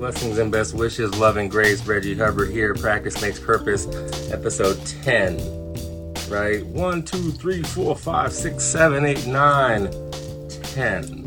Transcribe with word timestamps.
Blessings 0.00 0.38
and 0.38 0.50
best 0.50 0.72
wishes, 0.72 1.14
love 1.18 1.36
and 1.36 1.50
grace. 1.50 1.86
Reggie 1.86 2.16
Hubbard 2.16 2.48
here. 2.48 2.72
Practice 2.72 3.20
makes 3.20 3.38
purpose, 3.38 3.86
episode 4.32 4.80
10. 5.02 5.36
Right? 6.30 6.64
One, 6.64 7.02
two, 7.02 7.30
three, 7.32 7.62
four, 7.62 7.94
five, 7.94 8.32
six, 8.32 8.64
seven, 8.64 9.04
eight, 9.04 9.26
nine, 9.26 9.90
ten. 10.62 11.26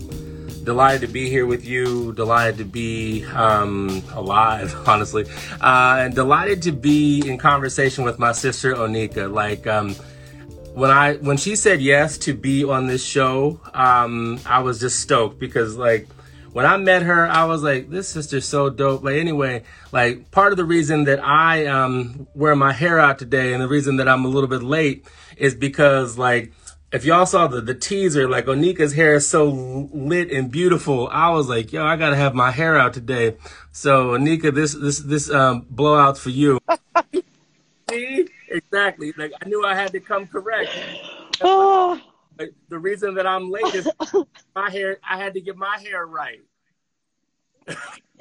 Delighted 0.64 1.02
to 1.02 1.08
be 1.08 1.30
here 1.30 1.46
with 1.46 1.64
you. 1.64 2.14
Delighted 2.14 2.58
to 2.58 2.66
be 2.66 3.26
um, 3.26 4.02
alive, 4.14 4.76
honestly. 4.88 5.28
Uh, 5.62 5.98
and 6.00 6.16
delighted 6.16 6.64
to 6.64 6.72
be 6.72 7.22
in 7.30 7.38
conversation 7.38 8.04
with 8.04 8.18
my 8.18 8.32
sister 8.32 8.74
Onika. 8.74 9.32
Like, 9.32 9.68
um, 9.68 9.94
when 10.74 10.90
I 10.90 11.18
when 11.18 11.38
she 11.38 11.56
said 11.56 11.80
yes 11.80 12.18
to 12.18 12.34
be 12.34 12.64
on 12.64 12.88
this 12.88 13.06
show, 13.06 13.62
um, 13.76 14.40
I 14.48 14.62
was 14.62 14.80
just 14.80 15.00
stoked 15.00 15.38
because 15.38 15.76
like 15.76 16.08
when 16.54 16.66
I 16.66 16.78
met 16.78 17.02
her, 17.02 17.28
I 17.28 17.46
was 17.46 17.64
like, 17.64 17.90
this 17.90 18.08
sister's 18.08 18.48
so 18.48 18.70
dope. 18.70 19.04
Like 19.04 19.16
anyway, 19.16 19.64
like 19.92 20.32
part 20.32 20.54
of 20.54 20.58
the 20.58 20.66
reason 20.66 21.06
that 21.06 21.24
I 21.24 21.66
um 21.66 22.28
wear 22.34 22.56
my 22.56 22.72
hair 22.72 23.00
out 23.00 23.20
today 23.20 23.54
and 23.54 23.62
the 23.62 23.68
reason 23.68 23.98
that 23.98 24.08
I'm 24.08 24.24
a 24.24 24.28
little 24.28 24.50
bit 24.50 24.64
late 24.64 25.06
is 25.36 25.56
because 25.56 26.18
like 26.18 26.54
if 26.92 27.06
y'all 27.06 27.26
saw 27.26 27.48
the, 27.48 27.60
the 27.60 27.74
teaser, 27.74 28.30
like 28.30 28.46
Onika's 28.46 28.94
hair 28.94 29.16
is 29.16 29.28
so 29.28 29.50
lit 29.92 30.32
and 30.32 30.52
beautiful. 30.52 31.08
I 31.12 31.32
was 31.32 31.50
like, 31.50 31.74
yo, 31.74 31.84
I 31.84 31.96
gotta 31.96 32.16
have 32.16 32.36
my 32.36 32.52
hair 32.52 32.78
out 32.78 32.94
today. 32.94 33.36
So 33.72 34.12
Onika, 34.12 34.54
this 34.54 34.74
this 34.76 35.00
this 35.00 35.32
um 35.32 35.66
blowout's 35.70 36.20
for 36.20 36.30
you. 36.30 36.60
See? 37.90 38.28
Exactly. 38.48 39.12
Like 39.18 39.34
I 39.42 39.50
knew 39.50 39.66
I 39.66 39.74
had 39.74 39.92
to 39.94 40.00
come 40.00 40.28
correct. 40.28 40.70
Oh. 41.42 42.00
The 42.38 42.80
reason 42.80 43.16
that 43.16 43.28
I'm 43.28 43.50
late 43.50 43.76
is 43.76 43.90
my 44.56 44.70
hair. 44.70 44.98
I 45.08 45.18
had 45.18 45.34
to 45.36 45.42
get 45.42 45.56
my 45.56 45.78
hair 45.78 46.06
right. 46.06 46.42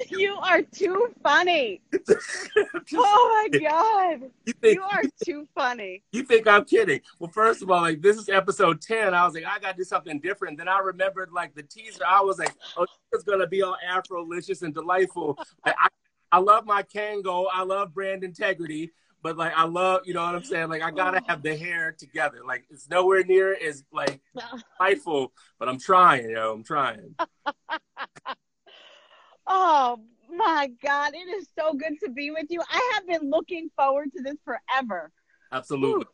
you 0.09 0.35
are 0.35 0.61
too 0.61 1.13
funny. 1.21 1.81
oh 2.95 3.47
my 3.51 3.59
god. 3.59 4.31
You, 4.45 4.53
think, 4.53 4.75
you 4.75 4.83
are 4.83 5.03
too 5.25 5.47
funny. 5.53 6.03
You 6.11 6.23
think 6.23 6.47
I'm 6.47 6.65
kidding? 6.65 7.01
Well, 7.19 7.31
first 7.31 7.61
of 7.61 7.69
all, 7.69 7.81
like 7.81 8.01
this 8.01 8.17
is 8.17 8.29
episode 8.29 8.81
10. 8.81 9.13
I 9.13 9.25
was 9.25 9.33
like, 9.33 9.45
I 9.45 9.59
gotta 9.59 9.77
do 9.77 9.83
something 9.83 10.19
different. 10.19 10.57
Then 10.57 10.67
I 10.67 10.79
remembered 10.79 11.31
like 11.31 11.55
the 11.55 11.63
teaser. 11.63 12.03
I 12.07 12.21
was 12.21 12.39
like, 12.39 12.53
oh, 12.77 12.85
it's 13.11 13.23
gonna 13.23 13.47
be 13.47 13.61
all 13.61 13.77
Afro-licious 13.87 14.61
and 14.61 14.73
delightful. 14.73 15.37
I, 15.65 15.73
I, 15.77 15.87
I 16.31 16.37
love 16.39 16.65
my 16.65 16.83
Kangol. 16.83 17.47
I 17.51 17.63
love 17.63 17.93
brand 17.93 18.23
integrity 18.23 18.91
but 19.23 19.37
like 19.37 19.53
I 19.55 19.63
love, 19.63 20.01
you 20.05 20.13
know 20.13 20.23
what 20.23 20.35
I'm 20.35 20.43
saying? 20.43 20.69
Like 20.69 20.83
I 20.83 20.91
gotta 20.91 21.21
oh. 21.21 21.25
have 21.27 21.41
the 21.41 21.55
hair 21.55 21.95
together. 21.97 22.39
Like 22.45 22.65
it's 22.69 22.89
nowhere 22.89 23.23
near 23.23 23.55
as 23.55 23.83
like 23.91 24.19
spiteful, 24.75 25.31
but 25.57 25.69
I'm 25.69 25.79
trying, 25.79 26.29
you 26.29 26.35
know, 26.35 26.51
I'm 26.51 26.63
trying. 26.63 27.15
oh 29.47 30.01
my 30.29 30.69
God, 30.83 31.13
it 31.15 31.29
is 31.29 31.47
so 31.57 31.73
good 31.73 31.93
to 32.03 32.11
be 32.11 32.31
with 32.31 32.47
you. 32.49 32.61
I 32.69 32.91
have 32.93 33.07
been 33.07 33.29
looking 33.29 33.69
forward 33.77 34.11
to 34.15 34.21
this 34.21 34.37
forever. 34.43 35.09
Absolutely. 35.51 36.05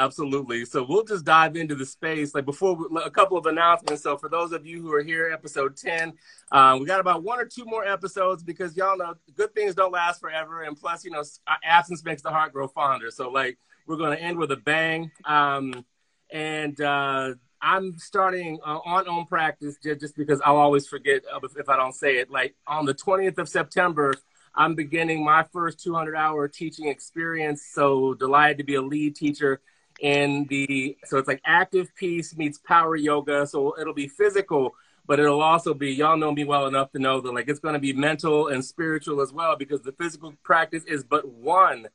Absolutely. 0.00 0.64
So 0.64 0.82
we'll 0.88 1.04
just 1.04 1.26
dive 1.26 1.56
into 1.56 1.74
the 1.74 1.84
space. 1.84 2.34
Like 2.34 2.46
before, 2.46 2.78
a 3.04 3.10
couple 3.10 3.36
of 3.36 3.44
announcements. 3.44 4.02
So 4.02 4.16
for 4.16 4.30
those 4.30 4.52
of 4.52 4.64
you 4.64 4.80
who 4.80 4.90
are 4.94 5.02
here, 5.02 5.30
episode 5.30 5.76
10, 5.76 6.14
uh, 6.50 6.78
we 6.80 6.86
got 6.86 7.00
about 7.00 7.22
one 7.22 7.38
or 7.38 7.44
two 7.44 7.66
more 7.66 7.84
episodes 7.84 8.42
because 8.42 8.74
y'all 8.78 8.96
know 8.96 9.12
good 9.36 9.54
things 9.54 9.74
don't 9.74 9.92
last 9.92 10.18
forever. 10.18 10.62
And 10.62 10.74
plus, 10.74 11.04
you 11.04 11.10
know, 11.10 11.22
absence 11.62 12.02
makes 12.02 12.22
the 12.22 12.30
heart 12.30 12.54
grow 12.54 12.66
fonder. 12.66 13.10
So 13.10 13.28
like 13.28 13.58
we're 13.86 13.98
going 13.98 14.16
to 14.16 14.22
end 14.22 14.38
with 14.38 14.52
a 14.52 14.56
bang. 14.56 15.10
Um, 15.26 15.84
and 16.32 16.80
uh, 16.80 17.34
I'm 17.60 17.98
starting 17.98 18.58
uh, 18.64 18.78
on 18.82 19.06
own 19.06 19.26
practice 19.26 19.76
just, 19.82 20.16
because 20.16 20.40
I'll 20.42 20.56
always 20.56 20.86
forget 20.86 21.24
if 21.58 21.68
I 21.68 21.76
don't 21.76 21.94
say 21.94 22.16
it. 22.16 22.30
Like 22.30 22.54
on 22.66 22.86
the 22.86 22.94
20th 22.94 23.36
of 23.36 23.50
September, 23.50 24.14
I'm 24.54 24.74
beginning 24.74 25.22
my 25.22 25.42
first 25.52 25.78
200 25.84 26.16
hour 26.16 26.48
teaching 26.48 26.88
experience. 26.88 27.66
So 27.70 28.14
delighted 28.14 28.56
to 28.58 28.64
be 28.64 28.76
a 28.76 28.82
lead 28.82 29.14
teacher 29.14 29.60
in 30.00 30.46
the 30.48 30.96
so 31.04 31.18
it's 31.18 31.28
like 31.28 31.40
active 31.44 31.94
peace 31.94 32.36
meets 32.36 32.58
power 32.58 32.96
yoga. 32.96 33.46
So 33.46 33.78
it'll 33.78 33.94
be 33.94 34.08
physical, 34.08 34.74
but 35.06 35.20
it'll 35.20 35.42
also 35.42 35.74
be 35.74 35.92
y'all 35.92 36.16
know 36.16 36.32
me 36.32 36.44
well 36.44 36.66
enough 36.66 36.90
to 36.92 36.98
know 36.98 37.20
that 37.20 37.32
like 37.32 37.48
it's 37.48 37.60
going 37.60 37.74
to 37.74 37.80
be 37.80 37.92
mental 37.92 38.48
and 38.48 38.64
spiritual 38.64 39.20
as 39.20 39.32
well 39.32 39.56
because 39.56 39.82
the 39.82 39.92
physical 39.92 40.34
practice 40.42 40.84
is 40.84 41.04
but 41.04 41.28
one 41.28 41.88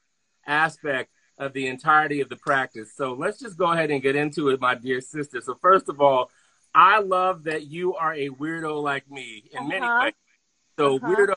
aspect 0.47 1.11
of 1.37 1.51
the 1.53 1.67
entirety 1.67 2.21
of 2.21 2.29
the 2.29 2.37
practice. 2.37 2.93
So 2.95 3.13
let's 3.13 3.39
just 3.39 3.57
go 3.57 3.71
ahead 3.71 3.91
and 3.91 4.01
get 4.01 4.15
into 4.15 4.49
it, 4.49 4.61
my 4.61 4.75
dear 4.75 5.01
sister. 5.01 5.41
So 5.41 5.55
first 5.61 5.89
of 5.89 5.99
all, 5.99 6.29
I 6.73 6.99
love 6.99 7.45
that 7.45 7.67
you 7.67 7.95
are 7.95 8.13
a 8.13 8.29
weirdo 8.29 8.81
like 8.81 9.09
me 9.09 9.43
in 9.51 9.59
uh-huh. 9.59 9.67
many 9.67 10.05
ways. 10.05 10.13
So 10.77 10.97
uh-huh. 10.97 11.07
weirdo 11.07 11.35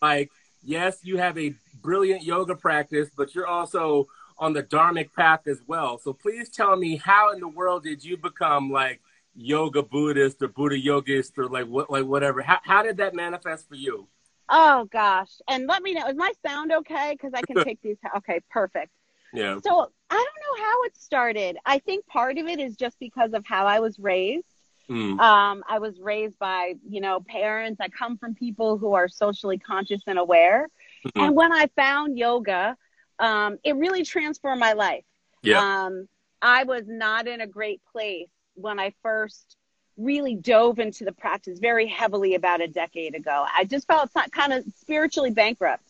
like 0.00 0.30
yes, 0.62 0.98
you 1.02 1.18
have 1.18 1.38
a 1.38 1.54
brilliant 1.82 2.24
yoga 2.24 2.56
practice, 2.56 3.10
but 3.16 3.34
you're 3.34 3.46
also 3.46 4.08
on 4.38 4.52
the 4.52 4.62
dharmic 4.62 5.12
path 5.12 5.46
as 5.46 5.62
well. 5.66 5.98
So 5.98 6.12
please 6.12 6.48
tell 6.48 6.76
me 6.76 6.96
how 6.96 7.32
in 7.32 7.40
the 7.40 7.48
world 7.48 7.84
did 7.84 8.04
you 8.04 8.16
become 8.16 8.70
like 8.70 9.00
yoga 9.34 9.82
Buddhist 9.82 10.42
or 10.42 10.48
Buddha 10.48 10.78
yogist 10.78 11.38
or 11.38 11.46
like 11.48 11.66
what 11.66 11.90
like 11.90 12.04
whatever? 12.04 12.42
How 12.42 12.58
how 12.62 12.82
did 12.82 12.98
that 12.98 13.14
manifest 13.14 13.68
for 13.68 13.76
you? 13.76 14.08
Oh 14.48 14.88
gosh. 14.92 15.30
And 15.48 15.66
let 15.66 15.82
me 15.82 15.94
know, 15.94 16.06
is 16.06 16.16
my 16.16 16.32
sound 16.46 16.72
okay? 16.72 17.12
Because 17.12 17.32
I 17.34 17.42
can 17.42 17.64
take 17.64 17.80
these 17.82 17.96
okay, 18.16 18.40
perfect. 18.50 18.92
Yeah. 19.32 19.58
So 19.62 19.90
I 20.10 20.14
don't 20.14 20.58
know 20.58 20.64
how 20.64 20.82
it 20.84 20.96
started. 20.96 21.58
I 21.66 21.78
think 21.78 22.06
part 22.06 22.38
of 22.38 22.46
it 22.46 22.60
is 22.60 22.76
just 22.76 22.98
because 22.98 23.32
of 23.32 23.44
how 23.46 23.66
I 23.66 23.80
was 23.80 23.98
raised. 23.98 24.46
Mm. 24.88 25.18
Um, 25.18 25.64
I 25.68 25.80
was 25.80 25.98
raised 26.00 26.38
by, 26.38 26.74
you 26.88 27.00
know, 27.00 27.20
parents. 27.20 27.80
I 27.80 27.88
come 27.88 28.18
from 28.18 28.34
people 28.34 28.78
who 28.78 28.94
are 28.94 29.08
socially 29.08 29.58
conscious 29.58 30.02
and 30.06 30.18
aware. 30.18 30.68
Mm-hmm. 31.04 31.20
And 31.20 31.36
when 31.36 31.52
I 31.52 31.66
found 31.74 32.16
yoga, 32.16 32.76
um, 33.18 33.58
it 33.64 33.76
really 33.76 34.04
transformed 34.04 34.60
my 34.60 34.72
life. 34.72 35.04
Yeah. 35.42 35.60
Um, 35.60 36.08
I 36.42 36.64
was 36.64 36.84
not 36.86 37.26
in 37.26 37.40
a 37.40 37.46
great 37.46 37.80
place 37.92 38.28
when 38.54 38.78
I 38.78 38.92
first 39.02 39.56
really 39.96 40.34
dove 40.34 40.78
into 40.78 41.04
the 41.04 41.12
practice 41.12 41.58
very 41.58 41.86
heavily 41.86 42.34
about 42.34 42.60
a 42.60 42.68
decade 42.68 43.14
ago. 43.14 43.46
I 43.52 43.64
just 43.64 43.86
felt 43.86 44.10
kind 44.30 44.52
of 44.52 44.64
spiritually 44.78 45.30
bankrupt. 45.30 45.88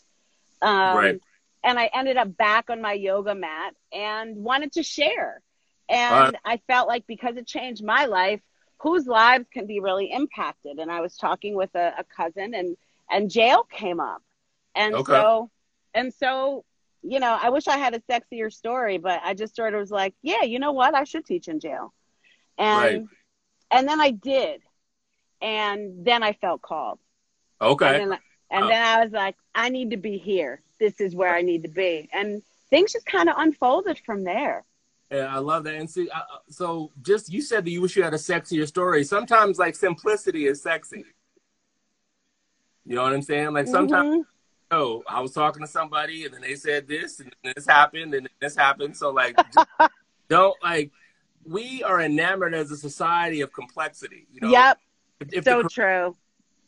Um, 0.62 0.96
right. 0.96 1.20
And 1.64 1.78
I 1.78 1.90
ended 1.92 2.16
up 2.16 2.36
back 2.36 2.70
on 2.70 2.80
my 2.80 2.92
yoga 2.92 3.34
mat 3.34 3.74
and 3.92 4.36
wanted 4.36 4.72
to 4.72 4.84
share. 4.84 5.42
And 5.88 6.36
uh, 6.36 6.38
I 6.44 6.60
felt 6.68 6.86
like 6.86 7.06
because 7.06 7.36
it 7.36 7.46
changed 7.46 7.84
my 7.84 8.04
life, 8.06 8.40
whose 8.78 9.06
lives 9.06 9.46
can 9.52 9.66
be 9.66 9.80
really 9.80 10.12
impacted. 10.12 10.78
And 10.78 10.90
I 10.90 11.00
was 11.00 11.16
talking 11.16 11.56
with 11.56 11.74
a, 11.74 11.94
a 11.98 12.04
cousin 12.04 12.54
and, 12.54 12.76
and 13.10 13.30
jail 13.30 13.64
came 13.64 13.98
up. 13.98 14.22
And 14.76 14.94
okay. 14.94 15.12
so, 15.12 15.50
and 15.94 16.14
so 16.14 16.64
you 17.08 17.20
know, 17.20 17.38
I 17.40 17.50
wish 17.50 17.68
I 17.68 17.78
had 17.78 17.94
a 17.94 18.00
sexier 18.00 18.52
story, 18.52 18.98
but 18.98 19.20
I 19.24 19.34
just 19.34 19.54
sort 19.54 19.74
of 19.74 19.80
was 19.80 19.90
like, 19.90 20.14
yeah, 20.22 20.42
you 20.42 20.58
know 20.58 20.72
what? 20.72 20.94
I 20.94 21.04
should 21.04 21.24
teach 21.24 21.48
in 21.48 21.60
jail. 21.60 21.94
And 22.58 22.82
right. 22.82 23.02
and 23.70 23.88
then 23.88 24.00
I 24.00 24.10
did. 24.10 24.62
And 25.40 26.04
then 26.04 26.22
I 26.22 26.32
felt 26.32 26.62
called. 26.62 26.98
Okay. 27.60 28.02
And, 28.02 28.12
then, 28.12 28.18
and 28.50 28.64
oh. 28.64 28.68
then 28.68 28.82
I 28.82 29.04
was 29.04 29.12
like, 29.12 29.36
I 29.54 29.68
need 29.68 29.90
to 29.90 29.96
be 29.96 30.18
here. 30.18 30.62
This 30.80 31.00
is 31.00 31.14
where 31.14 31.34
I 31.34 31.42
need 31.42 31.62
to 31.62 31.68
be. 31.68 32.08
And 32.12 32.42
things 32.70 32.92
just 32.92 33.06
kind 33.06 33.28
of 33.28 33.36
unfolded 33.38 34.00
from 34.04 34.24
there. 34.24 34.64
Yeah, 35.10 35.34
I 35.34 35.38
love 35.38 35.64
that. 35.64 35.74
And 35.74 35.88
see, 35.88 36.08
uh, 36.10 36.20
so 36.50 36.90
just 37.02 37.32
you 37.32 37.40
said 37.40 37.64
that 37.64 37.70
you 37.70 37.80
wish 37.80 37.96
you 37.96 38.02
had 38.02 38.14
a 38.14 38.18
sexier 38.18 38.66
story. 38.66 39.04
Sometimes, 39.04 39.58
like 39.58 39.76
simplicity 39.76 40.46
is 40.46 40.62
sexy. 40.62 41.04
You 42.84 42.96
know 42.96 43.02
what 43.02 43.12
I'm 43.12 43.22
saying? 43.22 43.52
Like 43.52 43.68
sometimes 43.68 44.08
mm-hmm 44.08 44.35
oh, 44.70 45.02
I 45.08 45.20
was 45.20 45.32
talking 45.32 45.62
to 45.62 45.68
somebody 45.68 46.24
and 46.24 46.34
then 46.34 46.40
they 46.40 46.54
said 46.54 46.88
this 46.88 47.20
and 47.20 47.34
this 47.54 47.66
happened 47.66 48.14
and 48.14 48.28
this 48.40 48.56
happened. 48.56 48.96
So 48.96 49.10
like, 49.10 49.36
don't 50.28 50.56
like, 50.62 50.90
we 51.44 51.82
are 51.82 52.00
enamored 52.00 52.54
as 52.54 52.70
a 52.70 52.76
society 52.76 53.40
of 53.40 53.52
complexity. 53.52 54.26
You 54.32 54.40
know? 54.42 54.50
Yep. 54.50 54.78
If, 55.20 55.32
if 55.32 55.44
so 55.44 55.62
true. 55.62 56.16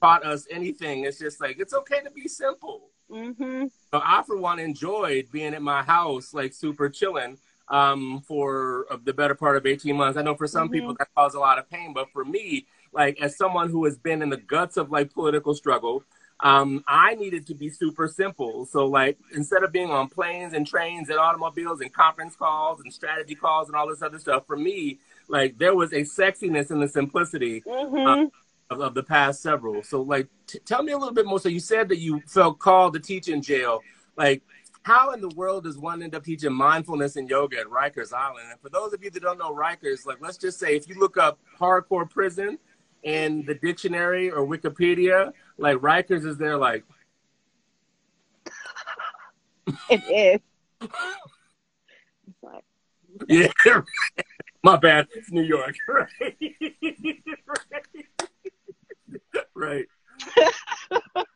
Taught 0.01 0.25
us 0.25 0.47
anything, 0.51 1.05
it's 1.05 1.19
just 1.19 1.41
like 1.41 1.59
it's 1.59 1.75
okay 1.75 2.01
to 2.03 2.11
be 2.11 2.29
simple. 2.29 2.91
Mm-hmm. 3.11 3.65
So 3.91 4.01
I, 4.05 4.23
for 4.23 4.37
one, 4.37 4.61
enjoyed 4.61 5.29
being 5.33 5.55
at 5.55 5.63
my 5.63 5.83
house, 5.83 6.33
like 6.33 6.53
super 6.53 6.89
chilling, 6.89 7.37
um, 7.69 8.23
for 8.25 8.87
the 9.05 9.13
better 9.13 9.35
part 9.35 9.57
of 9.57 9.67
eighteen 9.67 9.97
months. 9.97 10.17
I 10.17 10.23
know 10.23 10.37
for 10.37 10.47
some 10.47 10.69
mm-hmm. 10.69 10.75
people 10.75 10.97
that 11.01 11.09
caused 11.17 11.35
a 11.35 11.41
lot 11.41 11.59
of 11.59 11.69
pain, 11.69 11.93
but 11.93 12.11
for 12.13 12.25
me, 12.25 12.67
like 12.93 13.21
as 13.21 13.37
someone 13.37 13.71
who 13.71 13.85
has 13.87 13.99
been 13.99 14.23
in 14.23 14.31
the 14.31 14.37
guts 14.37 14.77
of 14.77 14.93
like 14.93 15.13
political 15.13 15.53
struggle, 15.53 16.05
um, 16.41 16.85
I 16.87 17.17
needed 17.17 17.47
to 17.49 17.55
be 17.55 17.69
super 17.69 18.07
simple. 18.07 18.65
So 18.67 18.87
like 18.87 19.19
instead 19.35 19.65
of 19.65 19.73
being 19.73 19.91
on 19.91 20.09
planes 20.09 20.55
and 20.55 20.67
trains 20.67 21.09
and 21.09 21.19
automobiles 21.19 21.81
and 21.81 21.93
conference 21.93 22.37
calls 22.37 22.81
and 22.81 22.93
strategy 22.93 23.35
calls 23.35 23.69
and 23.69 23.77
all 23.77 23.89
this 23.89 24.03
other 24.03 24.19
stuff, 24.19 24.47
for 24.47 24.57
me, 24.57 24.99
like 25.29 25.59
there 25.59 25.75
was 25.75 25.93
a 25.93 26.03
sexiness 26.03 26.71
in 26.71 26.81
the 26.81 26.89
simplicity 26.89 27.61
mm-hmm. 27.63 28.29
of, 28.71 28.81
of, 28.81 28.95
the 28.95 29.03
past 29.03 29.43
several. 29.43 29.83
So 29.83 30.01
like, 30.03 30.29
t- 30.47 30.61
tell 30.65 30.83
me 30.83 30.93
a 30.93 30.99
little 30.99 31.15
bit 31.15 31.27
more. 31.27 31.41
So 31.41 31.49
you 31.49 31.61
said 31.61 31.89
that 31.89 31.99
you 31.99 32.23
felt 32.27 32.61
called 32.61 32.95
to 32.95 33.01
teach 33.01 33.29
in 33.29 33.43
jail. 33.43 33.81
Like, 34.17 34.43
how 34.83 35.11
in 35.13 35.21
the 35.21 35.29
world 35.31 35.65
does 35.65 35.77
one 35.77 36.03
end 36.03 36.15
up 36.15 36.25
teaching 36.25 36.53
mindfulness 36.53 37.17
and 37.17 37.29
yoga 37.29 37.59
at 37.59 37.67
Rikers 37.67 38.13
Island? 38.13 38.47
And 38.51 38.61
for 38.61 38.69
those 38.69 38.93
of 38.93 39.03
you 39.03 39.11
that 39.11 39.23
don't 39.23 39.39
know 39.39 39.53
Rikers, 39.53 40.07
like 40.07 40.19
let's 40.21 40.39
just 40.39 40.59
say 40.61 40.77
if 40.77 40.89
you 40.89 40.99
look 40.99 41.17
up 41.17 41.39
hardcore 41.59 42.09
prison 42.09 42.59
in 43.03 43.45
the 43.47 43.55
dictionary 43.55 44.31
or 44.31 44.47
Wikipedia, 44.47 45.33
like 45.57 45.77
Rikers 45.79 46.27
is 46.27 46.39
there 46.39 46.57
like 46.57 46.85
it 49.91 50.41
is. 50.83 50.89
yeah. 53.29 53.49
My 54.63 54.77
bad. 54.77 55.07
It's 55.15 55.31
New 55.31 55.43
York. 55.43 55.77
Right. 59.55 59.87
right. 61.17 61.27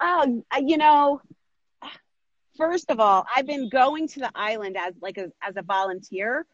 um, 0.00 0.44
you 0.60 0.76
know, 0.76 1.20
first 2.56 2.88
of 2.88 3.00
all, 3.00 3.26
I've 3.34 3.46
been 3.46 3.68
going 3.68 4.06
to 4.08 4.20
the 4.20 4.30
island 4.36 4.76
as 4.76 4.94
like 5.02 5.18
a, 5.18 5.32
as 5.42 5.56
a 5.56 5.62
volunteer 5.62 6.46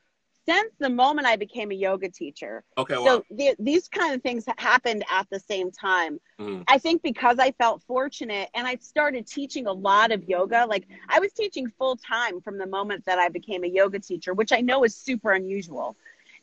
since 0.46 0.72
the 0.78 0.90
moment 0.90 1.26
I 1.26 1.36
became 1.36 1.70
a 1.70 1.74
yoga 1.74 2.08
teacher. 2.08 2.64
Okay. 2.78 2.94
So 2.94 3.24
the, 3.30 3.54
these 3.58 3.88
kind 3.88 4.14
of 4.14 4.22
things 4.22 4.44
happened 4.58 5.04
at 5.10 5.28
the 5.30 5.38
same 5.38 5.70
time. 5.70 6.20
Mm-hmm. 6.38 6.62
I 6.68 6.78
think 6.78 7.02
because 7.02 7.38
I 7.38 7.52
felt 7.52 7.82
fortunate 7.82 8.48
and 8.54 8.66
I 8.66 8.76
started 8.76 9.26
teaching 9.26 9.66
a 9.66 9.72
lot 9.72 10.12
of 10.12 10.24
yoga. 10.24 10.66
Like 10.66 10.86
I 11.08 11.20
was 11.20 11.32
teaching 11.32 11.70
full 11.78 11.96
time 11.96 12.40
from 12.40 12.58
the 12.58 12.66
moment 12.66 13.04
that 13.06 13.18
I 13.18 13.28
became 13.28 13.64
a 13.64 13.68
yoga 13.68 13.98
teacher, 13.98 14.34
which 14.34 14.52
I 14.52 14.60
know 14.60 14.84
is 14.84 14.96
super 14.96 15.32
unusual. 15.32 15.96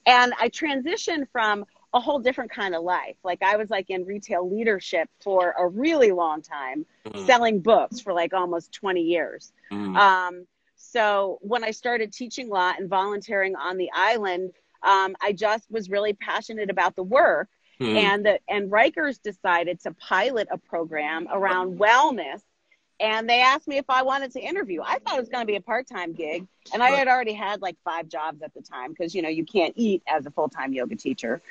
And 0.06 0.34
I 0.40 0.50
transitioned 0.50 1.28
from 1.32 1.66
a 1.94 2.00
whole 2.00 2.20
different 2.20 2.52
kind 2.52 2.76
of 2.76 2.84
life. 2.84 3.16
Like 3.24 3.42
I 3.42 3.58
was 3.58 3.70
like 3.70 3.90
in 3.90 4.06
retail 4.06 4.50
leadership 4.50 5.10
for 5.22 5.54
a 5.58 5.68
really 5.68 6.12
long 6.12 6.42
time, 6.42 6.86
mm-hmm. 7.06 7.26
selling 7.26 7.60
books 7.60 8.00
for 8.00 8.14
like 8.14 8.34
almost 8.34 8.72
20 8.74 9.02
years. 9.02 9.52
Mm-hmm. 9.72 9.96
Um, 9.98 10.48
so 10.78 11.40
when 11.42 11.64
I 11.64 11.72
started 11.72 12.14
teaching 12.14 12.50
law 12.50 12.72
and 12.78 12.90
volunteering 12.90 13.56
on 13.56 13.78
the 13.78 13.90
island, 13.94 14.54
um, 14.84 15.16
I 15.22 15.34
just 15.34 15.70
was 15.70 15.90
really 15.90 16.14
passionate 16.14 16.70
about 16.70 16.96
the 16.96 17.04
work. 17.04 17.50
Mm-hmm. 17.82 17.98
And 17.98 18.26
the, 18.26 18.40
and 18.48 18.72
Rikers 18.72 19.22
decided 19.22 19.82
to 19.82 19.92
pilot 19.94 20.48
a 20.50 20.58
program 20.58 21.28
around 21.32 21.78
wellness 21.78 22.42
and 23.00 23.30
they 23.30 23.42
asked 23.42 23.68
me 23.68 23.78
if 23.78 23.86
I 23.90 24.02
wanted 24.02 24.32
to 24.34 24.40
interview. 24.40 24.82
I 24.82 25.00
thought 25.00 25.18
it 25.18 25.20
was 25.20 25.30
going 25.30 25.44
to 25.44 25.48
be 25.48 25.56
a 25.56 25.62
part-time 25.62 26.14
gig, 26.14 26.48
and 26.74 26.82
I 26.82 26.90
had 26.90 27.08
already 27.08 27.34
had 27.34 27.62
like 27.62 27.76
five 27.84 28.08
jobs 28.08 28.42
at 28.42 28.54
the 28.54 28.62
time 28.62 28.92
because 28.92 29.14
you 29.14 29.22
know 29.22 29.30
you 29.30 29.46
can't 29.46 29.74
eat 29.76 30.02
as 30.08 30.26
a 30.26 30.32
full-time 30.32 30.74
yoga 30.74 30.96
teacher. 30.96 31.42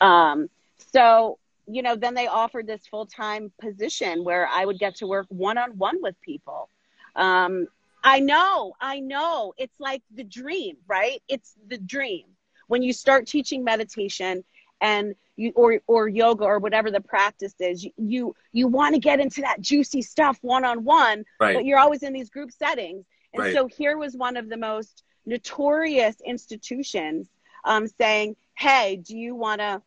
Um, 0.00 0.48
so, 0.92 1.38
you 1.66 1.82
know, 1.82 1.96
then 1.96 2.14
they 2.14 2.26
offered 2.26 2.66
this 2.66 2.86
full 2.86 3.06
time 3.06 3.52
position 3.60 4.24
where 4.24 4.48
I 4.48 4.64
would 4.64 4.78
get 4.78 4.96
to 4.96 5.06
work 5.06 5.26
one 5.28 5.58
on 5.58 5.76
one 5.78 6.00
with 6.02 6.20
people. 6.22 6.68
Um, 7.16 7.68
I 8.04 8.20
know, 8.20 8.74
I 8.80 9.00
know. 9.00 9.54
It's 9.56 9.80
like 9.80 10.02
the 10.14 10.24
dream, 10.24 10.76
right? 10.86 11.22
It's 11.26 11.54
the 11.66 11.78
dream. 11.78 12.26
When 12.68 12.82
you 12.82 12.92
start 12.92 13.26
teaching 13.26 13.64
meditation 13.64 14.44
and 14.80 15.14
you 15.36 15.52
or 15.56 15.80
or 15.86 16.06
yoga 16.08 16.44
or 16.44 16.58
whatever 16.58 16.90
the 16.90 17.00
practice 17.00 17.54
is, 17.58 17.82
you 17.82 17.92
you, 17.96 18.36
you 18.52 18.68
want 18.68 18.94
to 18.94 19.00
get 19.00 19.20
into 19.20 19.40
that 19.40 19.60
juicy 19.60 20.02
stuff 20.02 20.38
one 20.42 20.64
on 20.64 20.84
one, 20.84 21.24
but 21.54 21.64
you're 21.64 21.78
always 21.78 22.02
in 22.02 22.12
these 22.12 22.30
group 22.30 22.52
settings. 22.52 23.06
And 23.32 23.42
right. 23.42 23.54
so 23.54 23.66
here 23.66 23.96
was 23.96 24.14
one 24.14 24.36
of 24.36 24.48
the 24.48 24.56
most 24.56 25.02
notorious 25.26 26.16
institutions 26.24 27.28
um, 27.64 27.88
saying, 27.88 28.36
"Hey, 28.56 28.96
do 28.96 29.16
you 29.16 29.34
want 29.34 29.60
to 29.60 29.82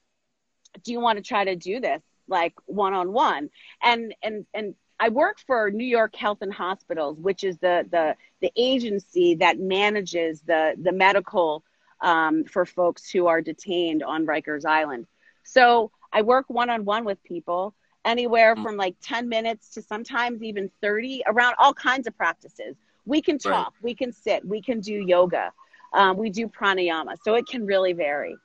do 0.84 0.92
you 0.92 1.00
want 1.00 1.18
to 1.18 1.24
try 1.24 1.46
to 1.46 1.56
do 1.56 1.80
this 1.80 2.02
like 2.28 2.54
one 2.66 2.94
on 2.94 3.14
one?" 3.14 3.50
And 3.82 4.16
and 4.24 4.46
and 4.54 4.76
I 5.00 5.10
work 5.10 5.38
for 5.46 5.70
New 5.70 5.86
York 5.86 6.16
Health 6.16 6.40
and 6.42 6.54
Hospitals, 6.54 7.20
which 7.20 7.44
is 7.44 7.58
the 7.60 7.86
the 7.92 8.16
the 8.42 8.52
agency 8.56 9.36
that 9.36 9.60
manages 9.60 10.42
the 10.42 10.76
the 10.82 10.92
medical 10.92 11.64
um, 12.02 12.44
for 12.46 12.66
folks 12.66 13.10
who 13.10 13.28
are 13.28 13.42
detained 13.42 14.04
on 14.04 14.26
Rikers 14.26 14.66
Island. 14.66 15.08
So 15.44 15.92
I 16.12 16.22
work 16.22 16.46
one 16.50 16.70
on 16.70 16.86
one 16.86 17.06
with 17.06 17.24
people 17.24 17.74
anywhere 18.06 18.56
mm. 18.56 18.64
from 18.64 18.78
like 18.78 18.96
10 19.02 19.28
minutes 19.28 19.70
to 19.72 19.82
sometimes 19.82 20.42
even 20.44 20.70
30 20.82 21.24
around 21.28 21.56
all 21.58 21.74
kinds 21.74 22.08
of 22.08 22.16
practices. 22.16 22.76
We 23.06 23.22
can 23.22 23.38
talk, 23.38 23.74
right. 23.74 23.84
we 23.84 23.96
can 23.96 24.12
sit, 24.12 24.46
we 24.46 24.62
can 24.62 24.80
do 24.80 24.94
yoga. 24.94 25.52
Um, 25.94 26.18
we 26.18 26.30
do 26.30 26.48
pranayama, 26.48 27.16
so 27.24 27.36
it 27.36 27.48
can 27.48 27.66
really 27.66 27.94
vary. 27.94 28.36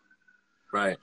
Right. 0.73 0.97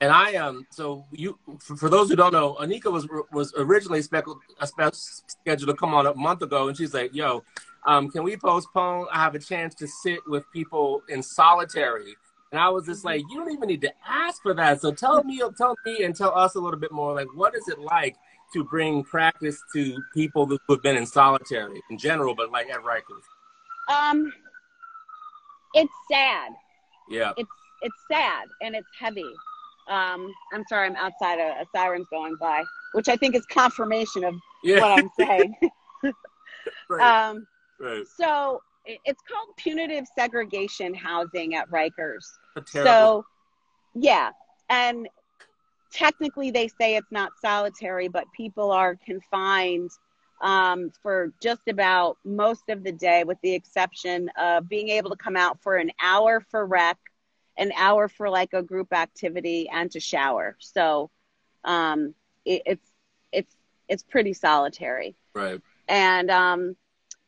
And 0.00 0.12
I 0.12 0.34
um 0.34 0.66
so 0.70 1.04
you 1.10 1.38
for, 1.58 1.76
for 1.76 1.88
those 1.88 2.10
who 2.10 2.16
don't 2.16 2.32
know, 2.32 2.56
Onika 2.60 2.92
was 2.92 3.08
was 3.32 3.54
originally 3.56 4.02
speckled, 4.02 4.38
scheduled 4.62 5.68
to 5.68 5.74
come 5.74 5.94
on 5.94 6.06
a 6.06 6.14
month 6.14 6.42
ago, 6.42 6.68
and 6.68 6.76
she's 6.76 6.92
like, 6.92 7.14
"Yo, 7.14 7.44
um, 7.86 8.10
can 8.10 8.22
we 8.22 8.36
postpone? 8.36 9.06
I 9.10 9.22
have 9.22 9.34
a 9.34 9.38
chance 9.38 9.74
to 9.76 9.88
sit 9.88 10.20
with 10.26 10.44
people 10.52 11.02
in 11.08 11.22
solitary." 11.22 12.14
And 12.52 12.60
I 12.60 12.68
was 12.68 12.84
just 12.84 13.06
like, 13.06 13.22
"You 13.30 13.38
don't 13.38 13.52
even 13.52 13.68
need 13.68 13.80
to 13.82 13.92
ask 14.06 14.42
for 14.42 14.52
that." 14.54 14.82
So 14.82 14.92
tell 14.92 15.24
me, 15.24 15.40
tell 15.56 15.74
me, 15.86 16.04
and 16.04 16.14
tell 16.14 16.36
us 16.36 16.56
a 16.56 16.60
little 16.60 16.78
bit 16.78 16.92
more. 16.92 17.14
Like, 17.14 17.28
what 17.34 17.54
is 17.54 17.66
it 17.68 17.78
like 17.78 18.16
to 18.52 18.64
bring 18.64 19.02
practice 19.02 19.62
to 19.72 19.96
people 20.12 20.44
who 20.44 20.58
have 20.68 20.82
been 20.82 20.96
in 20.96 21.06
solitary 21.06 21.80
in 21.90 21.96
general, 21.96 22.34
but 22.34 22.52
like 22.52 22.68
at 22.68 22.82
Rikers? 22.82 23.24
Um, 23.88 24.30
it's 25.72 25.92
sad. 26.10 26.52
Yeah. 27.08 27.32
It's 27.38 27.50
it's 27.80 27.96
sad 28.10 28.48
and 28.60 28.74
it's 28.74 28.88
heavy. 28.98 29.32
Um, 29.88 30.32
I'm 30.52 30.64
sorry, 30.68 30.86
I'm 30.86 30.96
outside. 30.96 31.38
A, 31.38 31.62
a, 31.62 31.64
siren's 31.74 32.06
going 32.10 32.36
by, 32.40 32.64
which 32.92 33.08
I 33.08 33.16
think 33.16 33.36
is 33.36 33.44
confirmation 33.46 34.24
of 34.24 34.34
yeah. 34.64 34.80
what 34.80 34.98
I'm 34.98 35.10
saying. 35.18 35.54
right. 36.90 37.28
Um, 37.28 37.46
right. 37.78 38.04
So 38.16 38.60
it's 38.84 39.20
called 39.30 39.56
punitive 39.56 40.04
segregation 40.16 40.94
housing 40.94 41.54
at 41.54 41.68
Rikers. 41.70 42.24
So, 42.66 43.24
yeah, 43.94 44.30
and 44.70 45.08
technically 45.92 46.50
they 46.50 46.68
say 46.68 46.96
it's 46.96 47.10
not 47.10 47.32
solitary, 47.40 48.08
but 48.08 48.24
people 48.36 48.70
are 48.70 48.96
confined 48.96 49.90
um, 50.42 50.90
for 51.02 51.32
just 51.40 51.62
about 51.68 52.18
most 52.24 52.68
of 52.68 52.84
the 52.84 52.92
day, 52.92 53.24
with 53.24 53.38
the 53.42 53.52
exception 53.52 54.30
of 54.38 54.68
being 54.68 54.88
able 54.88 55.10
to 55.10 55.16
come 55.16 55.36
out 55.36 55.58
for 55.62 55.76
an 55.76 55.90
hour 56.02 56.44
for 56.50 56.66
rec, 56.66 56.98
an 57.58 57.72
hour 57.76 58.08
for 58.08 58.28
like 58.28 58.52
a 58.52 58.62
group 58.62 58.92
activity, 58.92 59.68
and 59.68 59.90
to 59.92 60.00
shower. 60.00 60.56
So 60.58 61.10
um, 61.64 62.14
it, 62.44 62.62
it's 62.66 62.90
it's 63.32 63.56
it's 63.88 64.02
pretty 64.02 64.32
solitary. 64.32 65.14
Right. 65.34 65.60
And 65.88 66.30
um, 66.30 66.76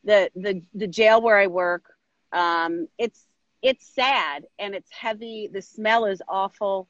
the 0.03 0.29
the 0.35 0.61
the 0.73 0.87
jail 0.87 1.21
where 1.21 1.37
I 1.37 1.47
work, 1.47 1.83
um, 2.31 2.87
it's 2.97 3.25
it's 3.61 3.85
sad 3.85 4.45
and 4.57 4.73
it's 4.73 4.91
heavy. 4.91 5.49
The 5.51 5.61
smell 5.61 6.05
is 6.05 6.21
awful, 6.27 6.87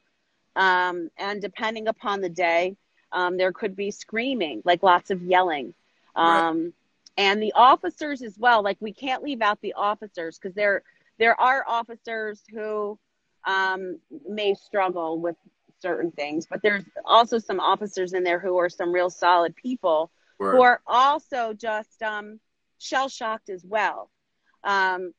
um, 0.56 1.10
and 1.18 1.40
depending 1.40 1.88
upon 1.88 2.20
the 2.20 2.28
day, 2.28 2.76
um, 3.12 3.36
there 3.36 3.52
could 3.52 3.76
be 3.76 3.90
screaming, 3.90 4.62
like 4.64 4.82
lots 4.82 5.10
of 5.10 5.22
yelling. 5.22 5.74
Um, 6.14 6.62
right. 6.62 6.72
And 7.16 7.42
the 7.42 7.52
officers 7.54 8.22
as 8.22 8.38
well. 8.38 8.62
Like 8.62 8.78
we 8.80 8.92
can't 8.92 9.22
leave 9.22 9.42
out 9.42 9.60
the 9.60 9.74
officers 9.74 10.38
because 10.38 10.54
there 10.54 10.82
there 11.18 11.38
are 11.38 11.64
officers 11.68 12.42
who 12.50 12.98
um, 13.46 13.98
may 14.28 14.54
struggle 14.54 15.20
with 15.20 15.36
certain 15.80 16.10
things, 16.10 16.46
but 16.46 16.60
there's 16.62 16.84
also 17.04 17.38
some 17.38 17.60
officers 17.60 18.12
in 18.12 18.22
there 18.22 18.38
who 18.38 18.58
are 18.58 18.68
some 18.68 18.92
real 18.92 19.10
solid 19.10 19.56
people 19.56 20.10
right. 20.38 20.50
who 20.50 20.62
are 20.62 20.80
also 20.86 21.52
just 21.54 22.02
um, 22.02 22.38
shell 22.78 23.08
shocked 23.08 23.48
as 23.48 23.64
well. 23.64 24.10
Um, 24.62 25.12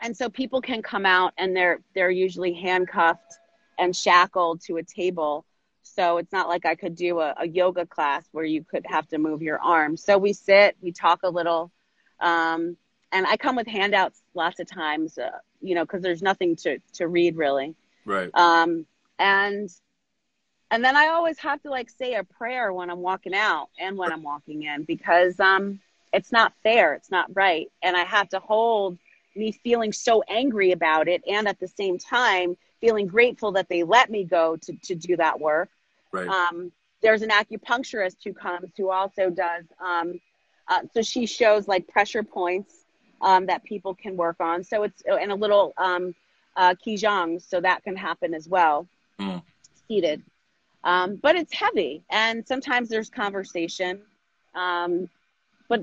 and 0.00 0.16
so 0.16 0.28
people 0.28 0.60
can 0.60 0.82
come 0.82 1.06
out 1.06 1.32
and 1.38 1.56
they're 1.56 1.78
they're 1.94 2.10
usually 2.10 2.52
handcuffed 2.52 3.38
and 3.78 3.94
shackled 3.94 4.60
to 4.62 4.76
a 4.78 4.82
table 4.82 5.46
so 5.84 6.16
it's 6.16 6.32
not 6.32 6.48
like 6.48 6.66
I 6.66 6.74
could 6.74 6.96
do 6.96 7.20
a, 7.20 7.34
a, 7.38 7.46
yoga 7.46 7.86
class 7.86 8.26
where 8.32 8.44
you 8.44 8.64
could 8.64 8.84
have 8.86 9.06
to 9.08 9.18
move 9.18 9.42
your 9.42 9.60
arms. 9.60 10.02
So 10.02 10.16
we 10.18 10.32
sit, 10.32 10.76
we 10.80 10.92
talk 10.92 11.20
a 11.22 11.28
little, 11.28 11.70
um, 12.20 12.76
and 13.12 13.26
I 13.26 13.36
come 13.36 13.54
with 13.54 13.66
handouts 13.66 14.20
lots 14.34 14.58
of 14.60 14.66
times, 14.66 15.18
uh, 15.18 15.30
you 15.64 15.74
know, 15.74 15.84
because 15.84 16.02
there's 16.02 16.22
nothing 16.22 16.56
to 16.56 16.78
to 16.94 17.08
read 17.08 17.36
really. 17.36 17.74
Right. 18.04 18.30
Um, 18.34 18.86
and 19.18 19.70
and 20.70 20.84
then 20.84 20.96
I 20.96 21.08
always 21.08 21.38
have 21.38 21.62
to 21.62 21.70
like 21.70 21.90
say 21.90 22.14
a 22.14 22.24
prayer 22.24 22.72
when 22.72 22.90
I'm 22.90 23.00
walking 23.00 23.34
out 23.34 23.68
and 23.78 23.96
when 23.96 24.12
I'm 24.12 24.22
walking 24.22 24.64
in 24.64 24.84
because 24.84 25.38
um, 25.40 25.80
it's 26.12 26.32
not 26.32 26.52
fair, 26.62 26.94
it's 26.94 27.10
not 27.10 27.34
right, 27.34 27.70
and 27.82 27.96
I 27.96 28.04
have 28.04 28.28
to 28.30 28.38
hold 28.38 28.98
me 29.36 29.52
feeling 29.52 29.92
so 29.92 30.22
angry 30.28 30.70
about 30.72 31.08
it 31.08 31.22
and 31.28 31.48
at 31.48 31.58
the 31.58 31.66
same 31.66 31.98
time 31.98 32.56
feeling 32.80 33.06
grateful 33.06 33.52
that 33.52 33.68
they 33.68 33.82
let 33.82 34.10
me 34.10 34.22
go 34.24 34.56
to, 34.56 34.72
to 34.84 34.94
do 34.94 35.16
that 35.16 35.40
work. 35.40 35.68
Right. 36.12 36.28
Um, 36.28 36.70
there's 37.02 37.22
an 37.22 37.30
acupuncturist 37.30 38.16
who 38.24 38.32
comes 38.32 38.70
who 38.76 38.90
also 38.90 39.30
does, 39.30 39.64
um, 39.80 40.20
uh, 40.68 40.82
so 40.92 41.02
she 41.02 41.26
shows 41.26 41.66
like 41.66 41.88
pressure 41.88 42.22
points 42.22 42.83
um, 43.20 43.46
that 43.46 43.64
people 43.64 43.94
can 43.94 44.16
work 44.16 44.36
on. 44.40 44.64
So 44.64 44.82
it's, 44.82 45.02
and 45.06 45.32
a 45.32 45.34
little 45.34 45.72
um, 45.78 46.14
uh, 46.56 46.74
Qigong, 46.86 47.40
so 47.42 47.60
that 47.60 47.82
can 47.84 47.96
happen 47.96 48.34
as 48.34 48.48
well, 48.48 48.86
mm. 49.18 49.42
seated. 49.88 50.22
Um, 50.84 51.16
but 51.16 51.34
it's 51.36 51.52
heavy 51.52 52.02
and 52.10 52.46
sometimes 52.46 52.88
there's 52.88 53.10
conversation, 53.10 54.00
um, 54.54 55.08
but, 55.68 55.80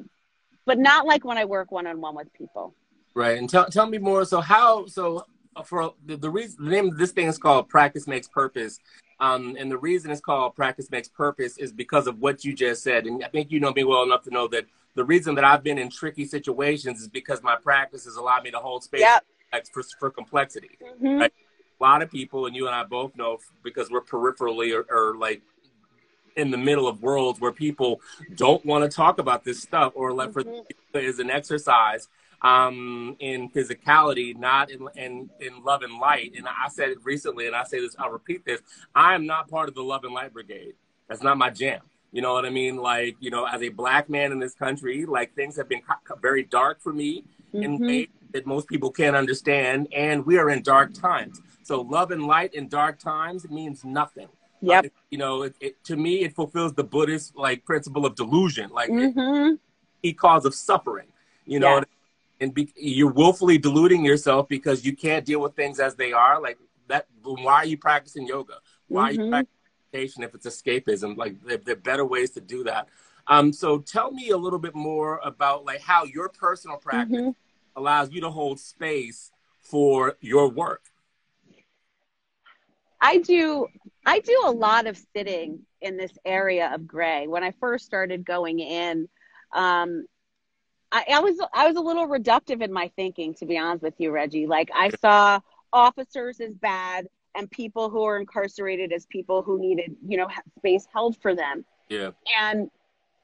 but 0.66 0.78
not 0.78 1.06
like 1.06 1.26
when 1.26 1.38
I 1.38 1.46
work 1.46 1.72
one-on-one 1.72 2.16
with 2.16 2.32
people. 2.34 2.74
Right. 3.14 3.38
And 3.38 3.50
tell, 3.50 3.66
tell 3.66 3.88
me 3.88 3.98
more. 3.98 4.26
So 4.26 4.42
how, 4.42 4.86
so 4.86 5.26
for 5.66 5.94
the, 6.06 6.18
the 6.18 6.30
reason 6.30 6.64
the 6.66 6.72
name 6.72 6.88
of 6.90 6.98
this 6.98 7.12
thing 7.12 7.28
is 7.28 7.38
called 7.38 7.68
practice 7.68 8.08
makes 8.08 8.28
purpose 8.28 8.80
Um, 9.22 9.56
and 9.60 9.70
the 9.70 9.78
reason 9.78 10.10
it's 10.10 10.20
called 10.20 10.56
Practice 10.56 10.90
Makes 10.90 11.10
Purpose 11.10 11.58
is 11.60 11.72
because 11.72 12.08
of 12.08 12.20
what 12.20 12.44
you 12.44 12.54
just 12.54 12.82
said. 12.82 13.06
And 13.06 13.24
I 13.24 13.28
think 13.28 13.52
you 13.52 13.60
know 13.60 13.72
me 13.72 13.84
well 13.84 14.02
enough 14.02 14.24
to 14.24 14.32
know 14.32 14.48
that 14.48 14.66
the 14.96 15.04
reason 15.04 15.36
that 15.36 15.44
I've 15.44 15.64
been 15.64 15.78
in 15.78 15.90
tricky 15.90 16.26
situations 16.26 17.02
is 17.02 17.08
because 17.08 17.42
my 17.42 17.56
practice 17.56 18.06
has 18.06 18.16
allowed 18.16 18.44
me 18.44 18.52
to 18.52 18.58
hold 18.58 18.84
space 18.84 19.02
yep. 19.02 19.26
for, 19.72 19.84
for 20.00 20.10
complexity. 20.10 20.78
Mm-hmm. 20.84 21.20
Right? 21.20 21.34
A 21.80 21.84
lot 21.84 22.02
of 22.02 22.12
people, 22.12 22.46
and 22.46 22.56
you 22.56 22.68
and 22.68 22.76
I 22.76 22.84
both 22.84 23.16
know 23.16 23.40
because 23.64 23.90
we're 23.90 24.02
peripherally 24.02 24.76
or, 24.76 24.86
or 24.90 25.18
like 25.18 25.42
in 26.36 26.52
the 26.52 26.58
middle 26.58 26.88
of 26.88 27.02
worlds 27.02 27.42
where 27.42 27.52
people 27.52 28.02
don't 28.36 28.66
want 28.66 28.90
to 28.90 28.96
talk 28.96 29.20
about 29.20 29.44
this 29.44 29.62
stuff 29.62 29.94
or 29.96 30.14
like 30.14 30.30
mm-hmm. 30.32 30.60
for 30.92 31.00
is 31.00 31.20
an 31.20 31.30
exercise 31.30 32.08
um, 32.42 33.16
in 33.20 33.50
physicality, 33.50 34.36
not 34.36 34.72
in, 34.72 34.88
in, 34.96 35.30
in 35.40 35.64
love 35.64 35.84
and 35.84 36.00
light. 36.00 36.34
And 36.36 36.48
I 36.48 36.70
said 36.70 36.90
it 36.90 36.98
recently, 37.04 37.48
and 37.48 37.56
I 37.56 37.64
say 37.64 37.80
this, 37.80 37.96
I'll 38.00 38.10
repeat 38.10 38.46
this. 38.46 38.62
I 38.96 39.16
am 39.16 39.26
not 39.26 39.50
part 39.50 39.70
of 39.70 39.76
the 39.76 39.84
love 39.84 40.04
and 40.04 40.14
light 40.14 40.34
brigade. 40.34 40.74
That's 41.08 41.22
not 41.22 41.38
my 41.38 41.50
jam. 41.50 41.82
You 42.12 42.22
know 42.22 42.34
what 42.34 42.46
I 42.46 42.50
mean? 42.50 42.78
Like, 42.78 43.16
you 43.20 43.32
know, 43.32 43.46
as 43.46 43.62
a 43.62 43.70
black 43.70 44.10
man 44.10 44.32
in 44.32 44.40
this 44.40 44.54
country, 44.54 45.06
like 45.06 45.34
things 45.36 45.56
have 45.58 45.70
been 45.70 45.82
very 46.22 46.44
dark 46.44 46.82
for 46.82 46.92
me 46.92 47.24
mm-hmm. 47.54 47.64
in 47.64 47.80
ways 47.80 48.08
that 48.34 48.46
most 48.46 48.68
people 48.68 48.92
can't 48.92 49.16
understand. 49.16 49.88
And 49.96 50.26
we 50.26 50.38
are 50.38 50.50
in 50.50 50.62
dark 50.62 50.94
times. 50.94 51.42
So 51.64 51.82
love 51.82 52.12
and 52.12 52.26
light 52.26 52.54
in 52.54 52.68
dark 52.68 53.00
times 53.00 53.50
means 53.50 53.86
nothing. 53.86 54.28
Yep. 54.62 54.86
Uh, 54.86 54.90
you 55.10 55.18
know, 55.18 55.44
it, 55.44 55.56
it, 55.60 55.84
to 55.86 55.96
me, 55.96 56.22
it 56.24 56.36
fulfills 56.36 56.74
the 56.74 56.84
Buddhist 56.84 57.36
like 57.36 57.66
principle 57.66 58.06
of 58.06 58.16
delusion, 58.16 58.70
like 58.72 58.90
mm-hmm. 58.90 59.56
it, 60.04 60.18
cause 60.18 60.46
of 60.46 60.54
suffering. 60.54 61.08
You 61.46 61.60
know, 61.60 61.78
yeah 61.78 61.84
and 62.42 62.54
be, 62.54 62.74
you're 62.76 63.12
willfully 63.12 63.58
deluding 63.58 64.04
yourself 64.04 64.50
because 64.50 64.84
you 64.84 64.96
can't 64.96 65.24
deal 65.26 65.40
with 65.40 65.56
things 65.56 65.80
as 65.80 65.96
they 65.96 66.12
are. 66.12 66.42
Like 66.42 66.58
that, 66.88 67.06
why 67.24 67.54
are 67.54 67.66
you 67.66 67.78
practicing 67.78 68.28
yoga? 68.28 68.56
Why 68.88 69.02
mm-hmm. 69.02 69.08
are 69.08 69.12
you 69.12 69.20
mm-hmm. 69.20 69.30
Practicing 69.92 70.24
if 70.24 70.36
it's 70.36 70.48
escapism? 70.48 71.18
Like 71.18 71.42
there, 71.42 71.58
there, 71.58 71.74
are 71.74 71.80
better 71.80 72.06
ways 72.06 72.32
to 72.32 72.42
do 72.42 72.64
that. 72.64 72.88
Um, 73.28 73.54
so 73.54 73.80
tell 73.80 74.12
me 74.12 74.30
a 74.30 74.38
little 74.38 74.60
bit 74.60 74.76
more 74.76 75.20
about 75.24 75.66
like 75.66 75.82
how 75.82 76.06
your 76.06 76.30
personal 76.30 76.78
practice 76.78 77.22
mm-hmm. 77.22 77.30
allows 77.76 78.12
you 78.12 78.22
to 78.22 78.30
hold 78.30 78.60
space 78.60 79.32
for 79.60 80.18
your 80.22 80.50
work. 80.50 80.84
I 83.00 83.18
do 83.18 83.68
I 84.06 84.20
do 84.20 84.44
a 84.46 84.52
lot 84.52 84.88
of 84.88 85.00
sitting 85.16 85.62
in 85.82 85.98
this 85.98 86.12
area 86.26 86.72
of 86.74 86.88
gray. 86.88 87.28
When 87.28 87.44
I 87.44 87.54
first 87.60 87.86
started 87.86 88.26
going 88.26 88.60
in, 88.60 89.10
um, 89.54 90.06
I, 90.92 91.06
I 91.14 91.20
was 91.20 91.40
I 91.54 91.68
was 91.68 91.78
a 91.78 91.82
little 91.82 92.08
reductive 92.08 92.62
in 92.62 92.72
my 92.72 92.92
thinking, 92.96 93.34
to 93.36 93.46
be 93.46 93.58
honest 93.58 93.84
with 93.84 93.96
you, 93.98 94.12
Reggie. 94.12 94.46
Like 94.46 94.70
I 94.74 94.90
saw 94.90 95.40
officers 95.74 96.40
as 96.40 96.54
bad 96.54 97.08
and 97.36 97.50
people 97.50 97.90
who 97.90 98.04
are 98.04 98.20
incarcerated 98.20 98.92
as 98.92 99.06
people 99.06 99.42
who 99.42 99.60
needed, 99.60 99.96
you 100.08 100.18
know, 100.18 100.28
space 100.58 100.88
held 100.94 101.18
for 101.22 101.36
them. 101.36 101.66
Yeah. 101.90 102.12
And 102.40 102.70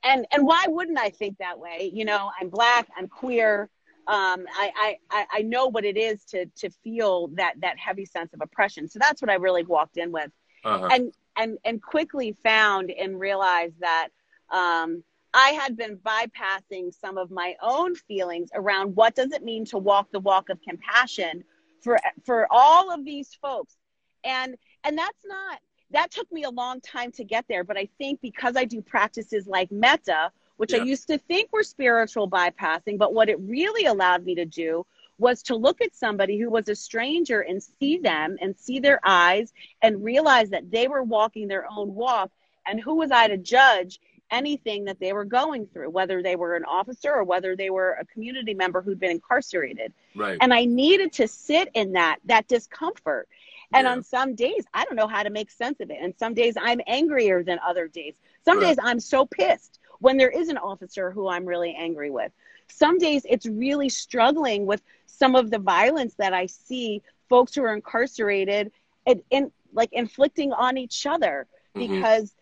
and 0.04 0.26
and 0.32 0.46
why 0.46 0.66
wouldn't 0.68 1.00
I 1.00 1.10
think 1.10 1.38
that 1.40 1.60
way? 1.60 1.92
You 1.94 2.06
know, 2.06 2.30
I'm 2.40 2.50
black, 2.50 2.88
I'm 2.98 3.08
queer. 3.08 3.70
Um, 4.08 4.46
I, 4.54 4.96
I 5.12 5.26
I 5.32 5.42
know 5.42 5.68
what 5.68 5.84
it 5.84 5.98
is 5.98 6.24
to 6.26 6.46
to 6.58 6.70
feel 6.84 7.28
that 7.34 7.56
that 7.60 7.78
heavy 7.78 8.06
sense 8.06 8.34
of 8.34 8.42
oppression. 8.42 8.88
So 8.88 9.00
that's 9.00 9.22
what 9.22 9.30
I 9.30 9.36
really 9.36 9.64
walked 9.64 9.98
in 9.98 10.12
with, 10.12 10.32
uh-huh. 10.64 10.90
and 10.92 11.14
and 11.36 11.58
and 11.66 11.82
quickly 11.82 12.36
found 12.44 12.90
and 12.90 13.20
realized 13.20 13.76
that 13.82 14.10
um, 14.50 15.04
I 15.34 15.50
had 15.50 15.76
been 15.76 15.98
bypassing 15.98 16.94
some 16.94 17.18
of 17.18 17.32
my 17.32 17.56
own 17.62 17.96
feelings 17.96 18.50
around 18.56 18.96
what 18.96 19.14
does 19.14 19.34
it 19.34 19.44
mean 19.44 19.66
to 19.66 19.78
walk 19.78 20.08
the 20.12 20.20
walk 20.20 20.50
of 20.50 20.62
compassion 20.62 21.44
for 21.82 22.00
for 22.26 22.48
all 22.50 22.92
of 22.92 23.04
these 23.04 23.34
folks. 23.42 23.76
And 24.24 24.56
and 24.84 24.98
that's 24.98 25.26
not 25.26 25.60
that 25.92 26.12
took 26.12 26.32
me 26.32 26.44
a 26.44 26.50
long 26.50 26.82
time 26.82 27.12
to 27.14 27.24
get 27.24 27.46
there, 27.48 27.64
but 27.64 27.78
I 27.78 27.88
think 27.98 28.22
because 28.22 28.56
I 28.56 28.66
do 28.66 28.82
practices 28.82 29.48
like 29.48 29.72
metta, 29.72 30.32
which 30.58 30.74
yeah. 30.74 30.80
I 30.80 30.84
used 30.84 31.08
to 31.08 31.18
think 31.18 31.52
were 31.54 31.64
spiritual 31.64 32.30
bypassing, 32.30 32.98
but 32.98 33.14
what 33.14 33.30
it 33.30 33.40
really 33.40 33.86
allowed 33.86 34.26
me 34.26 34.36
to 34.36 34.46
do 34.46 34.86
was 35.18 35.42
to 35.44 35.56
look 35.56 35.82
at 35.82 35.96
somebody 35.96 36.38
who 36.40 36.50
was 36.50 36.68
a 36.70 36.76
stranger 36.76 37.42
and 37.42 37.64
see 37.64 37.98
them 37.98 38.38
and 38.42 38.56
see 38.58 38.80
their 38.80 39.00
eyes 39.04 39.52
and 39.82 40.04
realize 40.04 40.50
that 40.50 40.70
they 40.70 40.88
were 40.88 41.04
walking 41.04 41.48
their 41.48 41.66
own 41.72 41.96
walk. 41.96 42.32
And 42.66 42.80
who 42.80 42.96
was 42.96 43.12
I 43.12 43.28
to 43.28 43.38
judge 43.38 44.00
anything 44.30 44.86
that 44.86 45.00
they 45.00 45.14
were 45.14 45.26
going 45.26 45.68
through, 45.68 45.90
whether 45.90 46.22
they 46.22 46.36
were 46.36 46.56
an 46.56 46.66
officer 46.66 47.12
or 47.14 47.24
whether 47.24 47.56
they 47.56 47.70
were 47.70 47.94
a 47.94 48.06
community 48.06 48.54
member 48.54 48.82
who'd 48.82 49.00
been 49.00 49.12
incarcerated. 49.12 49.94
Right. 50.16 50.38
And 50.42 50.54
I 50.54 50.66
needed 50.66 51.14
to 51.14 51.28
sit 51.28 51.70
in 51.74 51.94
that 51.94 52.20
that 52.26 52.48
discomfort. 52.48 53.28
And 53.74 53.86
yeah. 53.86 53.92
on 53.92 54.04
some 54.04 54.36
days, 54.36 54.64
I 54.74 54.86
don't 54.86 54.96
know 54.96 55.08
how 55.08 55.24
to 55.24 55.30
make 55.30 55.52
sense 55.52 55.80
of 55.80 55.90
it. 55.90 55.98
And 56.02 56.14
some 56.18 56.34
days 56.34 56.56
I'm 56.60 56.80
angrier 56.88 57.44
than 57.44 57.60
other 57.66 57.88
days. 57.88 58.16
Some 58.46 58.60
right. 58.60 58.68
days 58.68 58.78
I'm 58.82 59.00
so 59.00 59.26
pissed 59.26 59.80
when 60.00 60.18
there 60.18 60.30
is 60.30 60.50
an 60.50 60.58
officer 60.58 61.12
who 61.12 61.28
I'm 61.28 61.46
really 61.46 61.76
angry 61.78 62.10
with. 62.10 62.32
Some 62.70 62.98
days 62.98 63.26
it's 63.30 63.46
really 63.46 63.90
struggling 63.90 64.66
with 64.66 64.82
some 65.06 65.36
of 65.36 65.52
the 65.52 65.60
violence 65.60 66.16
that 66.16 66.34
I 66.34 66.46
see 66.46 67.02
folks 67.30 67.56
who 67.56 67.64
are 67.64 67.74
incarcerated 67.74 68.72
and, 69.06 69.22
and 69.32 69.52
like 69.74 69.90
inflicting 69.92 70.54
on 70.54 70.78
each 70.78 71.06
other 71.06 71.48
mm-hmm. 71.76 71.94
because 71.94 72.34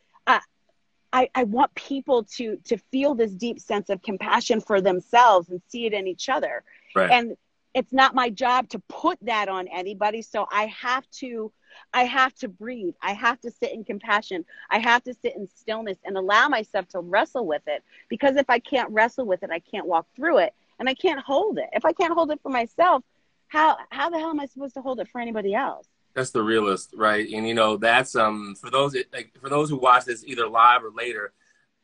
I, 1.16 1.30
I 1.34 1.44
want 1.46 1.74
people 1.76 2.24
to 2.36 2.58
to 2.66 2.78
feel 2.92 3.16
this 3.16 3.32
deep 3.32 3.62
sense 3.62 3.90
of 3.90 4.02
compassion 4.02 4.60
for 4.60 4.82
themselves 4.82 5.50
and 5.50 5.62
see 5.70 5.86
it 5.86 5.94
in 5.94 6.08
each 6.08 6.28
other. 6.28 6.64
Right. 6.94 7.10
And 7.10 7.38
it's 7.76 7.92
not 7.92 8.16
my 8.16 8.30
job 8.30 8.70
to 8.70 8.80
put 8.88 9.20
that 9.22 9.50
on 9.50 9.68
anybody. 9.68 10.22
So 10.22 10.48
I 10.52 10.68
have 10.68 11.08
to 11.20 11.52
I 11.94 12.06
have 12.06 12.34
to 12.36 12.48
breathe. 12.48 12.94
I 13.02 13.12
have 13.12 13.40
to 13.42 13.52
sit 13.52 13.74
in 13.74 13.84
compassion. 13.84 14.46
I 14.70 14.80
have 14.80 15.04
to 15.04 15.14
sit 15.14 15.36
in 15.36 15.46
stillness 15.46 15.98
and 16.06 16.16
allow 16.16 16.48
myself 16.48 16.88
to 16.90 17.02
wrestle 17.02 17.46
with 17.46 17.64
it. 17.68 17.84
Because 18.08 18.38
if 18.38 18.50
I 18.50 18.60
can't 18.60 18.90
wrestle 18.92 19.26
with 19.26 19.44
it, 19.44 19.50
I 19.52 19.60
can't 19.60 19.86
walk 19.86 20.08
through 20.16 20.38
it 20.38 20.54
and 20.80 20.88
I 20.88 20.94
can't 20.94 21.20
hold 21.20 21.58
it. 21.58 21.70
If 21.74 21.84
I 21.84 21.92
can't 21.92 22.14
hold 22.14 22.32
it 22.32 22.40
for 22.42 22.50
myself, 22.50 23.04
how 23.50 23.78
how 23.90 24.10
the 24.10 24.18
hell 24.18 24.30
am 24.30 24.40
I 24.40 24.46
supposed 24.46 24.76
to 24.76 24.82
hold 24.82 25.02
it 25.02 25.10
for 25.10 25.20
anybody 25.20 25.54
else? 25.54 25.88
That's 26.16 26.32
the 26.32 26.44
realist, 26.44 26.94
right? 26.96 27.28
And 27.30 27.46
you 27.46 27.54
know, 27.54 27.76
that's 27.76 28.16
um 28.16 28.56
for 28.56 28.70
those 28.70 28.96
like 29.12 29.34
for 29.42 29.50
those 29.50 29.70
who 29.70 29.76
watch 29.76 30.06
this 30.06 30.24
either 30.26 30.48
live 30.48 30.82
or 30.82 30.92
later, 30.92 31.34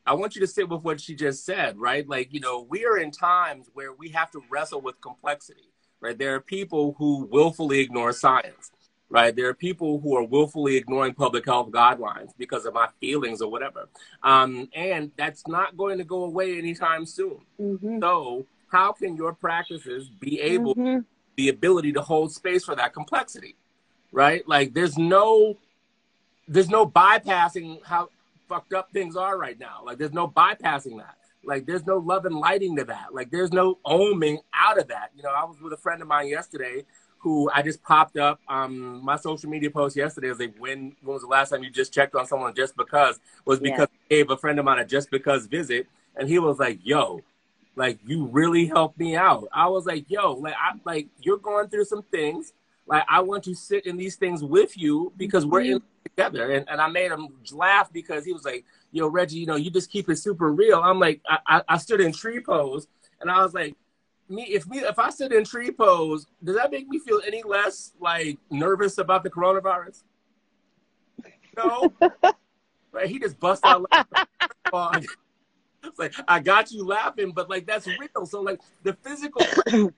I 0.05 0.13
want 0.13 0.35
you 0.35 0.41
to 0.41 0.47
sit 0.47 0.69
with 0.69 0.83
what 0.83 1.01
she 1.01 1.15
just 1.15 1.45
said, 1.45 1.77
right? 1.77 2.07
Like, 2.07 2.33
you 2.33 2.39
know, 2.39 2.65
we 2.67 2.85
are 2.85 2.97
in 2.97 3.11
times 3.11 3.69
where 3.73 3.93
we 3.93 4.09
have 4.09 4.31
to 4.31 4.41
wrestle 4.49 4.81
with 4.81 4.99
complexity, 5.01 5.70
right? 6.01 6.17
There 6.17 6.35
are 6.35 6.41
people 6.41 6.95
who 6.97 7.27
willfully 7.31 7.79
ignore 7.79 8.11
science, 8.11 8.71
right? 9.09 9.35
There 9.35 9.47
are 9.47 9.53
people 9.53 9.99
who 10.01 10.15
are 10.17 10.23
willfully 10.23 10.75
ignoring 10.75 11.13
public 11.13 11.45
health 11.45 11.71
guidelines 11.71 12.31
because 12.37 12.65
of 12.65 12.73
my 12.73 12.89
feelings 12.99 13.41
or 13.41 13.49
whatever. 13.49 13.87
Um, 14.23 14.67
and 14.73 15.11
that's 15.17 15.47
not 15.47 15.77
going 15.77 15.97
to 15.99 16.03
go 16.03 16.25
away 16.25 16.57
anytime 16.57 17.05
soon. 17.05 17.39
Mm-hmm. 17.59 17.99
So, 18.01 18.45
how 18.69 18.93
can 18.93 19.15
your 19.15 19.33
practices 19.33 20.09
be 20.09 20.39
able 20.41 20.75
mm-hmm. 20.75 20.99
the 21.35 21.49
ability 21.49 21.93
to 21.93 22.01
hold 22.01 22.33
space 22.33 22.65
for 22.65 22.75
that 22.75 22.93
complexity? 22.93 23.55
right? 24.11 24.47
Like 24.47 24.73
there's 24.73 24.97
no 24.97 25.57
there's 26.47 26.69
no 26.69 26.85
bypassing 26.85 27.83
how 27.85 28.09
fucked 28.49 28.73
up 28.73 28.91
things 28.91 29.15
are 29.15 29.37
right 29.37 29.59
now. 29.59 29.81
Like 29.85 29.97
there's 29.97 30.13
no 30.13 30.27
bypassing 30.27 30.97
that. 30.97 31.15
Like 31.43 31.65
there's 31.65 31.85
no 31.85 31.97
love 31.97 32.25
and 32.25 32.35
lighting 32.35 32.75
to 32.77 32.83
that. 32.85 33.13
Like 33.13 33.31
there's 33.31 33.51
no 33.51 33.79
oming 33.85 34.39
out 34.53 34.79
of 34.79 34.87
that. 34.89 35.11
You 35.15 35.23
know, 35.23 35.31
I 35.31 35.43
was 35.45 35.59
with 35.61 35.73
a 35.73 35.77
friend 35.77 36.01
of 36.01 36.07
mine 36.07 36.27
yesterday 36.27 36.85
who 37.17 37.49
I 37.53 37.61
just 37.61 37.83
popped 37.83 38.17
up 38.17 38.39
um 38.47 39.03
my 39.05 39.15
social 39.15 39.49
media 39.49 39.69
post 39.69 39.95
yesterday 39.95 40.29
was 40.29 40.39
like 40.39 40.55
when 40.57 40.95
when 41.01 41.13
was 41.13 41.21
the 41.21 41.27
last 41.27 41.49
time 41.49 41.63
you 41.63 41.69
just 41.69 41.93
checked 41.93 42.15
on 42.15 42.25
someone 42.25 42.53
just 42.55 42.75
because 42.75 43.19
was 43.45 43.59
because 43.59 43.87
yeah. 44.09 44.15
I 44.15 44.15
gave 44.15 44.31
a 44.31 44.37
friend 44.37 44.57
of 44.57 44.65
mine 44.65 44.79
a 44.79 44.85
just 44.85 45.11
because 45.11 45.45
visit 45.45 45.87
and 46.15 46.27
he 46.27 46.39
was 46.39 46.59
like, 46.59 46.79
yo, 46.83 47.21
like 47.75 47.99
you 48.05 48.25
really 48.25 48.65
helped 48.65 48.99
me 48.99 49.15
out. 49.15 49.47
I 49.53 49.67
was 49.67 49.85
like, 49.85 50.09
yo, 50.09 50.33
like 50.33 50.55
I 50.55 50.73
like 50.83 51.07
you're 51.21 51.37
going 51.37 51.69
through 51.69 51.85
some 51.85 52.03
things 52.03 52.53
like 52.87 53.03
I 53.09 53.21
want 53.21 53.43
to 53.45 53.55
sit 53.55 53.85
in 53.85 53.97
these 53.97 54.15
things 54.15 54.43
with 54.43 54.77
you 54.77 55.13
because 55.17 55.45
we're 55.45 55.61
in 55.61 55.79
mm-hmm. 55.79 56.03
together. 56.03 56.51
And, 56.51 56.69
and 56.69 56.81
I 56.81 56.87
made 56.87 57.11
him 57.11 57.29
laugh 57.51 57.91
because 57.91 58.25
he 58.25 58.33
was 58.33 58.43
like, 58.43 58.65
yo, 58.91 59.07
Reggie, 59.07 59.39
you 59.39 59.45
know, 59.45 59.55
you 59.55 59.69
just 59.69 59.91
keep 59.91 60.09
it 60.09 60.17
super 60.17 60.51
real. 60.51 60.79
I'm 60.79 60.99
like, 60.99 61.21
I, 61.27 61.37
I, 61.47 61.61
I 61.69 61.77
stood 61.77 62.01
in 62.01 62.11
tree 62.11 62.41
pose 62.41 62.87
and 63.19 63.29
I 63.29 63.41
was 63.43 63.53
like, 63.53 63.75
me 64.29 64.43
if 64.43 64.65
me 64.67 64.79
if 64.79 64.97
I 64.97 65.09
sit 65.09 65.33
in 65.33 65.43
tree 65.43 65.71
pose, 65.71 66.25
does 66.43 66.55
that 66.55 66.71
make 66.71 66.87
me 66.87 66.99
feel 66.99 67.21
any 67.25 67.43
less 67.43 67.93
like 67.99 68.37
nervous 68.49 68.97
about 68.97 69.23
the 69.23 69.29
coronavirus? 69.29 70.03
No. 71.57 71.93
right? 72.91 73.07
He 73.07 73.19
just 73.19 73.39
bust 73.39 73.63
out 73.65 73.85
laughing. 73.91 75.07
it's 75.83 75.99
like 75.99 76.13
I 76.27 76.39
got 76.39 76.71
you 76.71 76.85
laughing, 76.85 77.31
but 77.31 77.49
like 77.49 77.65
that's 77.65 77.87
real. 77.87 78.25
So 78.25 78.41
like 78.41 78.61
the 78.83 78.93
physical 79.01 79.45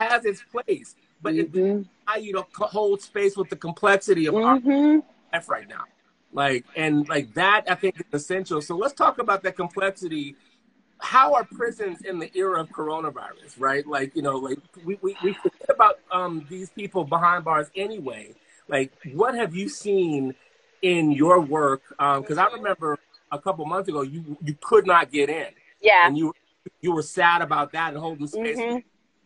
has 0.00 0.24
its 0.24 0.42
place 0.42 0.94
but 1.22 1.34
mm-hmm. 1.34 1.82
how 2.04 2.16
you 2.16 2.32
to 2.32 2.44
hold 2.64 3.00
space 3.00 3.36
with 3.36 3.48
the 3.48 3.56
complexity 3.56 4.26
of 4.26 4.34
mm-hmm. 4.34 5.00
life 5.32 5.48
right 5.48 5.68
now. 5.68 5.84
Like 6.32 6.64
and 6.76 7.08
like 7.08 7.34
that, 7.34 7.64
I 7.68 7.74
think 7.74 7.96
is 7.96 8.06
essential. 8.12 8.60
So 8.62 8.76
let's 8.76 8.94
talk 8.94 9.18
about 9.18 9.42
that 9.42 9.56
complexity. 9.56 10.34
How 10.98 11.34
are 11.34 11.44
prisons 11.44 12.02
in 12.02 12.18
the 12.18 12.30
era 12.36 12.60
of 12.60 12.70
coronavirus, 12.70 13.58
right? 13.58 13.86
Like 13.86 14.16
you 14.16 14.22
know, 14.22 14.36
like 14.36 14.58
we 14.84 14.98
we, 15.02 15.16
we 15.22 15.34
forget 15.34 15.68
about 15.68 15.98
um, 16.10 16.46
these 16.48 16.70
people 16.70 17.04
behind 17.04 17.44
bars 17.44 17.68
anyway. 17.76 18.34
Like, 18.68 18.92
what 19.12 19.34
have 19.34 19.54
you 19.54 19.68
seen 19.68 20.34
in 20.80 21.12
your 21.12 21.40
work? 21.40 21.82
Because 21.90 22.38
um, 22.38 22.48
I 22.50 22.54
remember 22.54 22.98
a 23.30 23.38
couple 23.38 23.64
months 23.66 23.88
ago, 23.88 24.02
you 24.02 24.36
you 24.42 24.56
could 24.60 24.86
not 24.86 25.12
get 25.12 25.28
in. 25.28 25.48
Yeah. 25.82 26.06
And 26.06 26.16
you 26.16 26.34
you 26.80 26.92
were 26.92 27.02
sad 27.02 27.42
about 27.42 27.72
that 27.72 27.90
and 27.90 27.98
holding 27.98 28.26
space. 28.26 28.56
Mm-hmm. 28.56 28.78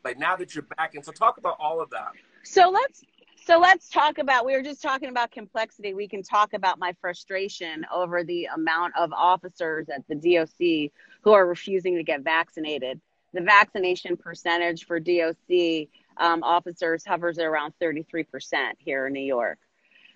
Like 0.07 0.21
now 0.21 0.37
that 0.37 0.55
you're 0.55 0.63
back, 0.63 0.95
and 0.95 1.05
so 1.05 1.11
talk 1.11 1.37
about 1.37 1.57
all 1.59 1.81
of 1.81 1.91
that. 1.91 2.13
So 2.45 2.71
let's 2.71 3.03
so 3.45 3.59
let's 3.59 3.89
talk 3.89 4.19
about. 4.19 4.47
We 4.47 4.53
were 4.53 4.63
just 4.63 4.81
talking 4.81 5.09
about 5.09 5.33
complexity. 5.33 5.95
We 5.95 6.07
can 6.07 6.23
talk 6.23 6.55
about 6.55 6.79
my 6.79 6.95
frustration 7.01 7.85
over 7.93 8.23
the 8.23 8.45
amount 8.55 8.95
of 8.97 9.13
officers 9.13 9.89
at 9.89 10.05
the 10.09 10.15
DOC 10.15 10.93
who 11.23 11.33
are 11.33 11.45
refusing 11.45 11.97
to 11.97 12.05
get 12.05 12.23
vaccinated. 12.23 13.01
The 13.35 13.41
vaccination 13.41 14.17
percentage 14.17 14.87
for 14.87 15.01
DOC 15.01 15.89
um, 16.19 16.45
officers 16.45 17.05
hovers 17.05 17.41
around 17.41 17.75
33% 17.83 18.27
here 18.79 19.09
in 19.09 19.13
New 19.13 19.21
York. 19.21 19.59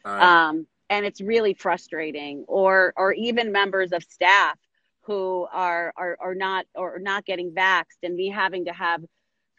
Right. 0.05 0.23
Um, 0.23 0.69
and 0.89 1.05
it's 1.05 1.21
really 1.21 1.55
frustrating. 1.55 2.45
Or, 2.47 2.93
or 2.97 3.13
even 3.13 3.51
members 3.51 3.91
of 3.91 4.05
staff 4.05 4.57
who 5.03 5.49
are, 5.53 5.93
are, 5.97 6.17
are 6.21 6.35
not 6.37 6.67
or 6.77 7.01
not 7.01 7.25
getting 7.27 7.51
vaxxed 7.51 7.99
and 8.05 8.15
me 8.15 8.29
having 8.29 8.67
to 8.67 8.73
have 8.73 9.03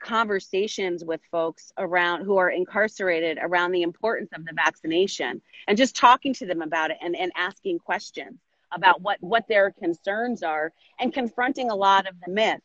conversations 0.02 1.06
with 1.06 1.22
folks 1.32 1.72
around 1.78 2.24
who 2.24 2.38
are 2.38 2.50
incarcerated 2.50 3.38
around 3.42 3.72
the 3.72 3.84
importance 3.84 4.30
of 4.36 4.46
the 4.46 4.54
vaccination 4.54 5.42
and 5.68 5.78
just 5.78 5.96
talking 5.96 6.34
to 6.34 6.46
them 6.46 6.62
about 6.62 6.92
it 6.92 6.98
and, 7.02 7.16
and 7.16 7.32
asking 7.36 7.80
questions 7.80 8.40
about 8.74 9.02
what 9.02 9.18
what 9.22 9.48
their 9.48 9.72
concerns 9.72 10.44
are 10.44 10.72
and 11.00 11.14
confronting 11.14 11.70
a 11.70 11.76
lot 11.76 12.08
of 12.08 12.16
the 12.26 12.32
myths 12.32 12.62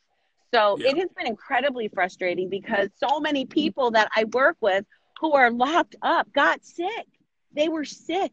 so 0.52 0.78
yeah. 0.78 0.90
it 0.90 0.98
has 0.98 1.10
been 1.16 1.26
incredibly 1.26 1.88
frustrating 1.88 2.48
because 2.48 2.88
so 2.96 3.20
many 3.20 3.44
people 3.44 3.90
that 3.90 4.08
i 4.14 4.24
work 4.24 4.56
with 4.60 4.84
who 5.20 5.32
are 5.32 5.50
locked 5.50 5.96
up 6.02 6.30
got 6.32 6.64
sick. 6.64 7.06
They 7.54 7.68
were 7.68 7.84
sick. 7.84 8.32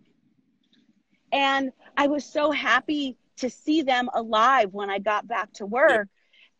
And 1.31 1.71
i 1.97 2.07
was 2.07 2.25
so 2.25 2.51
happy 2.51 3.17
to 3.37 3.49
see 3.49 3.81
them 3.81 4.09
alive 4.13 4.69
when 4.71 4.89
i 4.89 4.99
got 4.99 5.27
back 5.27 5.51
to 5.53 5.65
work 5.65 6.07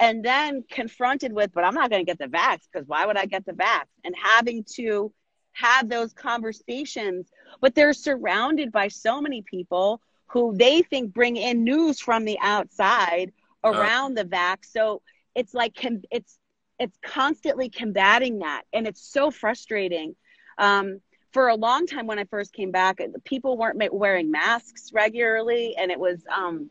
and 0.04 0.24
then 0.24 0.66
confronted 0.70 1.32
with, 1.32 1.54
but 1.54 1.64
I'm 1.64 1.74
not 1.74 1.90
going 1.90 2.06
to 2.06 2.10
get 2.10 2.20
the 2.20 2.28
vax 2.28 2.68
because 2.72 2.86
why 2.86 3.06
would 3.06 3.16
I 3.16 3.26
get 3.26 3.46
the 3.46 3.54
vax? 3.54 3.86
And 4.04 4.14
having 4.22 4.66
to 4.76 5.14
have 5.54 5.88
those 5.88 6.12
conversations, 6.12 7.30
but 7.62 7.74
they're 7.74 7.94
surrounded 7.94 8.74
by 8.74 8.90
so 8.90 9.22
many 9.22 9.44
people 9.44 10.02
who 10.28 10.58
they 10.58 10.82
think 10.82 11.14
bring 11.14 11.38
in 11.38 11.64
news 11.64 12.02
from 12.02 12.26
the 12.26 12.38
outside 12.42 13.32
around 13.64 14.18
uh, 14.18 14.24
the 14.24 14.30
vax. 14.30 14.66
So 14.72 15.02
it's 15.36 15.54
like 15.54 15.74
it's 16.12 16.38
it's 16.80 16.98
constantly 17.02 17.70
combating 17.70 18.40
that, 18.40 18.64
and 18.74 18.86
it's 18.86 19.10
so 19.10 19.32
frustrating. 19.32 20.18
Um, 20.58 21.00
for 21.32 21.48
a 21.48 21.56
long 21.56 21.88
time, 21.88 22.08
when 22.08 22.20
I 22.20 22.26
first 22.26 22.52
came 22.52 22.72
back, 22.72 23.00
people 23.24 23.58
weren't 23.58 23.94
wearing 23.94 24.32
masks 24.32 24.92
regularly, 24.92 25.78
and 25.78 25.92
it 25.92 26.00
was 26.00 26.22
um, 26.36 26.70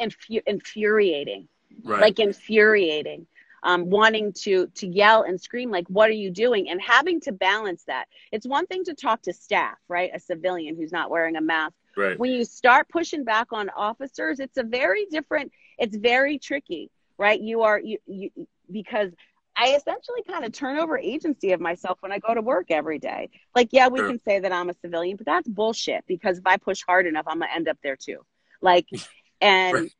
infu- 0.00 0.42
infuriating 0.46 1.46
right. 1.84 2.00
like 2.00 2.18
infuriating 2.18 3.26
um, 3.62 3.90
wanting 3.90 4.32
to 4.32 4.68
to 4.74 4.86
yell 4.86 5.22
and 5.22 5.40
scream 5.40 5.70
like 5.70 5.86
what 5.88 6.08
are 6.08 6.14
you 6.14 6.30
doing 6.30 6.68
and 6.70 6.80
having 6.80 7.20
to 7.20 7.32
balance 7.32 7.84
that 7.84 8.06
it's 8.32 8.46
one 8.46 8.66
thing 8.66 8.84
to 8.84 8.94
talk 8.94 9.22
to 9.22 9.32
staff 9.32 9.76
right 9.88 10.10
a 10.14 10.20
civilian 10.20 10.76
who's 10.76 10.92
not 10.92 11.10
wearing 11.10 11.36
a 11.36 11.40
mask 11.40 11.74
right. 11.96 12.18
when 12.18 12.30
you 12.30 12.44
start 12.44 12.88
pushing 12.88 13.24
back 13.24 13.52
on 13.52 13.68
officers 13.70 14.40
it's 14.40 14.56
a 14.56 14.62
very 14.62 15.06
different 15.10 15.52
it's 15.78 15.96
very 15.96 16.38
tricky 16.38 16.90
right 17.18 17.40
you 17.40 17.62
are 17.62 17.78
you, 17.78 17.98
you 18.06 18.30
because 18.70 19.10
I 19.56 19.74
essentially 19.74 20.22
kind 20.26 20.44
of 20.44 20.52
turn 20.52 20.78
over 20.78 20.96
agency 20.96 21.52
of 21.52 21.60
myself 21.60 21.98
when 22.00 22.12
I 22.12 22.18
go 22.18 22.32
to 22.32 22.40
work 22.40 22.70
every 22.70 22.98
day. 22.98 23.28
Like, 23.54 23.68
yeah, 23.72 23.88
we 23.88 23.98
sure. 23.98 24.08
can 24.08 24.20
say 24.20 24.38
that 24.40 24.52
I'm 24.52 24.70
a 24.70 24.74
civilian, 24.80 25.18
but 25.18 25.26
that's 25.26 25.46
bullshit 25.46 26.04
because 26.06 26.38
if 26.38 26.46
I 26.46 26.56
push 26.56 26.82
hard 26.86 27.06
enough, 27.06 27.26
I'm 27.26 27.40
gonna 27.40 27.52
end 27.54 27.68
up 27.68 27.76
there 27.82 27.96
too. 27.96 28.24
Like, 28.62 28.86
and 29.42 29.74
right. 29.74 29.92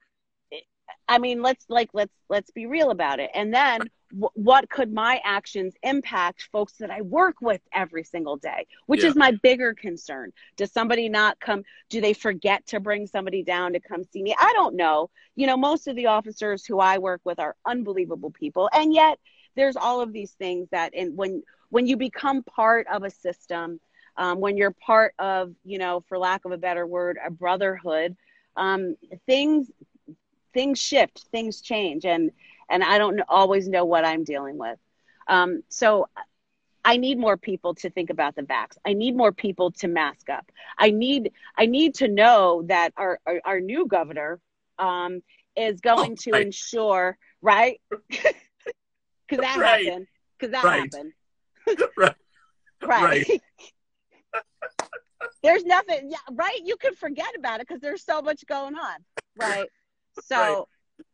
I 1.10 1.18
mean, 1.18 1.42
let's 1.42 1.64
like 1.68 1.90
let's 1.92 2.14
let's 2.28 2.52
be 2.52 2.66
real 2.66 2.90
about 2.92 3.18
it. 3.18 3.30
And 3.34 3.52
then 3.52 3.80
w- 4.12 4.30
what 4.34 4.70
could 4.70 4.92
my 4.92 5.20
actions 5.24 5.74
impact 5.82 6.48
folks 6.52 6.74
that 6.74 6.88
I 6.88 7.00
work 7.00 7.40
with 7.40 7.60
every 7.74 8.04
single 8.04 8.36
day, 8.36 8.68
which 8.86 9.02
yeah. 9.02 9.08
is 9.08 9.16
my 9.16 9.32
bigger 9.42 9.74
concern. 9.74 10.32
Does 10.56 10.72
somebody 10.72 11.08
not 11.08 11.40
come? 11.40 11.64
Do 11.88 12.00
they 12.00 12.12
forget 12.12 12.64
to 12.68 12.78
bring 12.78 13.08
somebody 13.08 13.42
down 13.42 13.72
to 13.72 13.80
come 13.80 14.04
see 14.04 14.22
me? 14.22 14.36
I 14.38 14.52
don't 14.54 14.76
know. 14.76 15.10
You 15.34 15.48
know, 15.48 15.56
most 15.56 15.88
of 15.88 15.96
the 15.96 16.06
officers 16.06 16.64
who 16.64 16.78
I 16.78 16.98
work 16.98 17.22
with 17.24 17.40
are 17.40 17.56
unbelievable 17.66 18.30
people, 18.30 18.70
and 18.72 18.94
yet 18.94 19.18
there's 19.56 19.76
all 19.76 20.00
of 20.00 20.12
these 20.12 20.30
things 20.30 20.68
that, 20.70 20.94
and 20.94 21.16
when 21.16 21.42
when 21.70 21.88
you 21.88 21.96
become 21.96 22.44
part 22.44 22.86
of 22.86 23.02
a 23.02 23.10
system, 23.10 23.80
um, 24.16 24.38
when 24.38 24.56
you're 24.56 24.76
part 24.86 25.14
of, 25.18 25.52
you 25.64 25.78
know, 25.78 26.04
for 26.08 26.18
lack 26.18 26.44
of 26.44 26.52
a 26.52 26.58
better 26.58 26.86
word, 26.86 27.18
a 27.24 27.32
brotherhood, 27.32 28.16
um, 28.56 28.96
things 29.26 29.70
things 30.52 30.78
shift, 30.78 31.26
things 31.32 31.60
change, 31.60 32.04
and 32.04 32.30
and 32.68 32.84
I 32.84 32.98
don't 32.98 33.20
always 33.28 33.68
know 33.68 33.84
what 33.84 34.04
I'm 34.04 34.24
dealing 34.24 34.56
with. 34.58 34.78
Um, 35.26 35.62
so 35.68 36.08
I 36.84 36.96
need 36.96 37.18
more 37.18 37.36
people 37.36 37.74
to 37.76 37.90
think 37.90 38.10
about 38.10 38.36
the 38.36 38.42
vax. 38.42 38.78
I 38.86 38.94
need 38.94 39.16
more 39.16 39.32
people 39.32 39.70
to 39.72 39.88
mask 39.88 40.30
up. 40.30 40.50
I 40.78 40.90
need 40.90 41.32
I 41.56 41.66
need 41.66 41.96
to 41.96 42.08
know 42.08 42.62
that 42.66 42.92
our 42.96 43.18
our, 43.26 43.40
our 43.44 43.60
new 43.60 43.86
governor 43.86 44.40
um, 44.78 45.22
is 45.56 45.80
going 45.80 46.12
oh, 46.12 46.22
to 46.22 46.30
right. 46.30 46.46
ensure 46.46 47.18
right 47.42 47.80
because 48.08 48.34
that 49.38 49.56
right. 49.58 49.86
happened 49.86 50.06
because 50.38 50.52
that 50.52 50.64
right. 50.64 50.92
happened 50.92 51.12
right 51.96 52.14
right. 52.82 53.42
there's 55.42 55.64
nothing 55.64 56.10
yeah 56.10 56.18
right 56.32 56.60
you 56.64 56.76
can 56.76 56.94
forget 56.94 57.30
about 57.38 57.60
it 57.60 57.68
because 57.68 57.80
there's 57.80 58.04
so 58.04 58.22
much 58.22 58.44
going 58.46 58.74
on 58.74 58.96
right 59.38 59.68
so 60.24 60.36
right. 60.36 60.64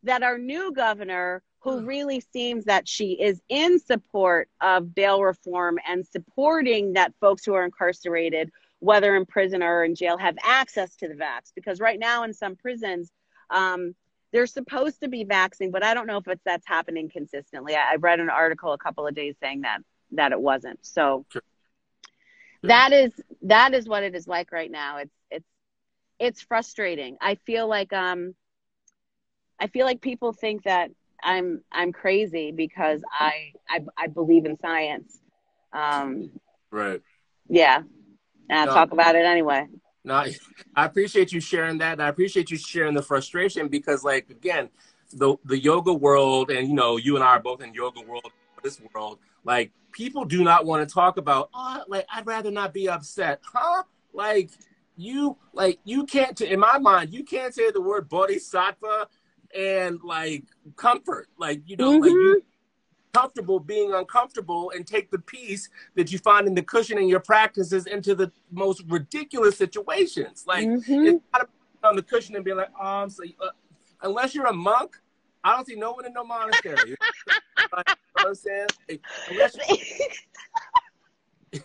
that 0.04 0.22
our 0.22 0.38
new 0.38 0.72
governor, 0.72 1.42
who 1.60 1.80
hmm. 1.80 1.86
really 1.86 2.20
seems 2.32 2.64
that 2.66 2.88
she 2.88 3.12
is 3.12 3.40
in 3.48 3.78
support 3.78 4.48
of 4.60 4.94
bail 4.94 5.22
reform 5.22 5.78
and 5.88 6.06
supporting 6.06 6.94
that 6.94 7.12
folks 7.20 7.44
who 7.44 7.54
are 7.54 7.64
incarcerated, 7.64 8.50
whether 8.80 9.16
in 9.16 9.26
prison 9.26 9.62
or 9.62 9.84
in 9.84 9.94
jail, 9.94 10.16
have 10.18 10.36
access 10.42 10.94
to 10.96 11.08
the 11.08 11.14
vax. 11.14 11.52
Because 11.54 11.80
right 11.80 11.98
now 11.98 12.24
in 12.24 12.32
some 12.32 12.56
prisons, 12.56 13.10
um, 13.50 13.94
they're 14.32 14.46
supposed 14.46 15.00
to 15.00 15.08
be 15.08 15.24
vaccinating, 15.24 15.72
but 15.72 15.84
I 15.84 15.94
don't 15.94 16.06
know 16.06 16.18
if 16.18 16.28
it's 16.28 16.42
that's 16.44 16.66
happening 16.66 17.08
consistently. 17.08 17.74
I, 17.74 17.92
I 17.92 17.96
read 17.96 18.20
an 18.20 18.30
article 18.30 18.72
a 18.72 18.78
couple 18.78 19.06
of 19.06 19.14
days 19.14 19.36
saying 19.40 19.62
that 19.62 19.78
that 20.12 20.32
it 20.32 20.40
wasn't. 20.40 20.84
So 20.84 21.24
sure. 21.30 21.42
that 22.62 22.92
is 22.92 23.12
that 23.42 23.74
is 23.74 23.88
what 23.88 24.02
it 24.02 24.14
is 24.14 24.26
like 24.28 24.52
right 24.52 24.70
now. 24.70 24.98
It's 24.98 25.14
it's 25.30 25.48
it's 26.18 26.42
frustrating. 26.42 27.16
I 27.20 27.36
feel 27.36 27.66
like 27.66 27.92
um 27.92 28.34
I 29.58 29.66
feel 29.68 29.86
like 29.86 30.00
people 30.00 30.32
think 30.32 30.64
that 30.64 30.90
I'm 31.22 31.62
I'm 31.72 31.92
crazy 31.92 32.52
because 32.52 33.00
I 33.10 33.52
I, 33.68 33.80
I 33.96 34.06
believe 34.06 34.44
in 34.44 34.58
science. 34.58 35.18
Um, 35.72 36.30
right. 36.70 37.00
Yeah. 37.48 37.82
And 38.48 38.58
I 38.58 38.64
no, 38.64 38.72
talk 38.74 38.92
about 38.92 39.14
it 39.14 39.24
anyway. 39.24 39.66
No, 40.04 40.24
I 40.76 40.84
appreciate 40.84 41.32
you 41.32 41.40
sharing 41.40 41.78
that. 41.78 41.94
And 41.94 42.02
I 42.02 42.08
appreciate 42.08 42.50
you 42.50 42.56
sharing 42.56 42.94
the 42.94 43.02
frustration 43.02 43.66
because, 43.68 44.04
like, 44.04 44.30
again, 44.30 44.68
the 45.12 45.36
the 45.44 45.58
yoga 45.58 45.92
world, 45.92 46.50
and 46.50 46.68
you 46.68 46.74
know, 46.74 46.96
you 46.96 47.16
and 47.16 47.24
I 47.24 47.28
are 47.28 47.40
both 47.40 47.60
in 47.60 47.74
yoga 47.74 48.02
world, 48.02 48.30
this 48.62 48.80
world. 48.94 49.18
Like, 49.44 49.72
people 49.90 50.24
do 50.24 50.44
not 50.44 50.64
want 50.64 50.88
to 50.88 50.92
talk 50.92 51.16
about. 51.16 51.50
Oh, 51.52 51.82
like, 51.88 52.06
I'd 52.14 52.26
rather 52.26 52.52
not 52.52 52.72
be 52.72 52.88
upset, 52.88 53.40
huh? 53.44 53.82
Like, 54.12 54.50
you 54.96 55.36
like 55.52 55.80
you 55.84 56.06
can't. 56.06 56.40
In 56.40 56.60
my 56.60 56.78
mind, 56.78 57.12
you 57.12 57.24
can't 57.24 57.52
say 57.52 57.72
the 57.72 57.80
word 57.80 58.08
bodhisattva 58.08 59.08
and 59.54 60.00
like 60.02 60.44
comfort, 60.76 61.28
like 61.38 61.62
you 61.66 61.76
know, 61.76 61.92
mm-hmm. 61.92 62.02
like 62.02 62.10
you 62.10 62.42
comfortable 63.16 63.58
being 63.58 63.94
uncomfortable 63.94 64.70
and 64.74 64.86
take 64.86 65.10
the 65.10 65.18
peace 65.18 65.70
that 65.94 66.12
you 66.12 66.18
find 66.18 66.46
in 66.46 66.54
the 66.54 66.62
cushion 66.62 66.98
in 66.98 67.08
your 67.08 67.20
practices 67.20 67.86
into 67.86 68.14
the 68.14 68.30
most 68.50 68.82
ridiculous 68.88 69.56
situations. 69.56 70.44
Like 70.46 70.66
mm-hmm. 70.66 71.06
it's 71.06 71.24
not 71.32 71.48
on 71.82 71.96
the 71.96 72.02
cushion 72.02 72.36
and 72.36 72.44
be 72.44 72.52
like, 72.52 72.68
oh, 72.78 72.84
I'm 72.84 73.08
so, 73.08 73.24
uh, 73.40 73.48
unless 74.02 74.34
you're 74.34 74.46
a 74.46 74.52
monk, 74.52 74.98
I 75.42 75.54
don't 75.54 75.66
see 75.66 75.76
no 75.76 75.92
one 75.92 76.04
in 76.04 76.12
no 76.12 76.24
monastery. 76.24 76.76
you 76.86 76.96
know 77.26 77.68
what 77.70 78.26
I'm 78.26 78.34
saying? 78.34 78.66
Like, 78.88 79.00
unless 79.30 79.56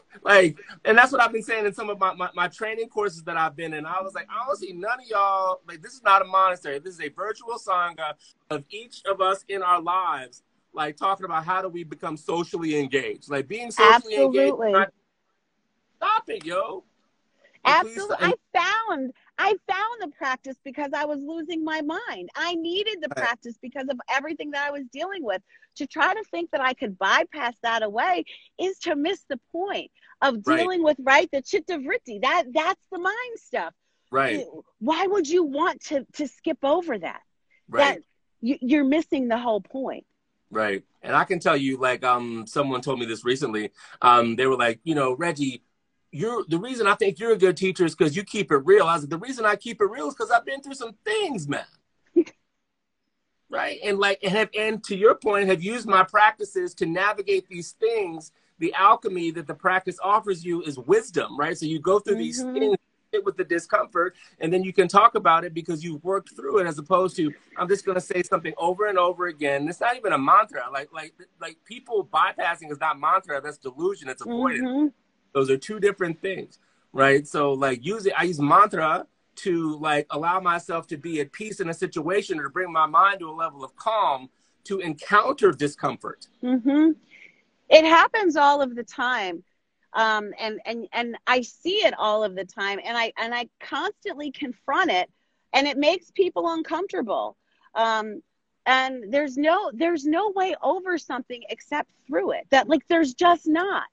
like, 0.24 0.58
and 0.86 0.98
that's 0.98 1.12
what 1.12 1.22
I've 1.22 1.32
been 1.32 1.44
saying 1.44 1.66
in 1.66 1.74
some 1.74 1.90
of 1.90 2.00
my, 2.00 2.14
my, 2.14 2.30
my, 2.36 2.48
training 2.48 2.90
courses 2.90 3.24
that 3.24 3.38
I've 3.38 3.56
been 3.56 3.74
in. 3.74 3.86
I 3.86 4.02
was 4.02 4.14
like, 4.14 4.28
I 4.30 4.46
don't 4.46 4.58
see 4.58 4.74
none 4.74 5.00
of 5.00 5.08
y'all, 5.08 5.62
like, 5.68 5.82
this 5.82 5.94
is 5.94 6.04
not 6.04 6.22
a 6.22 6.26
monastery. 6.26 6.80
This 6.80 6.96
is 6.96 7.02
a 7.02 7.10
virtual 7.10 7.56
Sangha 7.56 8.14
of 8.50 8.64
each 8.70 9.02
of 9.06 9.22
us 9.22 9.46
in 9.48 9.62
our 9.62 9.82
lives, 9.82 10.44
like, 10.74 10.98
talking 10.98 11.26
about 11.26 11.46
how 11.46 11.62
do 11.62 11.70
we 11.70 11.84
become 11.84 12.18
socially 12.18 12.80
engaged. 12.80 13.30
Like, 13.30 13.48
being 13.48 13.72
socially 13.72 14.16
Absolutely. 14.16 14.68
engaged. 14.68 14.92
Stop 15.98 16.24
it, 16.30 16.46
yo. 16.46 16.84
Absolutely. 17.64 18.16
I 18.20 18.34
found 18.54 19.14
I 19.38 19.56
found 19.68 20.02
the 20.02 20.08
practice 20.18 20.58
because 20.64 20.92
I 20.96 21.06
was 21.06 21.20
losing 21.20 21.64
my 21.64 21.82
mind. 21.82 22.30
I 22.36 22.56
needed 22.56 22.98
the 23.02 23.08
right. 23.10 23.26
practice 23.26 23.58
because 23.62 23.88
of 23.90 24.00
everything 24.10 24.52
that 24.52 24.68
I 24.68 24.72
was 24.72 24.84
dealing 24.92 25.24
with. 25.24 25.42
To 25.78 25.88
try 25.88 26.14
to 26.14 26.24
think 26.32 26.52
that 26.52 26.62
I 26.62 26.74
could 26.74 26.98
bypass 26.98 27.56
that 27.64 27.82
away 27.82 28.26
is 28.60 28.78
to 28.80 28.96
miss 28.96 29.24
the 29.30 29.40
point 29.52 29.90
of 30.22 30.44
dealing 30.44 30.84
right. 30.84 30.98
with 30.98 30.98
right 31.00 31.30
the 31.32 31.42
chitta 31.42 31.78
vritti. 31.78 32.22
That 32.22 32.46
that's 32.54 32.86
the 32.92 33.00
mind 33.00 33.38
stuff. 33.38 33.74
Right. 34.12 34.46
Why 34.80 35.08
would 35.08 35.28
you 35.28 35.44
want 35.44 35.82
to 35.86 36.06
to 36.14 36.28
skip 36.28 36.60
over 36.64 36.98
that? 37.00 37.22
Right. 37.70 37.96
That 37.96 38.02
you, 38.42 38.58
you're 38.62 38.84
missing 38.84 39.28
the 39.28 39.38
whole 39.38 39.62
point. 39.62 40.06
Right. 40.50 40.84
And 41.02 41.16
I 41.16 41.24
can 41.24 41.40
tell 41.40 41.56
you, 41.56 41.78
like, 41.78 42.04
um, 42.04 42.46
someone 42.46 42.82
told 42.82 43.00
me 43.00 43.06
this 43.06 43.24
recently. 43.24 43.72
Um, 44.02 44.36
they 44.36 44.46
were 44.46 44.58
like, 44.58 44.80
you 44.84 44.94
know, 44.94 45.16
Reggie, 45.16 45.64
you're 46.12 46.44
the 46.48 46.60
reason 46.60 46.88
I 46.88 46.96
think 46.96 47.20
you're 47.20 47.32
a 47.32 47.38
good 47.38 47.56
teacher 47.56 47.86
is 47.86 47.96
because 47.96 48.16
you 48.16 48.24
keep 48.24 48.52
it 48.52 48.58
real. 48.58 48.86
I 48.86 48.96
was 48.96 49.04
like, 49.04 49.10
the 49.10 49.18
reason 49.18 49.46
I 49.46 49.56
keep 49.56 49.82
it 49.82 49.86
real 49.86 50.10
is 50.10 50.14
because 50.14 50.30
I've 50.30 50.46
been 50.46 50.62
through 50.62 50.76
some 50.76 50.94
things, 51.06 51.48
man. 51.48 51.64
Right. 53.52 53.80
And 53.84 54.00
like, 54.00 54.20
and 54.24 54.32
have, 54.32 54.50
and 54.58 54.84
to 54.86 54.96
your 54.96 55.16
point, 55.16 55.48
have 55.50 55.62
used 55.62 55.88
my 55.88 56.04
practices 56.04 56.74
to 56.76 56.86
navigate 56.86 57.48
these 57.48 57.74
things. 57.74 58.32
The 58.60 58.74
alchemy 58.76 59.32
that 59.32 59.48
the 59.48 59.56
practice 59.56 59.98
offers 60.04 60.46
you 60.46 60.62
is 60.62 60.78
wisdom, 60.78 61.38
right? 61.38 61.58
So 61.58 61.66
you 61.66 61.80
go 61.80 62.00
through 62.00 62.16
mm-hmm. 62.16 62.22
these 62.22 62.42
things 62.42 62.78
with 63.26 63.36
the 63.36 63.44
discomfort 63.44 64.16
and 64.40 64.54
then 64.54 64.64
you 64.64 64.72
can 64.72 64.88
talk 64.88 65.16
about 65.16 65.44
it 65.44 65.54
because 65.54 65.84
you've 65.84 66.02
worked 66.02 66.34
through 66.34 66.60
it 66.60 66.66
as 66.66 66.78
opposed 66.78 67.14
to 67.14 67.30
i'm 67.58 67.68
just 67.68 67.86
going 67.86 67.96
to 67.96 68.00
say 68.00 68.24
something 68.24 68.54
over 68.58 68.88
and 68.88 68.98
over 68.98 69.28
again 69.28 69.68
it's 69.68 69.82
not 69.82 69.98
even 69.98 70.14
a 70.14 70.18
mantra 70.18 70.64
like 70.72 70.88
like 70.94 71.14
like 71.42 71.58
people 71.66 72.08
bypassing 72.14 72.72
is 72.72 72.80
not 72.80 72.98
mantra 72.98 73.42
that's 73.42 73.58
delusion 73.58 74.08
it's 74.08 74.22
avoidance 74.22 74.62
mm-hmm. 74.62 74.88
those 75.34 75.50
are 75.50 75.58
two 75.58 75.78
different 75.78 76.22
things 76.22 76.60
right 76.94 77.28
so 77.28 77.52
like 77.52 77.86
using 77.86 78.14
i 78.18 78.24
use 78.24 78.40
mantra 78.40 79.06
to 79.36 79.78
like 79.80 80.06
allow 80.10 80.40
myself 80.40 80.88
to 80.88 80.98
be 80.98 81.22
at 81.22 81.32
peace 81.32 81.60
in 81.60 81.70
a 81.70 81.74
situation 81.74 82.40
or 82.40 82.44
to 82.44 82.50
bring 82.50 82.72
my 82.72 82.86
mind 82.86 83.20
to 83.20 83.30
a 83.30 83.32
level 83.32 83.64
of 83.64 83.76
calm 83.76 84.30
to 84.64 84.80
encounter 84.80 85.52
discomfort 85.52 86.28
mm-hmm. 86.44 86.92
it 87.70 87.86
happens 87.86 88.36
all 88.36 88.62
of 88.62 88.76
the 88.76 88.84
time 88.84 89.44
um, 89.94 90.34
and 90.40 90.60
and 90.66 90.88
and 90.94 91.18
I 91.28 91.42
see 91.42 91.86
it 91.86 91.94
all 91.98 92.24
of 92.24 92.36
the 92.36 92.46
time, 92.46 92.80
and 92.84 92.98
I 92.98 93.12
and 93.18 93.36
I 93.36 93.50
constantly 93.60 94.32
confront 94.32 94.92
it, 94.92 95.10
and 95.54 95.68
it 95.68 95.78
makes 95.78 96.12
people 96.12 96.52
uncomfortable. 96.52 97.36
Um, 97.76 98.22
and 98.66 99.12
there's 99.12 99.38
no 99.38 99.72
there's 99.74 100.06
no 100.06 100.32
way 100.32 100.56
over 100.62 100.98
something 100.98 101.44
except 101.50 101.92
through 102.08 102.32
it. 102.32 102.48
That 102.52 102.70
like 102.70 102.88
there's 102.88 103.14
just 103.14 103.48
not 103.48 103.84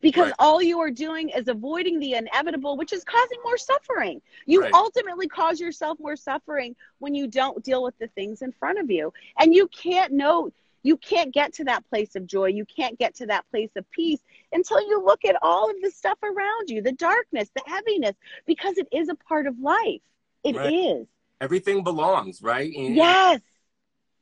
because 0.00 0.26
right. 0.26 0.34
all 0.38 0.62
you 0.62 0.78
are 0.80 0.90
doing 0.90 1.30
is 1.30 1.48
avoiding 1.48 1.98
the 1.98 2.14
inevitable, 2.14 2.76
which 2.76 2.92
is 2.92 3.04
causing 3.04 3.38
more 3.44 3.58
suffering. 3.58 4.20
You 4.46 4.62
right. 4.62 4.72
ultimately 4.72 5.28
cause 5.28 5.60
yourself 5.60 5.98
more 6.00 6.16
suffering 6.16 6.76
when 6.98 7.14
you 7.14 7.26
don't 7.26 7.62
deal 7.64 7.82
with 7.82 7.98
the 7.98 8.08
things 8.08 8.42
in 8.42 8.52
front 8.52 8.78
of 8.78 8.90
you. 8.90 9.12
And 9.38 9.54
you 9.54 9.68
can't 9.68 10.12
know 10.12 10.52
you 10.82 10.96
can't 10.96 11.34
get 11.34 11.52
to 11.54 11.64
that 11.64 11.88
place 11.90 12.14
of 12.14 12.26
joy. 12.26 12.46
You 12.46 12.64
can't 12.64 12.98
get 12.98 13.14
to 13.16 13.26
that 13.26 13.44
place 13.50 13.70
of 13.76 13.90
peace 13.90 14.20
until 14.52 14.80
you 14.80 15.04
look 15.04 15.24
at 15.24 15.36
all 15.42 15.70
of 15.70 15.76
the 15.82 15.90
stuff 15.90 16.18
around 16.22 16.70
you, 16.70 16.82
the 16.82 16.92
darkness, 16.92 17.50
the 17.54 17.62
heaviness, 17.66 18.16
because 18.46 18.78
it 18.78 18.88
is 18.92 19.08
a 19.08 19.14
part 19.14 19.46
of 19.46 19.58
life. 19.58 20.00
It 20.44 20.56
right. 20.56 20.72
is. 20.72 21.06
Everything 21.40 21.84
belongs, 21.84 22.42
right? 22.42 22.72
And 22.74 22.96
yes. 22.96 23.40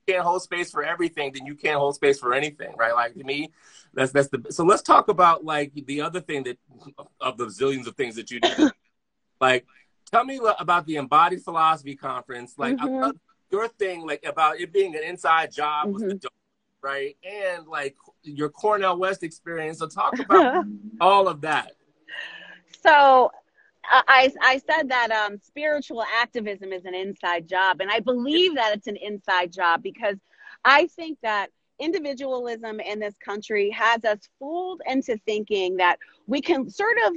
Can't 0.08 0.22
hold 0.22 0.42
space 0.42 0.70
for 0.70 0.84
everything, 0.84 1.32
then 1.32 1.46
you 1.46 1.54
can't 1.54 1.78
hold 1.78 1.94
space 1.94 2.18
for 2.18 2.32
anything, 2.32 2.74
right? 2.76 2.94
Like 2.94 3.14
to 3.14 3.24
me, 3.24 3.50
that's 3.94 4.12
that's 4.12 4.28
the 4.28 4.42
so 4.50 4.64
let's 4.64 4.82
talk 4.82 5.08
about 5.08 5.44
like 5.44 5.72
the 5.86 6.00
other 6.00 6.20
thing 6.20 6.44
that 6.44 6.58
of 7.20 7.36
the 7.36 7.46
zillions 7.46 7.86
of 7.86 7.96
things 7.96 8.14
that 8.16 8.30
you 8.30 8.40
do. 8.40 8.70
like 9.40 9.66
tell 10.10 10.24
me 10.24 10.40
about 10.58 10.86
the 10.86 10.96
embodied 10.96 11.42
philosophy 11.42 11.96
conference. 11.96 12.54
Like 12.56 12.76
mm-hmm. 12.76 13.10
your 13.50 13.68
thing, 13.68 14.06
like 14.06 14.24
about 14.24 14.60
it 14.60 14.72
being 14.72 14.94
an 14.94 15.02
inside 15.02 15.52
job 15.52 15.88
mm-hmm. 15.88 16.06
with 16.06 16.20
the 16.20 16.28
right? 16.82 17.16
And 17.24 17.66
like 17.66 17.96
your 18.22 18.48
Cornel 18.48 18.96
West 18.96 19.22
experience. 19.22 19.78
So 19.78 19.88
talk 19.88 20.18
about 20.18 20.64
all 21.00 21.28
of 21.28 21.40
that. 21.40 21.72
So 22.82 23.30
I, 23.90 24.32
I 24.40 24.58
said 24.58 24.88
that 24.88 25.10
um, 25.10 25.38
spiritual 25.42 26.04
activism 26.20 26.72
is 26.72 26.84
an 26.84 26.94
inside 26.94 27.48
job, 27.48 27.80
and 27.80 27.90
I 27.90 28.00
believe 28.00 28.54
that 28.56 28.74
it's 28.76 28.86
an 28.86 28.96
inside 28.96 29.52
job 29.52 29.82
because 29.82 30.16
I 30.64 30.86
think 30.88 31.18
that 31.22 31.50
individualism 31.78 32.80
in 32.80 32.98
this 32.98 33.14
country 33.24 33.70
has 33.70 34.04
us 34.04 34.18
fooled 34.38 34.80
into 34.86 35.18
thinking 35.26 35.76
that 35.76 35.98
we 36.26 36.40
can 36.40 36.68
sort 36.70 36.96
of 37.06 37.14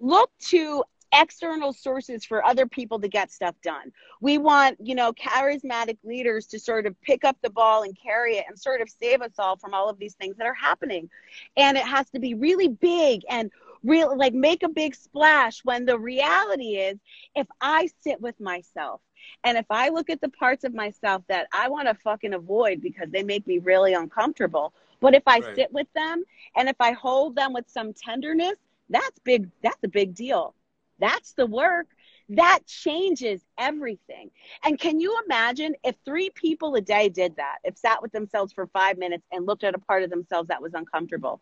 look 0.00 0.30
to 0.48 0.82
external 1.12 1.72
sources 1.72 2.24
for 2.24 2.44
other 2.44 2.66
people 2.66 3.00
to 3.00 3.08
get 3.08 3.30
stuff 3.30 3.54
done. 3.62 3.92
We 4.20 4.38
want, 4.38 4.76
you 4.82 4.94
know, 4.94 5.12
charismatic 5.12 5.98
leaders 6.04 6.46
to 6.48 6.58
sort 6.58 6.86
of 6.86 7.00
pick 7.00 7.24
up 7.24 7.36
the 7.42 7.50
ball 7.50 7.82
and 7.82 7.96
carry 8.00 8.36
it 8.36 8.44
and 8.48 8.58
sort 8.58 8.80
of 8.80 8.90
save 8.90 9.22
us 9.22 9.32
all 9.38 9.56
from 9.56 9.74
all 9.74 9.88
of 9.88 9.98
these 9.98 10.14
things 10.14 10.36
that 10.36 10.46
are 10.46 10.54
happening. 10.54 11.08
And 11.56 11.76
it 11.76 11.84
has 11.84 12.10
to 12.10 12.18
be 12.18 12.34
really 12.34 12.68
big 12.68 13.22
and 13.30 13.50
real 13.82 14.16
like 14.16 14.34
make 14.34 14.62
a 14.62 14.68
big 14.68 14.94
splash 14.94 15.60
when 15.64 15.84
the 15.84 15.98
reality 15.98 16.76
is 16.76 16.98
if 17.34 17.46
I 17.60 17.88
sit 18.02 18.20
with 18.20 18.38
myself 18.40 19.00
and 19.44 19.58
if 19.58 19.66
I 19.70 19.88
look 19.90 20.10
at 20.10 20.20
the 20.20 20.28
parts 20.30 20.64
of 20.64 20.74
myself 20.74 21.22
that 21.28 21.48
I 21.52 21.68
want 21.68 21.88
to 21.88 21.94
fucking 21.94 22.34
avoid 22.34 22.80
because 22.80 23.10
they 23.10 23.22
make 23.22 23.46
me 23.46 23.58
really 23.58 23.94
uncomfortable, 23.94 24.72
but 25.00 25.14
if 25.14 25.22
I 25.26 25.40
right. 25.40 25.54
sit 25.56 25.72
with 25.72 25.88
them 25.94 26.24
and 26.56 26.68
if 26.68 26.76
I 26.80 26.92
hold 26.92 27.36
them 27.36 27.52
with 27.52 27.68
some 27.68 27.92
tenderness, 27.92 28.56
that's 28.90 29.18
big 29.20 29.48
that's 29.62 29.82
a 29.84 29.88
big 29.88 30.14
deal 30.14 30.54
that's 30.98 31.32
the 31.32 31.46
work. 31.46 31.86
That 32.30 32.60
changes 32.66 33.40
everything. 33.58 34.30
And 34.64 34.78
can 34.78 35.00
you 35.00 35.18
imagine 35.24 35.74
if 35.82 35.96
three 36.04 36.30
people 36.30 36.74
a 36.74 36.80
day 36.80 37.08
did 37.08 37.36
that, 37.36 37.56
if 37.64 37.78
sat 37.78 38.02
with 38.02 38.12
themselves 38.12 38.52
for 38.52 38.66
five 38.66 38.98
minutes 38.98 39.24
and 39.32 39.46
looked 39.46 39.64
at 39.64 39.74
a 39.74 39.78
part 39.78 40.02
of 40.02 40.10
themselves 40.10 40.48
that 40.48 40.60
was 40.60 40.74
uncomfortable? 40.74 41.40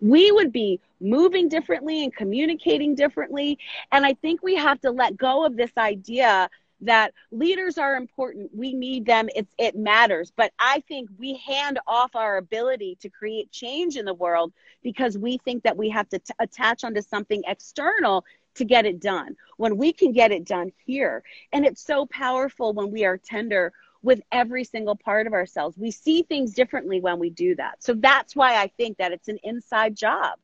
We 0.00 0.30
would 0.32 0.52
be 0.52 0.80
moving 1.00 1.48
differently 1.48 2.04
and 2.04 2.14
communicating 2.14 2.94
differently. 2.94 3.58
And 3.92 4.04
I 4.04 4.14
think 4.14 4.42
we 4.42 4.56
have 4.56 4.80
to 4.82 4.90
let 4.90 5.16
go 5.16 5.44
of 5.44 5.56
this 5.56 5.72
idea 5.76 6.48
that 6.80 7.14
leaders 7.30 7.78
are 7.78 7.96
important. 7.96 8.50
We 8.54 8.74
need 8.74 9.06
them. 9.06 9.28
It's 9.34 9.52
it 9.58 9.76
matters. 9.76 10.32
But 10.36 10.52
I 10.58 10.82
think 10.88 11.08
we 11.18 11.36
hand 11.36 11.78
off 11.86 12.14
our 12.14 12.36
ability 12.36 12.98
to 13.00 13.08
create 13.08 13.50
change 13.50 13.96
in 13.96 14.04
the 14.04 14.14
world 14.14 14.52
because 14.82 15.16
we 15.16 15.38
think 15.38 15.62
that 15.62 15.76
we 15.76 15.88
have 15.90 16.08
to 16.10 16.18
t- 16.18 16.34
attach 16.38 16.84
onto 16.84 17.00
something 17.00 17.42
external 17.46 18.24
to 18.54 18.64
get 18.64 18.86
it 18.86 19.00
done, 19.00 19.36
when 19.56 19.76
we 19.76 19.92
can 19.92 20.12
get 20.12 20.30
it 20.30 20.44
done 20.44 20.72
here. 20.84 21.22
And 21.52 21.66
it's 21.66 21.84
so 21.84 22.06
powerful 22.06 22.72
when 22.72 22.90
we 22.92 23.04
are 23.04 23.16
tender 23.16 23.72
with 24.04 24.20
every 24.30 24.64
single 24.64 24.94
part 24.94 25.26
of 25.26 25.32
ourselves. 25.32 25.78
We 25.78 25.90
see 25.90 26.22
things 26.22 26.52
differently 26.52 27.00
when 27.00 27.18
we 27.18 27.30
do 27.30 27.56
that. 27.56 27.82
So 27.82 27.94
that's 27.94 28.36
why 28.36 28.60
I 28.60 28.68
think 28.76 28.98
that 28.98 29.12
it's 29.12 29.28
an 29.28 29.38
inside 29.42 29.96
job. 29.96 30.38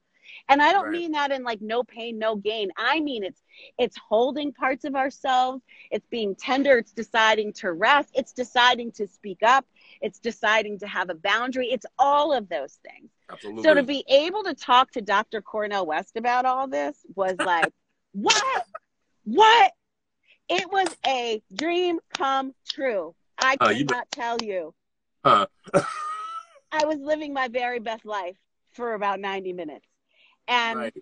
And 0.49 0.62
I 0.62 0.73
don't 0.73 0.85
right. 0.85 0.92
mean 0.92 1.12
that 1.12 1.31
in 1.31 1.42
like 1.44 1.61
no 1.61 1.83
pain, 1.83 2.18
no 2.18 2.37
gain. 2.37 2.70
I 2.77 3.01
mean 3.01 3.23
it's 3.23 3.42
it's 3.79 3.96
holding 3.99 4.53
parts 4.53 4.85
of 4.85 4.94
ourselves, 4.94 5.62
it's 5.90 6.07
being 6.07 6.35
tender, 6.35 6.79
it's 6.79 6.92
deciding 6.92 7.53
to 7.55 7.73
rest, 7.73 8.11
it's 8.14 8.33
deciding 8.33 8.92
to 8.92 9.07
speak 9.07 9.42
up, 9.42 9.66
it's 10.01 10.18
deciding 10.18 10.79
to 10.79 10.87
have 10.87 11.11
a 11.11 11.14
boundary. 11.14 11.70
It's 11.70 11.87
all 11.99 12.33
of 12.33 12.49
those 12.49 12.79
things. 12.88 13.11
Absolutely. 13.31 13.62
So 13.62 13.75
to 13.75 13.83
be 13.83 14.05
able 14.09 14.44
to 14.44 14.55
talk 14.55 14.92
to 14.92 15.03
Dr. 15.03 15.42
Cornel 15.42 15.85
West 15.85 16.16
about 16.16 16.46
all 16.46 16.66
this 16.66 16.96
was 17.14 17.37
like 17.44 17.73
what? 18.12 18.64
What? 19.25 19.73
It 20.49 20.70
was 20.73 20.88
a 21.07 21.42
dream 21.55 22.01
come 22.16 22.55
true. 22.68 23.14
I 23.40 23.57
uh, 23.61 23.72
cannot 23.72 24.11
tell 24.11 24.38
you. 24.42 24.74
Huh. 25.24 25.46
I 26.72 26.85
was 26.85 26.98
living 26.98 27.33
my 27.33 27.48
very 27.48 27.81
best 27.81 28.05
life 28.05 28.37
for 28.72 28.94
about 28.94 29.20
90 29.20 29.53
minutes. 29.53 29.87
And 30.46 30.79
right. 30.79 30.94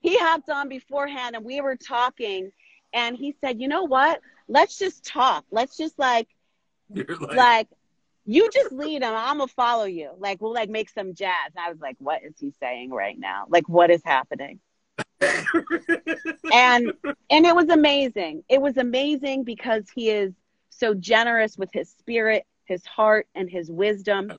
he 0.00 0.18
hopped 0.18 0.50
on 0.50 0.68
beforehand 0.68 1.36
and 1.36 1.44
we 1.44 1.60
were 1.60 1.76
talking 1.76 2.50
and 2.92 3.16
he 3.16 3.34
said, 3.40 3.60
"You 3.60 3.68
know 3.68 3.82
what? 3.82 4.20
Let's 4.48 4.78
just 4.78 5.04
talk. 5.04 5.44
Let's 5.50 5.76
just 5.76 5.98
like 5.98 6.28
like, 6.94 7.34
like 7.34 7.68
you 8.24 8.48
just 8.50 8.72
lead 8.72 9.02
them. 9.02 9.14
I'm 9.14 9.38
gonna 9.38 9.48
follow 9.48 9.84
you. 9.84 10.12
Like 10.18 10.40
we'll 10.40 10.54
like 10.54 10.70
make 10.70 10.88
some 10.88 11.14
jazz." 11.14 11.50
And 11.56 11.64
I 11.64 11.70
was 11.70 11.80
like, 11.80 11.96
"What 11.98 12.22
is 12.22 12.34
he 12.38 12.52
saying 12.60 12.90
right 12.90 13.18
now? 13.18 13.46
Like 13.48 13.68
what 13.68 13.90
is 13.90 14.02
happening?" 14.04 14.60
and 15.20 16.92
and 17.30 17.46
it 17.46 17.54
was 17.54 17.68
amazing. 17.68 18.44
It 18.48 18.62
was 18.62 18.76
amazing 18.76 19.44
because 19.44 19.84
he 19.94 20.10
is 20.10 20.32
so 20.78 20.94
generous 20.94 21.56
with 21.56 21.70
his 21.72 21.88
spirit, 21.90 22.44
his 22.64 22.84
heart, 22.84 23.26
and 23.34 23.50
his 23.50 23.70
wisdom. 23.70 24.32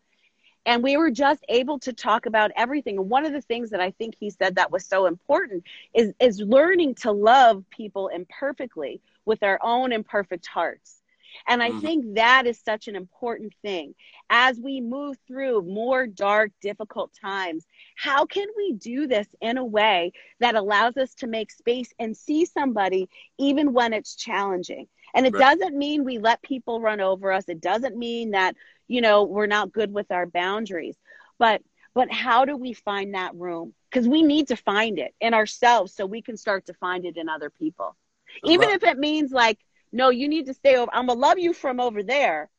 And 0.66 0.82
we 0.82 0.98
were 0.98 1.12
just 1.12 1.46
able 1.48 1.78
to 1.80 1.94
talk 1.94 2.26
about 2.26 2.52
everything. 2.56 2.98
And 2.98 3.10
one 3.10 3.26
of 3.26 3.34
the 3.34 3.42
things 3.42 3.70
that 3.70 3.82
I 3.82 3.92
think 3.92 4.16
he 4.20 4.32
said 4.32 4.56
that 4.56 4.72
was 4.72 4.86
so 4.86 5.06
important 5.06 5.64
is 5.94 6.14
is 6.20 6.40
learning 6.40 6.96
to 6.96 7.12
love 7.12 7.64
people 7.70 8.08
imperfectly 8.08 9.02
with 9.26 9.44
our 9.44 9.60
own 9.62 9.92
imperfect 9.92 10.48
hearts. 10.48 11.02
And 11.48 11.62
I 11.62 11.70
mm-hmm. 11.70 11.80
think 11.80 12.16
that 12.16 12.48
is 12.48 12.60
such 12.60 12.88
an 12.88 12.96
important 12.96 13.54
thing. 13.62 13.94
As 14.30 14.60
we 14.60 14.82
move 14.82 15.18
through 15.28 15.64
more 15.64 16.08
dark, 16.08 16.52
difficult 16.62 17.12
times, 17.20 17.66
how 17.96 18.26
can 18.26 18.48
we 18.56 18.74
do 18.74 19.08
this 19.08 19.28
in 19.42 19.58
a 19.58 19.66
way 19.66 20.14
that 20.40 20.56
allows 20.56 20.98
us 20.98 21.14
to 21.16 21.28
make 21.28 21.52
space 21.52 21.94
and 22.00 22.16
see 22.16 22.46
somebody 22.46 23.10
even 23.38 23.74
when 23.74 23.94
it's 23.94 24.16
challenging? 24.16 24.88
And 25.16 25.26
it 25.26 25.34
right. 25.34 25.58
doesn't 25.58 25.78
mean 25.78 26.04
we 26.04 26.20
let 26.20 26.42
people 26.42 26.82
run 26.82 27.00
over 27.00 27.32
us. 27.32 27.46
It 27.48 27.62
doesn't 27.62 27.98
mean 27.98 28.32
that, 28.32 28.56
you 28.88 29.00
know, 29.00 29.24
we're 29.24 29.48
not 29.48 29.72
good 29.72 29.94
with 29.94 30.12
our 30.12 30.26
boundaries. 30.28 30.98
But 31.40 31.62
but 31.94 32.12
how 32.12 32.44
do 32.44 32.58
we 32.58 32.74
find 32.74 33.16
that 33.16 33.34
room? 33.36 33.74
Because 33.90 34.08
we 34.08 34.22
need 34.22 34.50
to 34.50 34.58
find 34.58 35.00
it 35.00 35.16
in 35.22 35.34
ourselves 35.34 35.94
so 35.96 36.06
we 36.06 36.22
can 36.22 36.36
start 36.36 36.66
to 36.66 36.74
find 36.74 37.06
it 37.06 37.16
in 37.16 37.30
other 37.30 37.50
people. 37.50 37.96
Even 38.44 38.70
if 38.70 38.84
it 38.84 38.98
means 38.98 39.32
like 39.32 39.58
no, 39.94 40.10
you 40.10 40.28
need 40.28 40.48
to 40.48 40.54
stay 40.54 40.76
over. 40.76 40.92
I'm 40.94 41.08
gonna 41.08 41.20
love 41.20 41.40
you 41.40 41.54
from 41.54 41.80
over 41.80 42.04
there, 42.04 42.50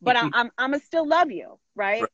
but 0.00 0.16
mm-hmm. 0.16 0.28
I'm 0.28 0.34
I'm, 0.34 0.50
I'm 0.56 0.70
gonna 0.70 0.82
still 0.82 1.06
love 1.06 1.30
you, 1.30 1.58
right? 1.74 2.00
right? 2.00 2.10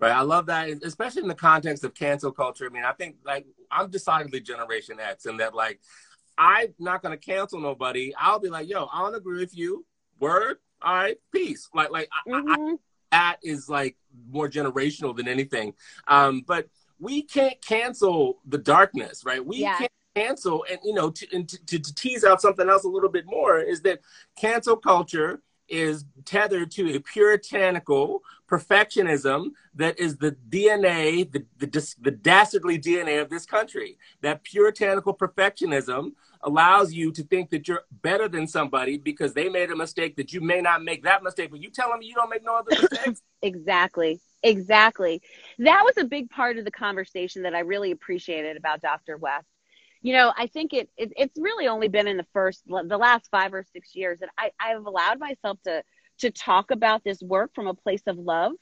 Right. 0.00 0.12
I 0.12 0.22
love 0.22 0.46
that, 0.46 0.68
especially 0.82 1.22
in 1.22 1.28
the 1.28 1.34
context 1.34 1.84
of 1.84 1.94
cancel 1.94 2.32
culture. 2.32 2.66
I 2.66 2.70
mean, 2.70 2.84
I 2.84 2.92
think 2.92 3.16
like 3.24 3.46
I'm 3.70 3.90
decidedly 3.90 4.40
Generation 4.40 4.98
X, 5.00 5.26
and 5.26 5.40
that 5.40 5.54
like 5.54 5.80
I'm 6.38 6.74
not 6.78 7.02
gonna 7.02 7.16
cancel 7.16 7.60
nobody. 7.60 8.14
I'll 8.18 8.40
be 8.40 8.48
like, 8.48 8.68
yo, 8.68 8.88
I 8.92 9.00
don't 9.00 9.14
agree 9.14 9.40
with 9.40 9.56
you. 9.56 9.84
Word. 10.18 10.58
All 10.82 10.94
right. 10.94 11.18
Peace. 11.32 11.68
Like 11.74 11.90
like 11.90 12.08
mm-hmm. 12.26 12.48
I, 12.48 12.52
I, 12.52 12.56
mm-hmm. 12.56 12.74
that 13.12 13.36
is 13.42 13.68
like 13.68 13.96
more 14.30 14.48
generational 14.48 15.16
than 15.16 15.28
anything. 15.28 15.74
Um, 16.06 16.42
but 16.46 16.68
we 16.98 17.22
can't 17.22 17.60
cancel 17.62 18.38
the 18.46 18.58
darkness, 18.58 19.24
right? 19.24 19.44
We 19.44 19.58
yeah. 19.58 19.78
can't 19.78 19.92
cancel 20.14 20.64
and 20.68 20.78
you 20.84 20.92
know 20.92 21.10
to, 21.10 21.26
and 21.32 21.48
to, 21.48 21.64
to, 21.66 21.78
to 21.78 21.94
tease 21.94 22.24
out 22.24 22.40
something 22.40 22.68
else 22.68 22.84
a 22.84 22.88
little 22.88 23.08
bit 23.08 23.26
more 23.26 23.60
is 23.60 23.80
that 23.82 24.00
cancel 24.36 24.76
culture 24.76 25.40
is 25.70 26.04
tethered 26.24 26.70
to 26.72 26.94
a 26.94 27.00
puritanical 27.00 28.22
perfectionism 28.48 29.52
that 29.74 29.98
is 29.98 30.16
the 30.16 30.32
DNA, 30.48 31.30
the, 31.30 31.44
the, 31.58 31.94
the, 32.00 32.10
dastardly 32.10 32.78
DNA 32.78 33.22
of 33.22 33.30
this 33.30 33.46
country. 33.46 33.96
That 34.22 34.42
puritanical 34.42 35.14
perfectionism 35.14 36.12
allows 36.42 36.92
you 36.92 37.12
to 37.12 37.22
think 37.22 37.50
that 37.50 37.68
you're 37.68 37.84
better 38.02 38.28
than 38.28 38.46
somebody 38.48 38.98
because 38.98 39.34
they 39.34 39.48
made 39.48 39.70
a 39.70 39.76
mistake 39.76 40.16
that 40.16 40.32
you 40.32 40.40
may 40.40 40.60
not 40.60 40.82
make 40.82 41.04
that 41.04 41.22
mistake, 41.22 41.50
but 41.50 41.60
you 41.60 41.70
tell 41.70 41.90
them 41.90 42.02
you 42.02 42.14
don't 42.14 42.30
make 42.30 42.44
no 42.44 42.56
other 42.56 42.70
mistakes. 42.70 43.22
exactly. 43.42 44.20
Exactly. 44.42 45.20
That 45.58 45.82
was 45.84 45.98
a 45.98 46.06
big 46.06 46.30
part 46.30 46.56
of 46.56 46.64
the 46.64 46.70
conversation 46.70 47.42
that 47.42 47.54
I 47.54 47.60
really 47.60 47.90
appreciated 47.90 48.56
about 48.56 48.80
Dr. 48.80 49.18
West 49.18 49.46
you 50.02 50.12
know, 50.14 50.32
I 50.36 50.46
think 50.46 50.72
it, 50.72 50.88
it, 50.96 51.12
it's 51.16 51.38
really 51.38 51.68
only 51.68 51.88
been 51.88 52.08
in 52.08 52.16
the 52.16 52.26
first 52.32 52.62
the 52.66 52.98
last 52.98 53.30
five 53.30 53.52
or 53.52 53.64
six 53.72 53.94
years 53.94 54.18
that 54.20 54.30
I 54.38 54.50
I've 54.58 54.86
allowed 54.86 55.18
myself 55.18 55.58
to 55.64 55.82
to 56.18 56.30
talk 56.30 56.70
about 56.70 57.04
this 57.04 57.22
work 57.22 57.54
from 57.54 57.66
a 57.66 57.74
place 57.74 58.02
of 58.06 58.18
love. 58.18 58.52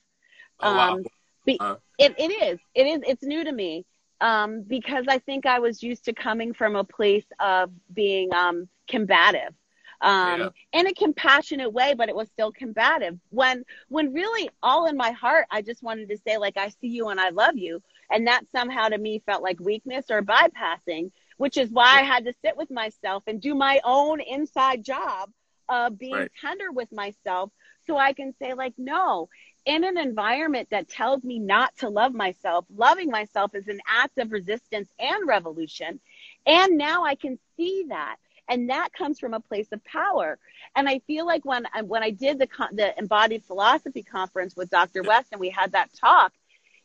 Oh, 0.60 0.74
wow. 0.74 0.94
Um, 0.94 1.04
be, 1.44 1.58
uh. 1.60 1.76
it, 1.98 2.14
it 2.18 2.30
is 2.42 2.58
it 2.74 2.86
is 2.86 3.00
it's 3.06 3.22
new 3.22 3.44
to 3.44 3.52
me 3.52 3.84
um, 4.20 4.62
because 4.62 5.04
I 5.08 5.18
think 5.18 5.46
I 5.46 5.60
was 5.60 5.82
used 5.82 6.04
to 6.06 6.12
coming 6.12 6.54
from 6.54 6.76
a 6.76 6.84
place 6.84 7.26
of 7.38 7.70
being 7.92 8.32
um, 8.32 8.68
combative 8.88 9.54
um, 10.00 10.40
yeah. 10.40 10.48
in 10.72 10.86
a 10.86 10.94
compassionate 10.94 11.72
way, 11.72 11.94
but 11.94 12.08
it 12.08 12.14
was 12.14 12.28
still 12.28 12.52
combative. 12.52 13.18
When 13.30 13.64
when 13.88 14.12
really 14.12 14.50
all 14.62 14.86
in 14.86 14.96
my 14.96 15.12
heart, 15.12 15.46
I 15.50 15.62
just 15.62 15.82
wanted 15.82 16.08
to 16.10 16.18
say 16.18 16.36
like 16.36 16.56
I 16.56 16.68
see 16.68 16.88
you 16.88 17.08
and 17.08 17.20
I 17.20 17.30
love 17.30 17.56
you, 17.56 17.82
and 18.10 18.26
that 18.26 18.44
somehow 18.54 18.88
to 18.88 18.98
me 18.98 19.22
felt 19.26 19.42
like 19.42 19.60
weakness 19.60 20.06
or 20.10 20.22
bypassing 20.22 21.10
which 21.38 21.56
is 21.56 21.70
why 21.70 22.00
I 22.00 22.02
had 22.02 22.26
to 22.26 22.34
sit 22.44 22.56
with 22.56 22.70
myself 22.70 23.22
and 23.26 23.40
do 23.40 23.54
my 23.54 23.80
own 23.84 24.20
inside 24.20 24.84
job 24.84 25.30
of 25.68 25.98
being 25.98 26.14
right. 26.14 26.30
tender 26.40 26.70
with 26.70 26.92
myself 26.92 27.50
so 27.86 27.96
I 27.96 28.12
can 28.12 28.34
say, 28.40 28.52
like, 28.52 28.74
no, 28.76 29.28
in 29.64 29.82
an 29.82 29.96
environment 29.96 30.68
that 30.70 30.88
tells 30.88 31.24
me 31.24 31.38
not 31.38 31.74
to 31.78 31.88
love 31.88 32.12
myself, 32.12 32.66
loving 32.74 33.10
myself 33.10 33.54
is 33.54 33.66
an 33.68 33.80
act 33.88 34.18
of 34.18 34.30
resistance 34.30 34.90
and 34.98 35.26
revolution. 35.26 35.98
And 36.46 36.76
now 36.76 37.04
I 37.04 37.14
can 37.14 37.38
see 37.56 37.86
that. 37.88 38.16
And 38.48 38.70
that 38.70 38.92
comes 38.92 39.18
from 39.18 39.34
a 39.34 39.40
place 39.40 39.68
of 39.72 39.84
power. 39.84 40.38
And 40.74 40.88
I 40.88 41.00
feel 41.00 41.26
like 41.26 41.44
when 41.44 41.66
I, 41.74 41.82
when 41.82 42.02
I 42.02 42.10
did 42.10 42.38
the, 42.38 42.48
the 42.72 42.98
embodied 42.98 43.44
philosophy 43.44 44.02
conference 44.02 44.56
with 44.56 44.70
Dr. 44.70 45.02
West 45.02 45.28
and 45.32 45.40
we 45.40 45.50
had 45.50 45.72
that 45.72 45.90
talk, 45.98 46.32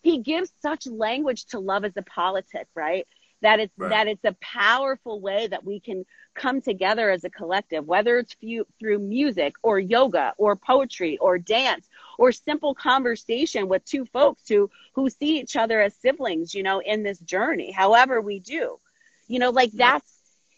he 0.01 0.19
gives 0.19 0.51
such 0.61 0.85
language 0.87 1.45
to 1.47 1.59
love 1.59 1.85
as 1.85 1.95
a 1.95 2.01
politic, 2.01 2.67
right? 2.75 3.07
That 3.43 3.59
it's 3.59 3.73
right. 3.77 3.89
that 3.89 4.07
it's 4.07 4.23
a 4.25 4.35
powerful 4.41 5.21
way 5.21 5.47
that 5.47 5.63
we 5.63 5.79
can 5.79 6.05
come 6.33 6.61
together 6.61 7.11
as 7.11 7.23
a 7.23 7.29
collective 7.29 7.85
whether 7.85 8.17
it's 8.17 8.33
few, 8.33 8.65
through 8.79 8.97
music 8.97 9.53
or 9.61 9.77
yoga 9.77 10.33
or 10.37 10.55
poetry 10.55 11.17
or 11.19 11.37
dance 11.37 11.87
or 12.17 12.31
simple 12.31 12.73
conversation 12.73 13.67
with 13.67 13.85
two 13.85 14.05
folks 14.05 14.41
who 14.49 14.69
who 14.95 15.09
see 15.09 15.39
each 15.39 15.55
other 15.55 15.79
as 15.79 15.93
siblings 15.97 16.55
you 16.55 16.63
know 16.63 16.79
in 16.79 17.03
this 17.03 17.19
journey 17.19 17.71
however 17.71 18.19
we 18.19 18.39
do. 18.39 18.79
You 19.27 19.39
know 19.39 19.51
like 19.51 19.71
that's 19.71 20.11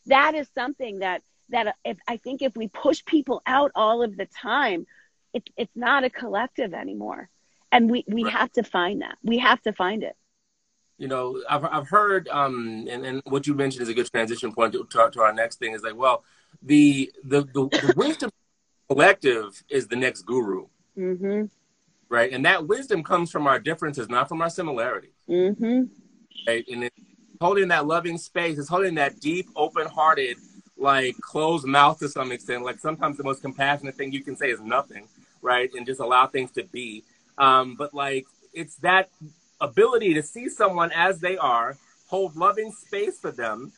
that 0.05 0.33
is 0.35 0.47
something 0.55 0.99
that 0.99 1.21
that 1.49 1.75
if 1.83 1.97
i 2.07 2.17
think 2.17 2.41
if 2.41 2.55
we 2.55 2.67
push 2.67 3.03
people 3.05 3.41
out 3.45 3.71
all 3.75 4.01
of 4.01 4.15
the 4.15 4.25
time 4.25 4.87
it, 5.35 5.49
it's 5.57 5.75
not 5.75 6.05
a 6.05 6.09
collective 6.09 6.73
anymore. 6.73 7.29
And 7.71 7.91
we 7.91 8.05
we 8.07 8.23
right. 8.23 8.33
have 8.33 8.51
to 8.53 8.63
find 8.63 9.01
that. 9.01 9.17
We 9.21 9.39
have 9.39 9.61
to 9.63 9.73
find 9.73 10.01
it 10.01 10.15
you 10.97 11.07
know, 11.07 11.41
I've, 11.49 11.65
I've 11.65 11.89
heard, 11.89 12.27
um, 12.29 12.87
and, 12.89 13.05
and 13.05 13.21
what 13.25 13.47
you 13.47 13.53
mentioned 13.53 13.83
is 13.83 13.89
a 13.89 13.93
good 13.93 14.09
transition 14.09 14.53
point 14.53 14.73
to, 14.73 14.85
to, 14.89 15.01
our, 15.01 15.09
to 15.11 15.21
our 15.21 15.33
next 15.33 15.59
thing 15.59 15.73
is 15.73 15.83
like, 15.83 15.95
well, 15.95 16.23
the, 16.61 17.11
the, 17.23 17.41
the, 17.41 17.67
the 17.69 17.93
wisdom 17.97 18.31
collective 18.87 19.61
is 19.69 19.87
the 19.87 19.95
next 19.95 20.21
guru. 20.21 20.67
Mm-hmm. 20.97 21.45
Right. 22.07 22.31
And 22.31 22.45
that 22.45 22.67
wisdom 22.67 23.03
comes 23.03 23.31
from 23.31 23.47
our 23.47 23.59
differences, 23.59 24.07
not 24.09 24.29
from 24.29 24.41
our 24.41 24.49
similarities. 24.49 25.15
Mm-hmm. 25.27 25.83
Right. 26.47 26.65
And 26.71 26.83
it's 26.85 26.95
holding 27.41 27.67
that 27.69 27.87
loving 27.87 28.17
space 28.17 28.57
is 28.57 28.69
holding 28.69 28.95
that 28.95 29.19
deep, 29.19 29.47
open 29.55 29.87
hearted, 29.87 30.37
like 30.77 31.17
closed 31.19 31.65
mouth 31.65 31.99
to 31.99 32.07
some 32.07 32.31
extent. 32.31 32.63
Like 32.63 32.79
sometimes 32.79 33.17
the 33.17 33.23
most 33.23 33.41
compassionate 33.41 33.95
thing 33.95 34.13
you 34.13 34.23
can 34.23 34.37
say 34.37 34.49
is 34.49 34.61
nothing. 34.61 35.07
Right. 35.41 35.69
And 35.73 35.85
just 35.85 35.99
allow 35.99 36.27
things 36.27 36.51
to 36.51 36.63
be. 36.63 37.03
Um, 37.37 37.75
but 37.75 37.93
like, 37.93 38.27
it's 38.53 38.75
that 38.77 39.09
ability 39.61 40.13
to 40.13 40.23
see 40.23 40.49
someone 40.49 40.91
as 40.91 41.19
they 41.19 41.37
are, 41.37 41.77
hold 42.07 42.35
loving 42.35 42.71
space 42.71 43.19
for 43.19 43.31
them, 43.31 43.71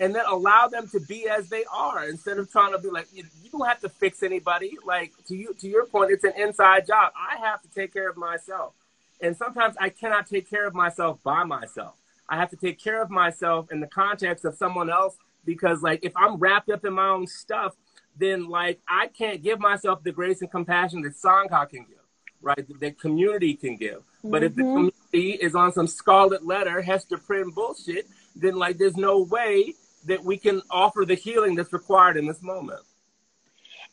and 0.00 0.14
then 0.14 0.24
allow 0.26 0.68
them 0.68 0.88
to 0.88 1.00
be 1.00 1.28
as 1.28 1.48
they 1.48 1.64
are 1.72 2.08
instead 2.08 2.38
of 2.38 2.50
trying 2.50 2.72
to 2.72 2.78
be 2.78 2.88
like 2.90 3.06
you, 3.12 3.24
you 3.42 3.50
don't 3.50 3.66
have 3.66 3.80
to 3.80 3.88
fix 3.88 4.22
anybody. 4.22 4.76
Like 4.84 5.12
to 5.28 5.36
you, 5.36 5.54
to 5.54 5.68
your 5.68 5.86
point, 5.86 6.10
it's 6.10 6.24
an 6.24 6.32
inside 6.36 6.86
job. 6.86 7.12
I 7.16 7.36
have 7.38 7.62
to 7.62 7.68
take 7.68 7.92
care 7.92 8.08
of 8.08 8.16
myself, 8.16 8.72
and 9.20 9.36
sometimes 9.36 9.76
I 9.80 9.90
cannot 9.90 10.26
take 10.26 10.48
care 10.48 10.66
of 10.66 10.74
myself 10.74 11.18
by 11.22 11.44
myself. 11.44 11.94
I 12.28 12.36
have 12.36 12.50
to 12.50 12.56
take 12.56 12.78
care 12.78 13.02
of 13.02 13.10
myself 13.10 13.70
in 13.70 13.80
the 13.80 13.86
context 13.86 14.44
of 14.44 14.54
someone 14.54 14.88
else 14.88 15.16
because, 15.44 15.82
like, 15.82 16.00
if 16.02 16.16
I'm 16.16 16.36
wrapped 16.36 16.70
up 16.70 16.84
in 16.84 16.94
my 16.94 17.08
own 17.08 17.26
stuff, 17.26 17.74
then 18.16 18.48
like 18.48 18.80
I 18.88 19.08
can't 19.08 19.42
give 19.42 19.58
myself 19.58 20.02
the 20.02 20.12
grace 20.12 20.40
and 20.42 20.50
compassion 20.50 21.02
that 21.02 21.14
Sangha 21.14 21.68
can 21.68 21.80
give, 21.80 22.04
right? 22.40 22.80
That 22.80 22.98
community 22.98 23.54
can 23.54 23.76
give. 23.76 24.02
But 24.24 24.42
if 24.44 24.54
the 24.54 24.62
mm-hmm. 24.62 24.88
community 25.12 25.42
is 25.42 25.54
on 25.54 25.72
some 25.72 25.86
scarlet 25.86 26.46
letter, 26.46 26.80
Hester 26.80 27.18
Prynne 27.18 27.50
bullshit, 27.50 28.06
then 28.36 28.56
like 28.56 28.78
there's 28.78 28.96
no 28.96 29.22
way 29.22 29.74
that 30.06 30.22
we 30.22 30.36
can 30.36 30.62
offer 30.70 31.04
the 31.04 31.14
healing 31.14 31.54
that's 31.54 31.72
required 31.72 32.16
in 32.16 32.26
this 32.26 32.42
moment. 32.42 32.80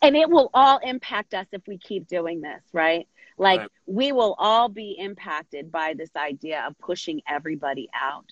And 0.01 0.15
it 0.15 0.29
will 0.29 0.49
all 0.53 0.79
impact 0.79 1.33
us 1.33 1.47
if 1.51 1.61
we 1.67 1.77
keep 1.77 2.07
doing 2.07 2.41
this, 2.41 2.61
right? 2.71 3.07
Like 3.37 3.61
right. 3.61 3.69
we 3.85 4.11
will 4.11 4.35
all 4.37 4.69
be 4.69 4.95
impacted 4.97 5.71
by 5.71 5.93
this 5.97 6.09
idea 6.15 6.63
of 6.67 6.77
pushing 6.79 7.21
everybody 7.27 7.89
out. 7.93 8.25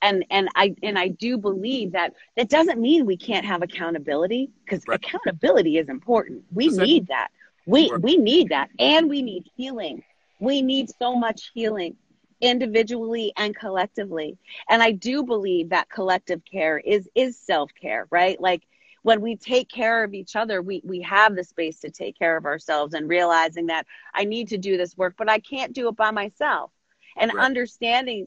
And 0.00 0.24
and 0.30 0.48
I 0.56 0.74
and 0.82 0.98
I 0.98 1.08
do 1.08 1.38
believe 1.38 1.92
that 1.92 2.14
that 2.36 2.48
doesn't 2.48 2.80
mean 2.80 3.06
we 3.06 3.16
can't 3.16 3.46
have 3.46 3.62
accountability 3.62 4.50
because 4.64 4.82
right. 4.88 4.96
accountability 4.96 5.78
is 5.78 5.88
important. 5.88 6.42
We 6.50 6.68
need 6.68 7.06
that. 7.08 7.28
We 7.66 7.92
we 8.00 8.16
need 8.16 8.48
that 8.48 8.70
and 8.80 9.08
we 9.08 9.22
need 9.22 9.48
healing 9.54 10.02
we 10.42 10.60
need 10.60 10.90
so 10.98 11.14
much 11.14 11.52
healing 11.54 11.96
individually 12.40 13.32
and 13.36 13.54
collectively. 13.54 14.36
And 14.68 14.82
I 14.82 14.90
do 14.90 15.22
believe 15.22 15.68
that 15.68 15.88
collective 15.88 16.42
care 16.44 16.78
is 16.78 17.08
is 17.14 17.38
self-care, 17.38 18.08
right? 18.10 18.40
Like 18.40 18.64
when 19.02 19.20
we 19.20 19.36
take 19.36 19.68
care 19.68 20.02
of 20.02 20.14
each 20.14 20.34
other, 20.34 20.60
we 20.60 20.82
we 20.84 21.00
have 21.02 21.36
the 21.36 21.44
space 21.44 21.78
to 21.80 21.90
take 21.90 22.18
care 22.18 22.36
of 22.36 22.44
ourselves 22.44 22.94
and 22.94 23.08
realizing 23.08 23.66
that 23.66 23.86
I 24.12 24.24
need 24.24 24.48
to 24.48 24.58
do 24.58 24.76
this 24.76 24.96
work, 24.96 25.14
but 25.16 25.30
I 25.30 25.38
can't 25.38 25.72
do 25.72 25.88
it 25.88 25.96
by 25.96 26.10
myself. 26.10 26.72
And 27.16 27.32
right. 27.32 27.44
understanding 27.44 28.26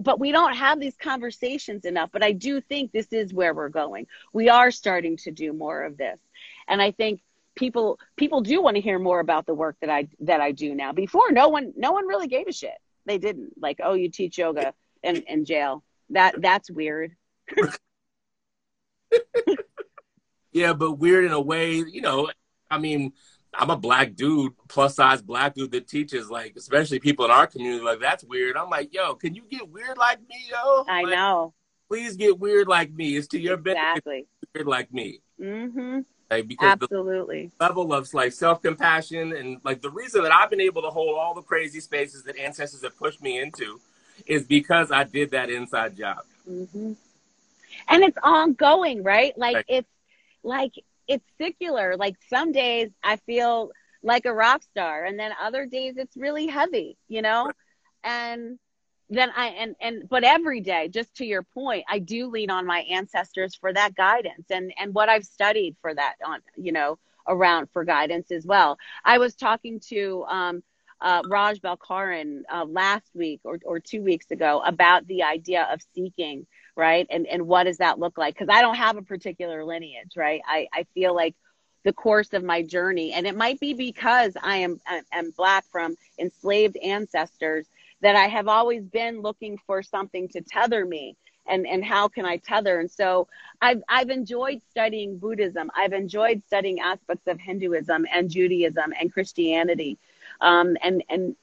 but 0.00 0.18
we 0.18 0.32
don't 0.32 0.56
have 0.56 0.80
these 0.80 0.96
conversations 0.96 1.84
enough 1.84 2.10
but 2.12 2.22
i 2.22 2.32
do 2.32 2.60
think 2.60 2.90
this 2.90 3.12
is 3.12 3.32
where 3.32 3.54
we're 3.54 3.68
going 3.68 4.04
we 4.32 4.48
are 4.48 4.72
starting 4.72 5.16
to 5.16 5.30
do 5.30 5.52
more 5.52 5.84
of 5.84 5.96
this 5.96 6.18
and 6.66 6.82
i 6.82 6.90
think 6.90 7.20
people 7.56 7.98
people 8.16 8.40
do 8.40 8.62
want 8.62 8.76
to 8.76 8.80
hear 8.80 8.98
more 8.98 9.20
about 9.20 9.46
the 9.46 9.54
work 9.54 9.76
that 9.80 9.90
I 9.90 10.08
that 10.20 10.40
I 10.40 10.52
do 10.52 10.74
now. 10.74 10.92
Before 10.92 11.32
no 11.32 11.48
one 11.48 11.72
no 11.76 11.92
one 11.92 12.06
really 12.06 12.28
gave 12.28 12.46
a 12.46 12.52
shit. 12.52 12.76
They 13.06 13.18
didn't. 13.18 13.52
Like, 13.60 13.78
oh, 13.82 13.94
you 13.94 14.10
teach 14.10 14.38
yoga 14.38 14.74
in, 15.02 15.16
in 15.28 15.44
jail. 15.44 15.82
That 16.10 16.40
that's 16.40 16.70
weird. 16.70 17.16
yeah, 20.52 20.72
but 20.72 20.92
weird 20.92 21.24
in 21.24 21.32
a 21.32 21.40
way, 21.40 21.74
you 21.74 22.00
know, 22.00 22.30
I 22.70 22.78
mean, 22.78 23.12
I'm 23.54 23.70
a 23.70 23.76
black 23.76 24.14
dude, 24.14 24.52
plus 24.68 24.96
size 24.96 25.22
black 25.22 25.54
dude 25.54 25.72
that 25.72 25.88
teaches, 25.88 26.28
like, 26.28 26.54
especially 26.56 26.98
people 26.98 27.24
in 27.24 27.30
our 27.30 27.46
community, 27.46 27.82
like, 27.82 28.00
that's 28.00 28.24
weird. 28.24 28.56
I'm 28.56 28.68
like, 28.68 28.92
yo, 28.92 29.14
can 29.14 29.34
you 29.34 29.44
get 29.50 29.68
weird 29.70 29.96
like 29.96 30.20
me, 30.20 30.36
yo? 30.50 30.84
I 30.88 31.02
like, 31.02 31.14
know. 31.14 31.54
Please 31.88 32.16
get 32.16 32.38
weird 32.38 32.68
like 32.68 32.92
me. 32.92 33.16
It's 33.16 33.28
to 33.28 33.40
your 33.40 33.54
exactly. 33.54 34.02
benefit. 34.04 34.28
Weird 34.54 34.66
like 34.66 34.92
me. 34.92 35.20
Mm-hmm. 35.40 36.00
Like, 36.30 36.48
because 36.48 36.78
Absolutely. 36.82 37.52
the 37.58 37.64
level 37.64 37.92
of 37.92 38.12
like 38.12 38.32
self 38.32 38.60
compassion 38.62 39.32
and 39.32 39.60
like 39.64 39.80
the 39.80 39.90
reason 39.90 40.22
that 40.24 40.32
I've 40.32 40.50
been 40.50 40.60
able 40.60 40.82
to 40.82 40.90
hold 40.90 41.16
all 41.16 41.34
the 41.34 41.42
crazy 41.42 41.80
spaces 41.80 42.24
that 42.24 42.36
ancestors 42.36 42.82
have 42.82 42.98
pushed 42.98 43.22
me 43.22 43.38
into 43.38 43.80
is 44.26 44.44
because 44.44 44.90
I 44.90 45.04
did 45.04 45.30
that 45.30 45.50
inside 45.50 45.96
job. 45.96 46.18
Mm-hmm. 46.50 46.92
And 47.88 48.04
it's 48.04 48.18
ongoing, 48.22 49.02
right? 49.02 49.36
Like 49.38 49.56
Right. 49.56 49.64
it's 49.68 49.88
like 50.42 50.72
it's 51.06 51.24
secular. 51.38 51.96
Like 51.96 52.16
some 52.28 52.50
days 52.52 52.90
I 53.04 53.16
feel 53.16 53.70
like 54.02 54.24
a 54.24 54.32
rock 54.32 54.62
star, 54.62 55.04
and 55.04 55.18
then 55.18 55.32
other 55.40 55.66
days 55.66 55.94
it's 55.96 56.16
really 56.16 56.46
heavy, 56.46 56.96
you 57.08 57.22
know. 57.22 57.52
And 58.02 58.58
then 59.08 59.30
I 59.36 59.48
and 59.48 59.76
and 59.80 60.08
but 60.08 60.24
every 60.24 60.60
day, 60.60 60.88
just 60.88 61.14
to 61.16 61.24
your 61.24 61.42
point, 61.42 61.84
I 61.88 61.98
do 62.00 62.26
lean 62.26 62.50
on 62.50 62.66
my 62.66 62.80
ancestors 62.90 63.54
for 63.54 63.72
that 63.72 63.94
guidance 63.94 64.46
and 64.50 64.72
and 64.78 64.94
what 64.94 65.08
I've 65.08 65.24
studied 65.24 65.76
for 65.80 65.94
that 65.94 66.14
on 66.24 66.40
you 66.56 66.72
know 66.72 66.98
around 67.28 67.68
for 67.72 67.84
guidance 67.84 68.30
as 68.30 68.46
well. 68.46 68.78
I 69.04 69.18
was 69.18 69.34
talking 69.34 69.80
to 69.88 70.24
um, 70.28 70.62
uh, 71.00 71.22
Raj 71.28 71.60
Balkaran 71.60 72.42
uh, 72.52 72.64
last 72.64 73.10
week 73.14 73.40
or, 73.44 73.58
or 73.64 73.80
two 73.80 74.02
weeks 74.02 74.30
ago 74.30 74.62
about 74.64 75.06
the 75.06 75.22
idea 75.22 75.68
of 75.72 75.80
seeking, 75.94 76.46
right? 76.76 77.06
And 77.10 77.26
and 77.26 77.46
what 77.46 77.64
does 77.64 77.78
that 77.78 77.98
look 77.98 78.18
like? 78.18 78.34
Because 78.34 78.48
I 78.50 78.60
don't 78.60 78.76
have 78.76 78.96
a 78.96 79.02
particular 79.02 79.64
lineage, 79.64 80.12
right? 80.16 80.40
I, 80.46 80.68
I 80.72 80.84
feel 80.94 81.14
like 81.14 81.34
the 81.84 81.92
course 81.92 82.32
of 82.32 82.42
my 82.42 82.62
journey, 82.62 83.12
and 83.12 83.26
it 83.28 83.36
might 83.36 83.60
be 83.60 83.72
because 83.72 84.36
I 84.42 84.56
am 84.58 84.80
am 85.12 85.30
black 85.36 85.64
from 85.70 85.94
enslaved 86.18 86.76
ancestors 86.78 87.68
that 88.02 88.16
I 88.16 88.26
have 88.28 88.48
always 88.48 88.84
been 88.84 89.20
looking 89.20 89.58
for 89.66 89.82
something 89.82 90.28
to 90.28 90.40
tether 90.40 90.84
me. 90.84 91.16
And, 91.48 91.66
and 91.66 91.84
how 91.84 92.08
can 92.08 92.24
I 92.24 92.36
tether? 92.38 92.80
And 92.80 92.90
so 92.90 93.28
I've, 93.60 93.82
I've 93.88 94.10
enjoyed 94.10 94.62
studying 94.70 95.18
Buddhism. 95.18 95.70
I've 95.76 95.92
enjoyed 95.92 96.42
studying 96.46 96.80
aspects 96.80 97.26
of 97.26 97.38
Hinduism 97.40 98.06
and 98.12 98.30
Judaism 98.30 98.92
and 99.00 99.12
Christianity 99.12 99.98
um, 100.40 100.76
and 100.82 101.02
and 101.08 101.36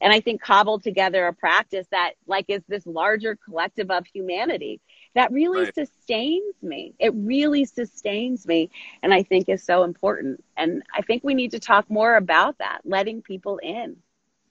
and 0.00 0.12
I 0.12 0.20
think 0.20 0.40
cobbled 0.42 0.82
together 0.82 1.26
a 1.26 1.32
practice 1.32 1.86
that 1.90 2.12
like 2.26 2.46
is 2.48 2.62
this 2.68 2.86
larger 2.86 3.36
collective 3.36 3.90
of 3.90 4.06
humanity 4.06 4.80
that 5.14 5.32
really 5.32 5.64
Right. 5.64 5.74
sustains 5.74 6.54
me. 6.62 6.94
It 6.98 7.12
really 7.14 7.64
sustains 7.64 8.46
me, 8.46 8.70
and 9.02 9.12
I 9.14 9.22
think 9.22 9.48
is 9.48 9.62
so 9.62 9.84
important. 9.84 10.42
And 10.56 10.82
I 10.94 11.02
think 11.02 11.24
we 11.24 11.34
need 11.34 11.52
to 11.52 11.60
talk 11.60 11.88
more 11.90 12.16
about 12.16 12.58
that, 12.58 12.80
letting 12.84 13.22
people 13.22 13.58
in. 13.62 13.96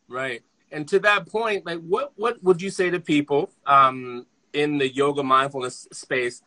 Right. 0.07 0.43
And 0.73 0.87
to 0.89 0.99
that 0.99 1.27
point, 1.27 1.65
like 1.65 1.79
what 1.79 2.11
what 2.15 2.43
would 2.43 2.61
you 2.61 2.69
say 2.69 2.89
to 2.89 2.99
people 2.99 3.51
um 3.65 4.25
in 4.53 4.77
the 4.77 4.93
yoga 4.93 5.23
mindfulness 5.23 5.87
space 5.93 6.41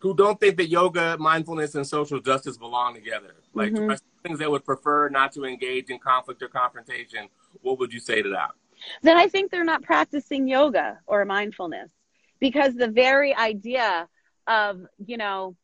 who 0.00 0.14
don't 0.14 0.40
think 0.40 0.56
that 0.56 0.68
yoga, 0.68 1.16
mindfulness, 1.18 1.74
and 1.74 1.86
social 1.86 2.20
justice 2.20 2.56
belong 2.58 2.94
together? 2.94 3.34
Like 3.54 3.72
Mhm. 3.72 3.98
things 4.24 4.38
that 4.40 4.50
would 4.50 4.64
prefer 4.64 5.08
not 5.08 5.32
to 5.32 5.44
engage 5.44 5.88
in 5.88 5.98
conflict 5.98 6.42
or 6.42 6.48
confrontation. 6.48 7.28
What 7.62 7.78
would 7.78 7.92
you 7.92 8.00
say 8.00 8.20
to 8.22 8.28
that? 8.30 8.52
then 9.02 9.18
I 9.18 9.28
think 9.28 9.50
they're 9.50 9.62
not 9.62 9.82
practicing 9.82 10.48
yoga 10.48 11.00
or 11.06 11.26
mindfulness 11.26 11.92
because 12.40 12.74
the 12.74 12.88
very 12.88 13.34
idea 13.36 14.08
of, 14.46 14.80
you 15.04 15.18
know, 15.18 15.54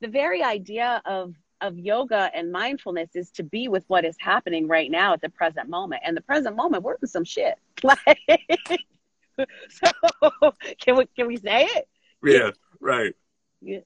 the 0.00 0.08
very 0.08 0.42
idea 0.42 1.02
of 1.04 1.34
of 1.62 1.78
yoga 1.78 2.30
and 2.34 2.52
mindfulness 2.52 3.10
is 3.14 3.30
to 3.32 3.42
be 3.44 3.68
with 3.68 3.84
what 3.88 4.04
is 4.04 4.16
happening 4.18 4.68
right 4.68 4.90
now 4.90 5.14
at 5.14 5.22
the 5.22 5.30
present 5.30 5.68
moment. 5.68 6.02
And 6.04 6.16
the 6.16 6.20
present 6.22 6.56
moment, 6.56 6.82
we're 6.82 6.96
in 7.00 7.08
some 7.08 7.24
shit. 7.24 7.56
Like, 7.84 7.98
so 9.70 9.90
can 10.80 10.96
we 10.96 11.06
can 11.16 11.26
we 11.28 11.36
say 11.36 11.64
it? 11.64 11.88
Yeah, 12.22 12.50
right, 12.80 13.14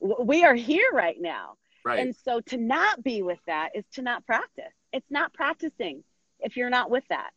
We 0.00 0.44
are 0.44 0.54
here 0.54 0.90
right 0.92 1.16
now. 1.20 1.56
right, 1.84 1.98
And 2.00 2.14
so 2.16 2.40
to 2.40 2.56
not 2.56 3.02
be 3.02 3.22
with 3.22 3.38
that 3.46 3.70
is 3.74 3.84
to 3.94 4.02
not 4.02 4.26
practice. 4.26 4.72
It's 4.92 5.10
not 5.10 5.32
practicing 5.32 6.04
if 6.40 6.56
you're 6.56 6.70
not 6.70 6.90
with 6.90 7.04
that. 7.08 7.30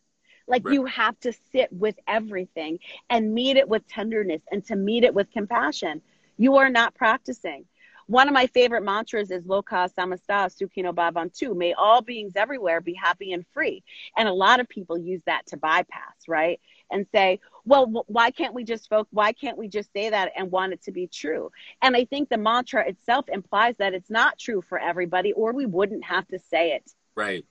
Like 0.47 0.65
Right. 0.65 0.73
you 0.73 0.85
have 0.85 1.19
to 1.21 1.31
sit 1.51 1.71
with 1.71 1.95
everything 2.07 2.79
and 3.09 3.33
meet 3.33 3.57
it 3.57 3.69
with 3.69 3.87
tenderness 3.87 4.41
and 4.51 4.65
to 4.65 4.75
meet 4.75 5.03
it 5.03 5.13
with 5.13 5.31
compassion. 5.31 6.01
You 6.37 6.57
are 6.57 6.69
not 6.69 6.95
practicing. 6.95 7.65
One 8.09 8.27
of 8.27 8.33
my 8.33 8.47
favorite 8.47 8.81
mantras 8.83 9.29
is 9.29 9.43
Loka 9.43 9.87
Samasta 9.93 10.49
Sukhino 10.49 10.91
Bhavantu. 10.95 11.55
May 11.55 11.73
all 11.73 12.01
beings 12.01 12.33
everywhere 12.35 12.81
be 12.81 12.95
happy 12.95 13.33
and 13.33 13.45
free. 13.53 13.83
And 14.17 14.27
a 14.27 14.33
lot 14.33 14.59
of 14.59 14.67
people 14.67 14.97
use 14.97 15.21
that 15.27 15.45
to 15.47 15.57
bypass, 15.57 16.15
right? 16.27 16.59
And 16.89 17.05
say, 17.13 17.39
well, 17.65 17.85
why 18.07 18.31
can't 18.31 18.55
we 18.55 18.63
just 18.63 18.89
folk? 18.89 19.07
Why 19.11 19.31
can't 19.31 19.59
we 19.59 19.67
just 19.67 19.93
say 19.93 20.09
that 20.09 20.31
and 20.35 20.49
want 20.51 20.73
it 20.73 20.81
to 20.85 20.91
be 20.91 21.05
true? 21.05 21.51
And 21.83 21.95
I 21.95 22.05
think 22.05 22.29
the 22.29 22.39
mantra 22.39 22.87
itself 22.87 23.25
implies 23.29 23.75
that 23.77 23.93
it's 23.93 24.09
not 24.09 24.39
true 24.39 24.63
for 24.63 24.79
everybody, 24.79 25.31
or 25.33 25.53
we 25.53 25.67
wouldn't 25.67 26.03
have 26.05 26.27
to 26.29 26.39
say 26.39 26.71
it. 26.71 26.91
right, 27.15 27.45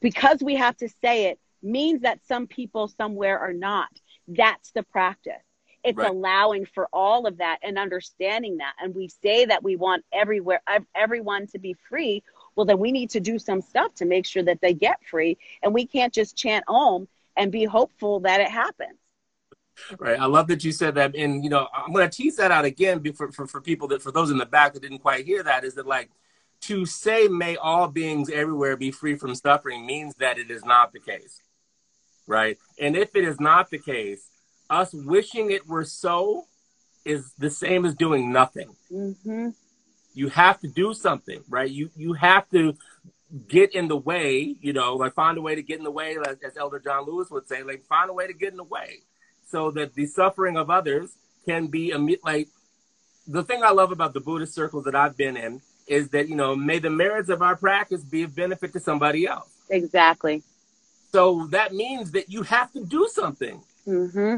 Because 0.00 0.42
we 0.42 0.54
have 0.56 0.78
to 0.78 0.88
say 1.02 1.26
it 1.26 1.38
means 1.62 2.00
that 2.00 2.24
some 2.26 2.46
people 2.46 2.88
somewhere 2.88 3.38
are 3.38 3.52
not. 3.52 3.90
That's 4.26 4.70
the 4.70 4.84
practice. 4.84 5.34
It's 5.84 5.98
Right. 5.98 6.10
allowing 6.10 6.66
for 6.66 6.88
all 6.92 7.26
of 7.26 7.38
that 7.38 7.58
and 7.62 7.78
understanding 7.78 8.58
that. 8.58 8.74
And 8.80 8.94
we 8.94 9.08
say 9.08 9.44
that 9.46 9.62
we 9.62 9.76
want 9.76 10.04
everywhere 10.12 10.62
everyone 10.94 11.46
to 11.48 11.58
be 11.58 11.74
free. 11.88 12.22
Well, 12.54 12.66
then 12.66 12.78
we 12.78 12.92
need 12.92 13.10
to 13.10 13.20
do 13.20 13.38
some 13.38 13.60
stuff 13.60 13.94
to 13.96 14.04
make 14.04 14.26
sure 14.26 14.42
that 14.44 14.60
they 14.60 14.74
get 14.74 14.98
free. 15.04 15.38
And 15.62 15.74
we 15.74 15.86
can't 15.86 16.12
just 16.12 16.36
chant 16.36 16.64
om 16.68 17.08
and 17.36 17.50
be 17.50 17.64
hopeful 17.64 18.20
that 18.20 18.40
it 18.40 18.48
happens. 18.50 18.98
right. 19.98 20.18
I 20.18 20.26
love 20.26 20.48
that 20.48 20.64
you 20.64 20.72
said 20.72 20.94
that, 20.96 21.14
and 21.16 21.42
you 21.42 21.50
know, 21.50 21.68
I'm 21.74 21.92
going 21.92 22.08
to 22.08 22.14
tease 22.16 22.36
that 22.36 22.50
out 22.50 22.64
again 22.64 23.02
for, 23.14 23.32
for 23.32 23.46
for 23.46 23.60
people 23.60 23.88
that 23.88 24.02
for 24.02 24.12
those 24.12 24.30
in 24.30 24.38
the 24.38 24.46
back 24.46 24.74
that 24.74 24.82
didn't 24.82 24.98
quite 24.98 25.24
hear 25.24 25.42
that 25.42 25.64
is 25.64 25.74
that 25.74 25.86
like 25.86 26.10
to 26.62 26.86
say 26.86 27.26
may 27.28 27.56
all 27.56 27.88
beings 27.88 28.30
everywhere 28.30 28.76
be 28.76 28.90
free 28.90 29.16
from 29.16 29.34
suffering 29.34 29.84
means 29.86 30.14
that 30.16 30.38
it 30.38 30.50
is 30.50 30.64
not 30.64 30.92
the 30.92 31.00
case, 31.00 31.40
right? 32.26 32.58
And 32.78 32.96
if 32.96 33.16
it 33.16 33.24
is 33.24 33.40
not 33.40 33.70
the 33.70 33.78
case, 33.78 34.22
us 34.72 34.92
wishing 34.94 35.50
it 35.50 35.68
were 35.68 35.84
so 35.84 36.46
is 37.04 37.32
the 37.38 37.50
same 37.50 37.84
as 37.84 37.94
doing 37.94 38.32
nothing. 38.32 38.74
hmm 38.88 39.50
you 40.14 40.28
have 40.28 40.60
to 40.60 40.68
do 40.68 40.92
something, 40.92 41.42
right? 41.48 41.70
You 41.70 41.90
you 41.96 42.12
have 42.12 42.48
to 42.50 42.76
get 43.48 43.74
in 43.74 43.88
the 43.88 43.96
way, 43.96 44.56
you 44.60 44.74
know, 44.74 44.94
like 44.96 45.14
find 45.14 45.38
a 45.38 45.40
way 45.40 45.54
to 45.54 45.62
get 45.62 45.78
in 45.78 45.84
the 45.84 45.90
way, 45.90 46.18
as, 46.28 46.36
as 46.46 46.56
Elder 46.58 46.78
John 46.78 47.06
Lewis 47.06 47.30
would 47.30 47.48
say, 47.48 47.62
like 47.62 47.82
find 47.86 48.10
a 48.10 48.12
way 48.12 48.26
to 48.26 48.34
get 48.34 48.50
in 48.50 48.58
the 48.58 48.64
way, 48.64 49.00
so 49.48 49.70
that 49.70 49.94
the 49.94 50.04
suffering 50.04 50.56
of 50.56 50.70
others 50.70 51.16
can 51.46 51.68
be 51.68 51.94
like. 52.22 52.48
The 53.26 53.44
thing 53.44 53.62
I 53.62 53.70
love 53.70 53.92
about 53.92 54.14
the 54.14 54.20
Buddhist 54.20 54.52
circles 54.52 54.84
that 54.84 54.96
I've 54.96 55.16
been 55.16 55.36
in 55.36 55.62
is 55.86 56.08
that 56.10 56.28
you 56.28 56.34
know, 56.34 56.56
may 56.56 56.78
the 56.78 56.90
merits 56.90 57.30
of 57.30 57.40
our 57.40 57.56
practice 57.56 58.02
be 58.02 58.24
of 58.24 58.34
benefit 58.34 58.72
to 58.72 58.80
somebody 58.80 59.26
else. 59.26 59.48
Exactly. 59.70 60.42
So 61.12 61.46
that 61.52 61.72
means 61.72 62.10
that 62.10 62.28
you 62.28 62.42
have 62.42 62.72
to 62.72 62.84
do 62.84 63.08
something, 63.10 63.62
hmm 63.84 64.36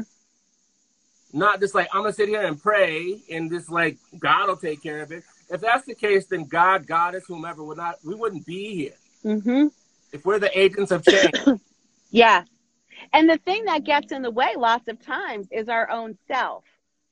not 1.35 1.59
just 1.59 1.75
like 1.75 1.87
I'm 1.93 2.01
gonna 2.01 2.13
sit 2.13 2.29
here 2.29 2.41
and 2.41 2.61
pray 2.61 3.21
and 3.29 3.51
just 3.51 3.69
like 3.69 3.97
God 4.19 4.47
will 4.47 4.57
take 4.57 4.81
care 4.81 5.01
of 5.01 5.11
it. 5.11 5.23
If 5.49 5.61
that's 5.61 5.85
the 5.85 5.93
case, 5.93 6.25
then 6.25 6.45
God, 6.45 6.87
Goddess, 6.87 7.25
whomever 7.27 7.63
would 7.63 7.77
not, 7.77 7.95
we 8.03 8.15
wouldn't 8.15 8.45
be 8.45 8.75
here. 8.75 9.39
hmm 9.41 9.67
if 10.11 10.23
we're 10.23 10.39
the 10.39 10.57
agents 10.57 10.91
of 10.91 11.03
change, 11.03 11.33
Yeah. 12.09 12.43
And 13.11 13.29
the 13.29 13.37
thing 13.37 13.65
that 13.65 13.83
gets 13.83 14.13
in 14.13 14.21
the 14.21 14.31
way 14.31 14.53
lots 14.55 14.87
of 14.87 15.03
times 15.03 15.47
is 15.51 15.67
our 15.67 15.89
own 15.89 16.17
self, 16.27 16.63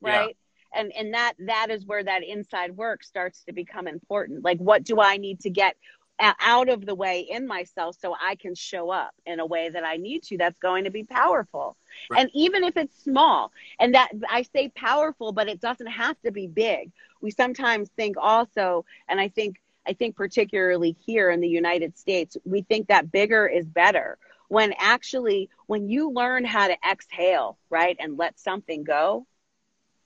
right? 0.02 0.38
And 0.74 0.94
and 0.94 1.14
that 1.14 1.34
that 1.40 1.68
is 1.70 1.86
where 1.86 2.04
that 2.04 2.24
inside 2.24 2.78
work 2.78 3.04
starts 3.04 3.44
to 3.44 3.54
become 3.54 3.88
important. 3.88 4.44
Like 4.44 4.60
what 4.60 4.84
do 4.84 5.02
I 5.02 5.18
need 5.18 5.42
to 5.42 5.50
get 5.50 5.76
out 6.20 6.70
of 6.70 6.86
the 6.86 6.96
way 6.96 7.28
in 7.30 7.48
myself 7.48 7.98
so 8.00 8.16
I 8.20 8.36
can 8.36 8.56
show 8.56 8.90
up 8.90 9.12
in 9.26 9.40
a 9.40 9.46
way 9.46 9.70
that 9.70 9.84
I 9.84 9.98
need 9.98 10.24
to 10.24 10.38
that's 10.38 10.60
going 10.60 10.86
to 10.86 10.92
be 10.92 11.04
powerful. 11.04 11.76
Right. 12.10 12.22
And 12.22 12.30
even 12.34 12.64
if 12.64 12.78
it's 12.78 13.04
small, 13.04 13.52
and 13.80 13.94
that 13.96 14.10
I 14.30 14.44
say 14.44 14.70
powerful, 14.70 15.32
but 15.32 15.48
it 15.48 15.60
doesn't 15.60 15.88
have 15.88 16.20
to 16.22 16.32
be 16.32 16.48
big. 16.48 16.92
We 17.22 17.32
sometimes 17.32 17.90
think 17.96 18.16
also, 18.20 18.86
and 19.08 19.20
I 19.20 19.30
think 19.30 19.58
I 19.88 19.94
think 19.94 20.16
particularly 20.16 20.92
here 21.06 21.30
in 21.30 21.42
the 21.42 21.48
United 21.48 21.98
States, 21.98 22.38
we 22.46 22.62
think 22.62 22.88
that 22.88 23.12
bigger 23.12 23.48
is 23.48 23.66
better. 23.66 24.18
When 24.48 24.74
actually, 24.78 25.50
when 25.68 25.90
you 25.90 26.12
learn 26.12 26.46
how 26.46 26.68
to 26.68 26.78
exhale, 26.90 27.58
right, 27.70 27.96
and 28.00 28.18
let 28.18 28.40
something 28.40 28.84
go, 28.84 29.26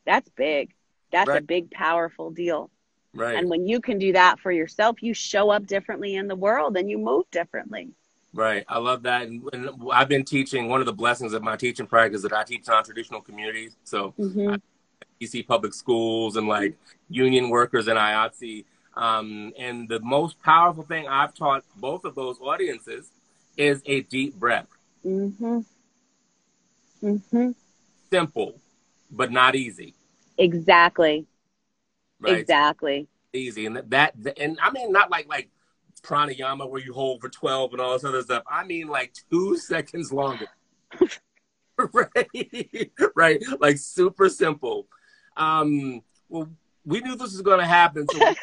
that's 0.05 0.29
big. 0.29 0.73
That's 1.11 1.33
a 1.33 1.41
big, 1.41 1.71
powerful 1.71 2.31
deal. 2.31 2.69
right? 3.13 3.35
And 3.37 3.49
when 3.49 3.67
you 3.67 3.79
can 3.81 3.97
do 3.99 4.13
that 4.13 4.39
for 4.39 4.51
yourself, 4.51 5.01
you 5.01 5.13
show 5.13 5.49
up 5.49 5.65
differently 5.65 6.15
in 6.15 6.27
the 6.27 6.35
world 6.35 6.77
and 6.77 6.89
you 6.89 6.97
move 6.97 7.25
differently. 7.31 7.91
Right. 8.33 8.65
I 8.67 8.77
love 8.79 9.03
that. 9.03 9.23
And, 9.23 9.41
and 9.53 9.69
I've 9.91 10.09
been 10.09 10.23
teaching. 10.23 10.67
One 10.67 10.79
of 10.79 10.85
the 10.85 10.93
blessings 10.93 11.33
of 11.33 11.41
my 11.41 11.55
teaching 11.55 11.87
practice 11.87 12.21
that 12.21 12.33
I 12.33 12.43
teach 12.43 12.67
non-traditional 12.67 13.21
communities. 13.21 13.75
So 13.83 14.13
Mm-hmm. 14.19 14.55
DC 15.21 15.47
public 15.47 15.73
schools 15.73 16.35
and 16.35 16.47
like 16.47 16.75
union 17.09 17.49
workers 17.49 17.87
and 17.87 17.97
IATSE. 17.97 18.65
Um, 18.95 19.53
and 19.57 19.87
the 19.87 19.99
most 19.99 20.41
powerful 20.41 20.83
thing 20.83 21.07
I've 21.07 21.33
taught 21.33 21.63
both 21.75 22.05
of 22.05 22.15
those 22.15 22.39
audiences 22.39 23.11
is 23.55 23.81
a 23.85 24.01
deep 24.01 24.35
breath. 24.35 24.67
Mm-hmm. 25.05 25.59
Mm-hmm. 27.03 27.51
Simple, 28.09 28.55
but 29.11 29.31
not 29.31 29.55
easy. 29.55 29.93
Exactly. 30.37 31.25
Right? 32.19 32.39
Exactly. 32.39 33.07
Easy, 33.33 33.65
and 33.65 33.77
that, 33.89 34.15
and 34.37 34.57
I 34.61 34.71
mean 34.71 34.91
not 34.91 35.11
like 35.11 35.27
like 35.27 35.49
pranayama 36.01 36.69
where 36.69 36.81
you 36.81 36.93
hold 36.93 37.21
for 37.21 37.29
twelve 37.29 37.73
and 37.73 37.81
all 37.81 37.93
this 37.93 38.03
other 38.03 38.21
stuff. 38.21 38.43
I 38.49 38.65
mean 38.65 38.87
like 38.87 39.13
two 39.31 39.57
seconds 39.57 40.11
longer. 40.11 40.47
right, 41.93 42.91
right, 43.15 43.43
like 43.59 43.77
super 43.77 44.29
simple. 44.29 44.87
Um, 45.35 46.01
well, 46.29 46.49
we 46.85 47.01
knew 47.01 47.15
this 47.15 47.33
was 47.33 47.41
going 47.41 47.59
to 47.59 47.65
happen, 47.65 48.07
so 48.09 48.33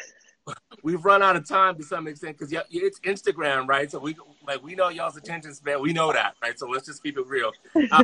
we've 0.83 1.03
run 1.03 1.21
out 1.21 1.35
of 1.35 1.47
time 1.47 1.75
to 1.77 1.83
some 1.83 2.07
extent 2.07 2.37
because 2.37 2.53
it's 2.69 2.99
Instagram, 3.01 3.67
right? 3.67 3.89
So 3.89 3.99
we 3.99 4.15
like 4.47 4.63
we 4.63 4.75
know 4.75 4.89
y'all's 4.89 5.17
attention 5.17 5.53
span. 5.53 5.81
We 5.81 5.93
know 5.93 6.13
that, 6.13 6.35
right? 6.41 6.57
So 6.57 6.67
let's 6.67 6.85
just 6.85 7.03
keep 7.03 7.17
it 7.17 7.27
real. 7.27 7.51
Uh, 7.91 8.03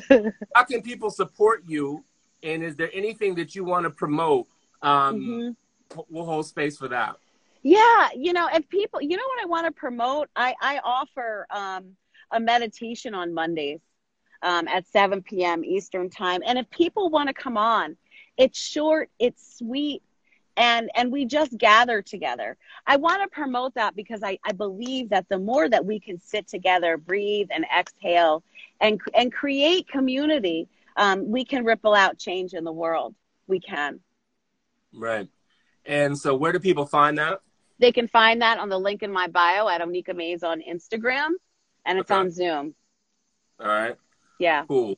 how 0.55 0.63
can 0.63 0.81
people 0.81 1.09
support 1.09 1.63
you? 1.67 2.03
And 2.43 2.63
is 2.63 2.75
there 2.75 2.89
anything 2.93 3.35
that 3.35 3.55
you 3.55 3.63
want 3.63 3.83
to 3.83 3.91
promote? 3.91 4.47
Um, 4.81 5.15
mm-hmm. 5.19 5.99
We'll 6.09 6.25
hold 6.25 6.45
space 6.45 6.77
for 6.77 6.87
that. 6.87 7.17
Yeah, 7.63 8.09
you 8.15 8.33
know, 8.33 8.47
if 8.51 8.67
people, 8.69 9.01
you 9.01 9.17
know 9.17 9.23
what 9.27 9.43
I 9.43 9.45
want 9.45 9.67
to 9.67 9.71
promote? 9.71 10.29
I 10.35 10.55
I 10.61 10.79
offer 10.83 11.45
um, 11.49 11.95
a 12.31 12.39
meditation 12.39 13.13
on 13.13 13.33
Mondays 13.33 13.81
um, 14.41 14.67
at 14.67 14.87
7 14.87 15.21
p.m. 15.21 15.63
Eastern 15.63 16.09
time, 16.09 16.41
and 16.45 16.57
if 16.57 16.69
people 16.69 17.09
want 17.09 17.27
to 17.27 17.33
come 17.33 17.57
on, 17.57 17.97
it's 18.37 18.59
short, 18.59 19.09
it's 19.19 19.57
sweet, 19.57 20.01
and 20.57 20.89
and 20.95 21.11
we 21.11 21.25
just 21.25 21.57
gather 21.57 22.01
together 22.01 22.57
i 22.87 22.95
want 22.95 23.21
to 23.21 23.27
promote 23.29 23.73
that 23.75 23.95
because 23.95 24.21
I, 24.23 24.37
I 24.43 24.51
believe 24.51 25.09
that 25.09 25.27
the 25.29 25.39
more 25.39 25.69
that 25.69 25.85
we 25.85 25.99
can 25.99 26.19
sit 26.19 26.47
together 26.47 26.97
breathe 26.97 27.47
and 27.51 27.65
exhale 27.75 28.43
and 28.79 28.99
and 29.13 29.31
create 29.31 29.87
community 29.87 30.67
um, 30.97 31.29
we 31.31 31.45
can 31.45 31.63
ripple 31.63 31.93
out 31.93 32.17
change 32.17 32.53
in 32.53 32.63
the 32.63 32.71
world 32.71 33.15
we 33.47 33.59
can 33.59 33.99
right 34.93 35.27
and 35.85 36.17
so 36.17 36.35
where 36.35 36.51
do 36.51 36.59
people 36.59 36.85
find 36.85 37.17
that 37.17 37.41
they 37.81 37.91
can 37.91 38.07
find 38.07 38.41
that 38.41 38.59
on 38.59 38.69
the 38.69 38.79
link 38.79 39.03
in 39.03 39.11
my 39.11 39.27
bio 39.27 39.67
at 39.67 39.81
onika 39.81 40.15
mays 40.15 40.43
on 40.43 40.61
instagram 40.61 41.29
and 41.85 41.99
it's 41.99 42.09
okay. 42.09 42.19
on 42.19 42.31
zoom 42.31 42.73
all 43.59 43.67
right 43.67 43.95
yeah 44.39 44.63
cool 44.67 44.97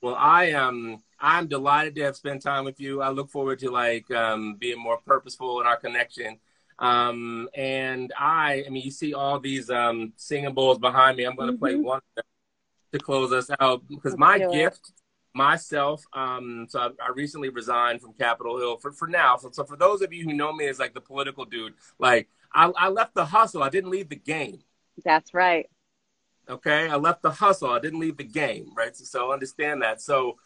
well 0.00 0.14
i 0.14 0.44
am 0.46 0.68
um, 0.68 1.02
I'm 1.20 1.48
delighted 1.48 1.94
to 1.96 2.02
have 2.04 2.16
spent 2.16 2.42
time 2.42 2.64
with 2.64 2.80
you. 2.80 3.02
I 3.02 3.10
look 3.10 3.30
forward 3.30 3.58
to 3.58 3.70
like 3.70 4.10
um, 4.10 4.56
being 4.58 4.78
more 4.78 4.98
purposeful 4.98 5.60
in 5.60 5.66
our 5.66 5.76
connection. 5.76 6.38
Um, 6.78 7.48
and 7.54 8.10
I, 8.18 8.64
I 8.66 8.70
mean, 8.70 8.82
you 8.82 8.90
see 8.90 9.12
all 9.12 9.38
these 9.38 9.68
um, 9.68 10.14
singing 10.16 10.54
bowls 10.54 10.78
behind 10.78 11.18
me. 11.18 11.24
I'm 11.24 11.36
going 11.36 11.48
to 11.48 11.52
mm-hmm. 11.52 11.62
play 11.62 11.74
one 11.76 12.00
to 12.92 12.98
close 12.98 13.32
us 13.32 13.50
out 13.60 13.86
because 13.86 14.16
my 14.16 14.38
gift, 14.38 14.92
myself. 15.34 16.04
Um, 16.12 16.66
so 16.68 16.80
I, 16.80 17.06
I, 17.06 17.10
recently 17.14 17.48
resigned 17.48 18.00
from 18.00 18.12
Capitol 18.14 18.58
Hill 18.58 18.76
for 18.78 18.92
for 18.92 19.06
now. 19.06 19.36
So, 19.36 19.50
so 19.52 19.64
for 19.64 19.76
those 19.76 20.02
of 20.02 20.12
you 20.12 20.24
who 20.24 20.32
know 20.32 20.52
me 20.52 20.66
as 20.68 20.78
like 20.78 20.94
the 20.94 21.00
political 21.00 21.44
dude, 21.44 21.74
like 21.98 22.28
I, 22.52 22.72
I 22.76 22.88
left 22.88 23.14
the 23.14 23.24
hustle. 23.24 23.62
I 23.62 23.68
didn't 23.68 23.90
leave 23.90 24.08
the 24.08 24.16
game. 24.16 24.60
That's 25.04 25.32
right. 25.32 25.66
Okay, 26.48 26.88
I 26.88 26.96
left 26.96 27.22
the 27.22 27.30
hustle. 27.30 27.70
I 27.70 27.78
didn't 27.78 28.00
leave 28.00 28.16
the 28.16 28.24
game. 28.24 28.72
Right. 28.76 28.96
So, 28.96 29.04
so 29.04 29.32
understand 29.32 29.82
that. 29.82 30.00
So 30.00 30.36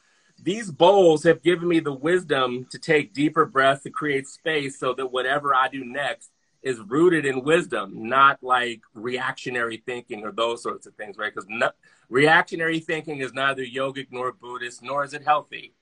these 0.43 0.71
bowls 0.71 1.23
have 1.25 1.43
given 1.43 1.69
me 1.69 1.81
the 1.81 1.93
wisdom 1.93 2.67
to 2.71 2.79
take 2.79 3.15
deeper 3.15 3.47
breaths 3.47 3.85
to 3.85 3.91
create 3.91 4.27
space 4.27 4.79
so 4.79 4.93
that 4.95 5.07
whatever 5.07 5.55
I 5.55 5.69
do 5.69 5.85
next 5.85 6.31
is 6.65 6.81
rooted 6.81 7.27
in 7.27 7.45
wisdom, 7.45 8.09
not 8.09 8.43
like 8.43 8.81
reactionary 8.95 9.83
thinking 9.85 10.25
or 10.25 10.33
those 10.33 10.63
sorts 10.63 10.87
of 10.87 10.95
things, 10.95 11.19
right? 11.19 11.33
Because 11.33 11.47
no, 11.49 11.71
reactionary 12.09 12.81
thinking 12.81 13.19
is 13.19 13.35
neither 13.35 13.63
yogic 13.63 14.09
nor 14.11 14.33
Buddhist, 14.33 14.83
nor 14.83 15.05
is 15.05 15.13
it 15.13 15.23
healthy, 15.23 15.75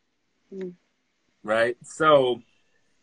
mm. 0.53 0.75
right? 1.45 1.77
So, 1.85 2.43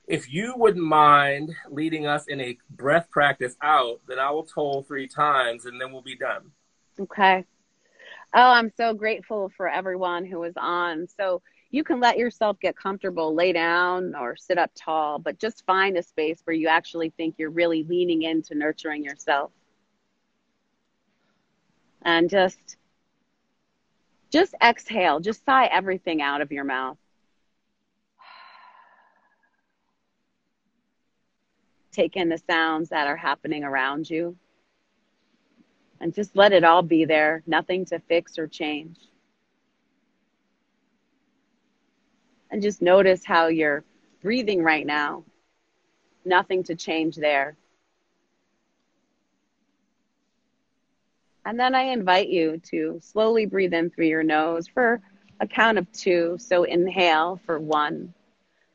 if 0.08 0.32
you 0.32 0.56
wouldn't 0.58 0.84
mind 0.84 1.56
leading 1.70 2.06
us 2.06 2.26
in 2.28 2.42
a 2.42 2.58
breath 2.70 3.10
practice 3.12 3.56
out, 3.62 4.02
then 4.08 4.20
I 4.20 4.32
will 4.32 4.44
toll 4.44 4.84
three 4.84 5.08
times 5.08 5.66
and 5.66 5.80
then 5.80 5.94
we'll 5.94 6.02
be 6.02 6.18
done. 6.18 6.52
Okay. 7.00 7.46
Oh, 8.34 8.52
I'm 8.52 8.72
so 8.76 8.94
grateful 8.94 9.52
for 9.56 9.70
everyone 9.70 10.26
who 10.26 10.40
was 10.40 10.56
on. 10.58 11.08
So 11.16 11.44
you 11.72 11.84
can 11.84 12.00
let 12.00 12.18
yourself 12.18 12.60
get 12.60 12.76
comfortable, 12.76 13.36
lay 13.36 13.54
down 13.54 14.16
or 14.16 14.36
sit 14.36 14.58
up 14.58 14.72
tall, 14.76 15.20
but 15.20 15.40
just 15.40 15.66
find 15.66 15.98
a 15.98 16.04
space 16.04 16.42
where 16.44 16.56
you 16.56 16.68
actually 16.68 17.12
think 17.12 17.36
you're 17.38 17.52
really 17.52 17.84
leaning 17.84 18.24
into 18.24 18.56
nurturing 18.56 19.04
yourself. 19.04 19.52
And 22.02 22.30
just 22.30 22.78
just 24.32 24.56
exhale, 24.64 25.20
just 25.20 25.44
sigh 25.44 25.66
everything 25.66 26.22
out 26.22 26.42
of 26.42 26.52
your 26.52 26.64
mouth. 26.64 26.98
Take 31.92 32.16
in 32.16 32.30
the 32.30 32.38
sounds 32.38 32.90
that 32.90 33.08
are 33.08 33.18
happening 33.18 33.64
around 33.64 34.10
you 34.10 34.38
and 36.00 36.14
just 36.14 36.36
let 36.36 36.54
it 36.54 36.64
all 36.64 36.82
be 36.82 37.06
there, 37.06 37.44
nothing 37.46 37.86
to 37.86 38.00
fix 38.00 38.38
or 38.38 38.48
change. 38.48 38.98
And 42.52 42.62
just 42.62 42.82
notice 42.82 43.24
how 43.24 43.48
you're 43.48 43.84
breathing 44.22 44.64
right 44.64 44.86
now, 44.86 45.24
nothing 46.26 46.64
to 46.64 46.76
change 46.76 47.16
there. 47.16 47.56
And 51.46 51.60
then 51.60 51.74
I 51.74 51.84
invite 51.84 52.30
you 52.30 52.60
to 52.72 53.00
slowly 53.02 53.46
breathe 53.46 53.74
in 53.74 53.90
through 53.90 54.08
your 54.08 54.24
nose 54.24 54.68
for 54.68 55.02
a 55.40 55.48
count 55.48 55.78
of 55.78 55.92
two. 55.92 56.38
So 56.40 56.64
inhale 56.64 57.40
for 57.46 57.60
one, 57.60 58.14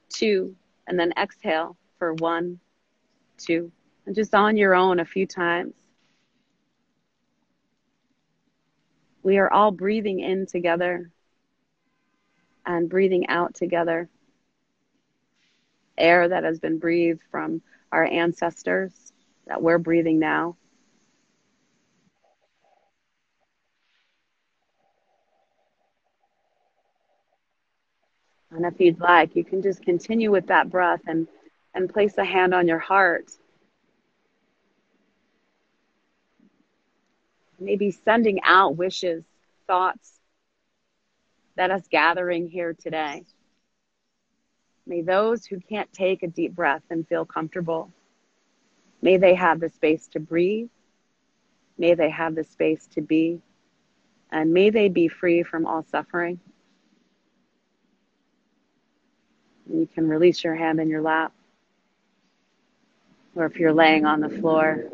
two, 0.08 0.56
and 0.86 0.98
then 0.98 1.12
exhale 1.16 1.76
for 1.98 2.14
one, 2.14 2.58
two, 3.38 3.70
and 4.06 4.14
just 4.14 4.34
on 4.34 4.56
your 4.56 4.74
own 4.74 5.00
a 5.00 5.04
few 5.04 5.26
times. 5.26 5.74
We 9.22 9.38
are 9.38 9.52
all 9.52 9.70
breathing 9.70 10.20
in 10.20 10.46
together 10.46 11.10
and 12.66 12.88
breathing 12.88 13.28
out 13.28 13.54
together. 13.54 14.08
Air 15.96 16.28
that 16.28 16.44
has 16.44 16.58
been 16.58 16.78
breathed 16.78 17.22
from 17.30 17.62
our 17.92 18.04
ancestors 18.04 18.92
that 19.46 19.62
we're 19.62 19.78
breathing 19.78 20.18
now. 20.18 20.56
And 28.50 28.64
if 28.64 28.78
you'd 28.78 29.00
like, 29.00 29.34
you 29.34 29.44
can 29.44 29.62
just 29.62 29.82
continue 29.82 30.30
with 30.30 30.46
that 30.46 30.70
breath 30.70 31.00
and, 31.06 31.26
and 31.74 31.92
place 31.92 32.16
a 32.18 32.24
hand 32.24 32.54
on 32.54 32.68
your 32.68 32.78
heart 32.78 33.30
maybe 37.64 37.90
sending 37.90 38.40
out 38.44 38.76
wishes, 38.76 39.24
thoughts 39.66 40.20
that 41.56 41.70
us 41.70 41.86
gathering 41.90 42.48
here 42.48 42.74
today. 42.74 43.24
May 44.86 45.02
those 45.02 45.46
who 45.46 45.60
can't 45.60 45.92
take 45.92 46.22
a 46.22 46.26
deep 46.26 46.54
breath 46.54 46.82
and 46.90 47.06
feel 47.06 47.24
comfortable, 47.24 47.90
may 49.00 49.16
they 49.16 49.34
have 49.34 49.60
the 49.60 49.68
space 49.68 50.08
to 50.08 50.20
breathe. 50.20 50.68
May 51.78 51.94
they 51.94 52.10
have 52.10 52.34
the 52.34 52.44
space 52.44 52.86
to 52.94 53.00
be. 53.00 53.40
And 54.30 54.52
may 54.52 54.70
they 54.70 54.88
be 54.88 55.08
free 55.08 55.42
from 55.42 55.66
all 55.66 55.84
suffering. 55.90 56.40
You 59.70 59.88
can 59.92 60.08
release 60.08 60.44
your 60.44 60.54
hand 60.54 60.80
in 60.80 60.88
your 60.88 61.02
lap. 61.02 61.32
Or 63.34 63.46
if 63.46 63.58
you're 63.58 63.72
laying 63.72 64.04
on 64.04 64.20
the 64.20 64.28
floor, 64.28 64.84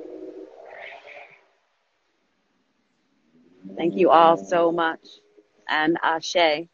Thank 3.77 3.95
you 3.97 4.11
all 4.11 4.37
so 4.37 4.73
much. 4.73 5.01
And 5.71 5.97
Ashe. 6.03 6.67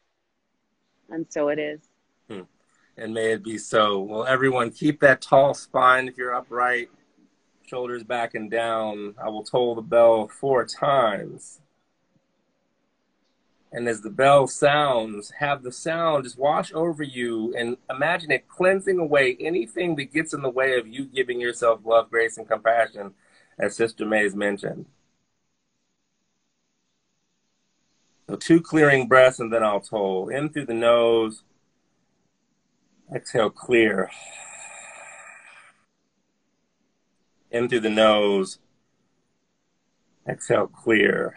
And 1.09 1.25
so 1.29 1.47
it 1.47 1.59
is. 1.59 1.79
Hmm. 2.29 2.41
And 2.97 3.13
may 3.13 3.31
it 3.31 3.43
be 3.43 3.57
so. 3.57 3.99
Well, 3.99 4.25
everyone, 4.25 4.71
keep 4.71 4.99
that 5.01 5.21
tall 5.21 5.53
spine 5.53 6.07
if 6.07 6.17
you're 6.17 6.33
upright, 6.33 6.89
shoulders 7.65 8.03
back 8.03 8.33
and 8.33 8.51
down. 8.51 9.15
I 9.23 9.29
will 9.29 9.43
toll 9.43 9.75
the 9.75 9.81
bell 9.81 10.27
four 10.27 10.65
times. 10.65 11.61
And 13.71 13.87
as 13.87 14.01
the 14.01 14.09
bell 14.09 14.47
sounds, 14.47 15.31
have 15.39 15.61
the 15.61 15.71
sound 15.71 16.23
just 16.23 16.37
wash 16.37 16.73
over 16.73 17.03
you 17.03 17.53
and 17.55 17.77
imagine 17.89 18.31
it 18.31 18.47
cleansing 18.47 18.97
away 18.97 19.37
anything 19.39 19.95
that 19.97 20.13
gets 20.13 20.33
in 20.33 20.41
the 20.41 20.49
way 20.49 20.79
of 20.79 20.87
you 20.87 21.05
giving 21.05 21.39
yourself 21.39 21.81
love, 21.85 22.09
grace, 22.09 22.37
and 22.37 22.47
compassion, 22.47 23.13
as 23.59 23.75
Sister 23.75 24.05
Mays 24.05 24.35
mentioned. 24.35 24.85
So 28.29 28.35
two 28.35 28.61
clearing 28.61 29.07
breaths 29.07 29.39
and 29.39 29.51
then 29.53 29.63
I'll 29.63 29.79
toll. 29.79 30.27
In 30.27 30.49
through 30.49 30.65
the 30.65 30.73
nose. 30.73 31.43
Exhale, 33.13 33.49
clear. 33.49 34.11
In 37.51 37.69
through 37.69 37.79
the 37.79 37.89
nose. 37.89 38.59
Exhale, 40.27 40.67
clear. 40.67 41.35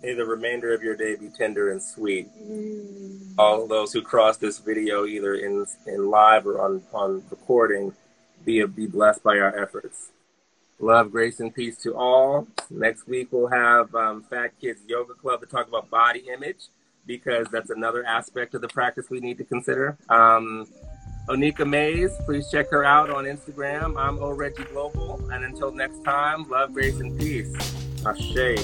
May 0.00 0.14
the 0.14 0.24
remainder 0.24 0.72
of 1.28 1.40
your 1.40 1.48
day 1.48 1.68
be 1.68 1.68
tender 1.68 1.70
and 1.72 1.82
sweet. 1.82 2.28
Mm. 2.36 3.34
All 3.38 3.66
those 3.66 3.92
who 3.92 4.02
cross 4.02 4.36
this 4.36 4.58
video, 4.58 5.06
either 5.06 5.34
in 5.34 5.66
in 5.86 6.10
live 6.10 6.46
or 6.46 6.60
on, 6.60 6.82
on 6.92 7.22
recording, 7.30 7.92
be 8.44 8.64
be 8.64 8.86
blessed 8.86 9.22
by 9.22 9.38
our 9.38 9.58
efforts. 9.58 10.10
Love, 10.80 11.10
grace, 11.10 11.40
and 11.40 11.54
peace 11.54 11.76
to 11.78 11.96
all. 11.96 12.46
Next 12.70 13.08
week 13.08 13.28
we'll 13.30 13.48
have 13.48 13.94
um, 13.94 14.22
Fat 14.22 14.52
Kids 14.60 14.80
Yoga 14.86 15.14
Club 15.14 15.40
to 15.40 15.46
talk 15.46 15.68
about 15.68 15.90
body 15.90 16.24
image 16.32 16.68
because 17.06 17.48
that's 17.50 17.70
another 17.70 18.04
aspect 18.04 18.54
of 18.54 18.60
the 18.60 18.68
practice 18.68 19.10
we 19.10 19.20
need 19.20 19.38
to 19.38 19.44
consider. 19.44 19.96
Um, 20.08 20.66
Onika 21.28 21.68
Mays, 21.68 22.10
please 22.24 22.50
check 22.50 22.70
her 22.70 22.84
out 22.84 23.10
on 23.10 23.24
Instagram. 23.24 23.96
I'm 23.98 24.18
O 24.18 24.30
Reggie 24.30 24.64
Global, 24.64 25.20
and 25.30 25.44
until 25.44 25.72
next 25.72 26.04
time, 26.04 26.48
love, 26.48 26.74
grace, 26.74 27.00
and 27.00 27.18
peace. 27.18 27.52
Ashe. 28.06 28.58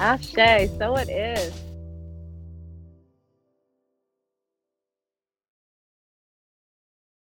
Ashe, 0.00 0.70
so 0.78 0.96
it 0.96 1.08
is. 1.08 1.73